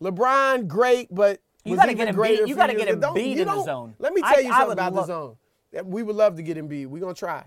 LeBron, 0.00 0.68
great, 0.68 1.12
but 1.12 1.40
You 1.64 1.76
gotta 1.76 1.94
get 1.94 2.08
Embiid- 2.08 2.14
greater 2.14 2.46
you 2.46 2.54
gotta 2.56 2.74
get 2.74 2.88
ago. 2.88 3.00
Don't- 3.00 3.16
Embiid 3.16 3.36
in 3.38 3.46
the 3.46 3.62
zone. 3.62 3.94
Let 3.98 4.12
me 4.14 4.22
tell 4.22 4.40
you 4.40 4.50
I 4.52 4.58
something 4.60 4.72
about 4.72 4.94
the 4.94 5.04
zone. 5.04 5.36
That 5.72 5.86
We 5.86 6.02
would 6.02 6.16
love 6.16 6.36
to 6.36 6.42
get 6.42 6.56
Embiid. 6.56 6.86
We're 6.86 7.00
gonna 7.00 7.14
try. 7.14 7.44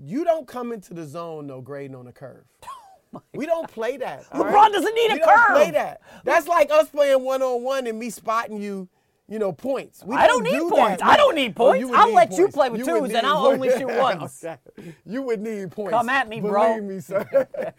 You 0.00 0.24
don't 0.24 0.46
come 0.46 0.72
into 0.72 0.94
the 0.94 1.04
zone 1.06 1.46
no 1.46 1.60
grading 1.60 1.94
on 1.94 2.06
a 2.06 2.12
curve. 2.12 2.44
Oh 3.14 3.22
we 3.32 3.46
don't 3.46 3.66
play 3.70 3.96
that. 3.96 4.24
LeBron 4.32 4.52
right? 4.52 4.70
doesn't 4.70 4.94
need 4.94 5.10
a 5.12 5.14
we 5.14 5.20
don't 5.20 5.46
play 5.52 5.70
that. 5.70 6.02
That's 6.24 6.46
like 6.46 6.70
us 6.70 6.90
playing 6.90 7.24
one 7.24 7.40
on 7.40 7.62
one 7.62 7.86
and 7.86 7.98
me 7.98 8.10
spotting 8.10 8.60
you. 8.60 8.86
You 9.30 9.38
know 9.38 9.50
points. 9.50 10.04
We 10.04 10.14
I 10.14 10.26
don't 10.26 10.42
need 10.42 10.50
do 10.52 10.68
points. 10.68 11.02
I 11.02 11.16
don't 11.16 11.34
need 11.34 11.54
Oh, 11.56 11.70
points. 11.72 11.86
would 11.86 11.94
I'll 11.98 12.08
need 12.08 12.14
let 12.14 12.32
you 12.32 12.48
play 12.48 12.68
with 12.68 12.80
You 12.80 12.84
twos, 12.84 13.14
and 13.14 13.26
I'll 13.26 13.44
points. 13.46 13.54
only 13.64 13.78
shoot 13.78 13.98
ones. 13.98 14.44
You 15.06 15.22
would 15.22 15.40
need 15.40 15.70
points. 15.70 15.92
Come 15.92 16.10
at 16.10 16.28
me, 16.28 16.40
Believe 16.40 16.52
bro. 16.52 16.80
me, 16.82 17.00
sir. 17.00 17.48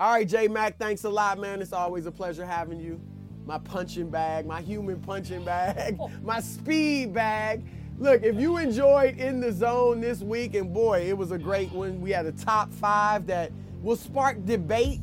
All 0.00 0.14
right, 0.14 0.26
J 0.28 0.48
Mac, 0.48 0.78
thanks 0.80 1.04
a 1.04 1.08
lot, 1.10 1.38
man. 1.38 1.62
It's 1.62 1.72
always 1.72 2.06
a 2.06 2.10
pleasure 2.12 2.44
having 2.44 2.80
you. 2.80 3.00
My 3.46 3.58
punching 3.58 4.10
bag, 4.10 4.46
my 4.46 4.60
human 4.60 5.00
punching 5.00 5.44
bag, 5.44 5.98
my 6.22 6.40
speed 6.40 7.12
bag. 7.12 7.64
Look, 7.98 8.22
if 8.22 8.36
you 8.36 8.56
enjoyed 8.56 9.18
In 9.18 9.40
the 9.40 9.52
Zone 9.52 10.00
this 10.00 10.20
week, 10.20 10.54
and 10.54 10.72
boy, 10.72 11.06
it 11.08 11.16
was 11.16 11.30
a 11.30 11.38
great 11.38 11.70
one. 11.72 12.00
We 12.00 12.10
had 12.10 12.26
a 12.26 12.32
top 12.32 12.72
five 12.72 13.26
that 13.26 13.52
will 13.82 13.96
spark 13.96 14.44
debate. 14.44 15.00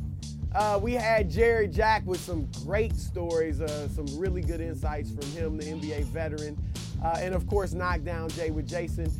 Uh, 0.54 0.78
we 0.82 0.94
had 0.94 1.30
Jarrett 1.30 1.72
Jack 1.72 2.04
with 2.06 2.20
some 2.20 2.48
great 2.64 2.96
stories, 2.96 3.60
uh, 3.60 3.88
some 3.88 4.06
really 4.18 4.42
good 4.42 4.60
insights 4.60 5.10
from 5.10 5.30
him, 5.30 5.56
the 5.56 5.64
NBA 5.64 6.04
veteran. 6.04 6.58
Uh, 7.02 7.16
and 7.20 7.34
of 7.34 7.46
course, 7.46 7.72
Knockdown 7.72 8.28
Jay 8.30 8.50
with 8.50 8.68
Jason. 8.68 9.10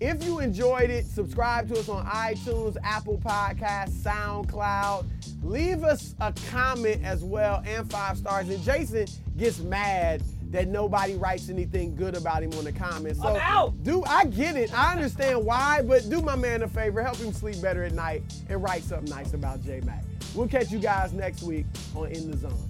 If 0.00 0.24
you 0.24 0.38
enjoyed 0.40 0.90
it, 0.90 1.06
subscribe 1.06 1.68
to 1.68 1.78
us 1.78 1.88
on 1.88 2.06
iTunes, 2.06 2.76
Apple 2.82 3.18
Podcasts, 3.18 3.90
SoundCloud. 4.02 5.06
Leave 5.42 5.84
us 5.84 6.14
a 6.20 6.32
comment 6.50 7.04
as 7.04 7.24
well 7.24 7.62
and 7.66 7.90
five 7.90 8.18
stars. 8.18 8.48
And 8.48 8.62
Jason 8.62 9.06
gets 9.36 9.60
mad 9.60 10.22
that 10.50 10.68
nobody 10.68 11.14
writes 11.14 11.48
anything 11.50 11.94
good 11.94 12.16
about 12.16 12.42
him 12.42 12.52
on 12.54 12.64
the 12.64 12.72
comments. 12.72 13.20
So 13.20 13.28
I'm 13.28 13.36
out. 13.36 13.82
do 13.82 14.02
I 14.04 14.24
get 14.24 14.56
it? 14.56 14.72
I 14.76 14.92
understand 14.92 15.44
why, 15.44 15.82
but 15.82 16.08
do 16.08 16.22
my 16.22 16.36
man 16.36 16.62
a 16.62 16.68
favor, 16.68 17.02
help 17.02 17.18
him 17.18 17.32
sleep 17.32 17.60
better 17.60 17.84
at 17.84 17.92
night 17.92 18.22
and 18.48 18.62
write 18.62 18.82
something 18.82 19.10
nice 19.10 19.34
about 19.34 19.62
J 19.64 19.80
Mac. 19.80 20.04
We'll 20.34 20.48
catch 20.48 20.70
you 20.70 20.78
guys 20.78 21.12
next 21.12 21.42
week 21.42 21.66
on 21.94 22.10
In 22.10 22.30
the 22.30 22.36
Zone. 22.36 22.68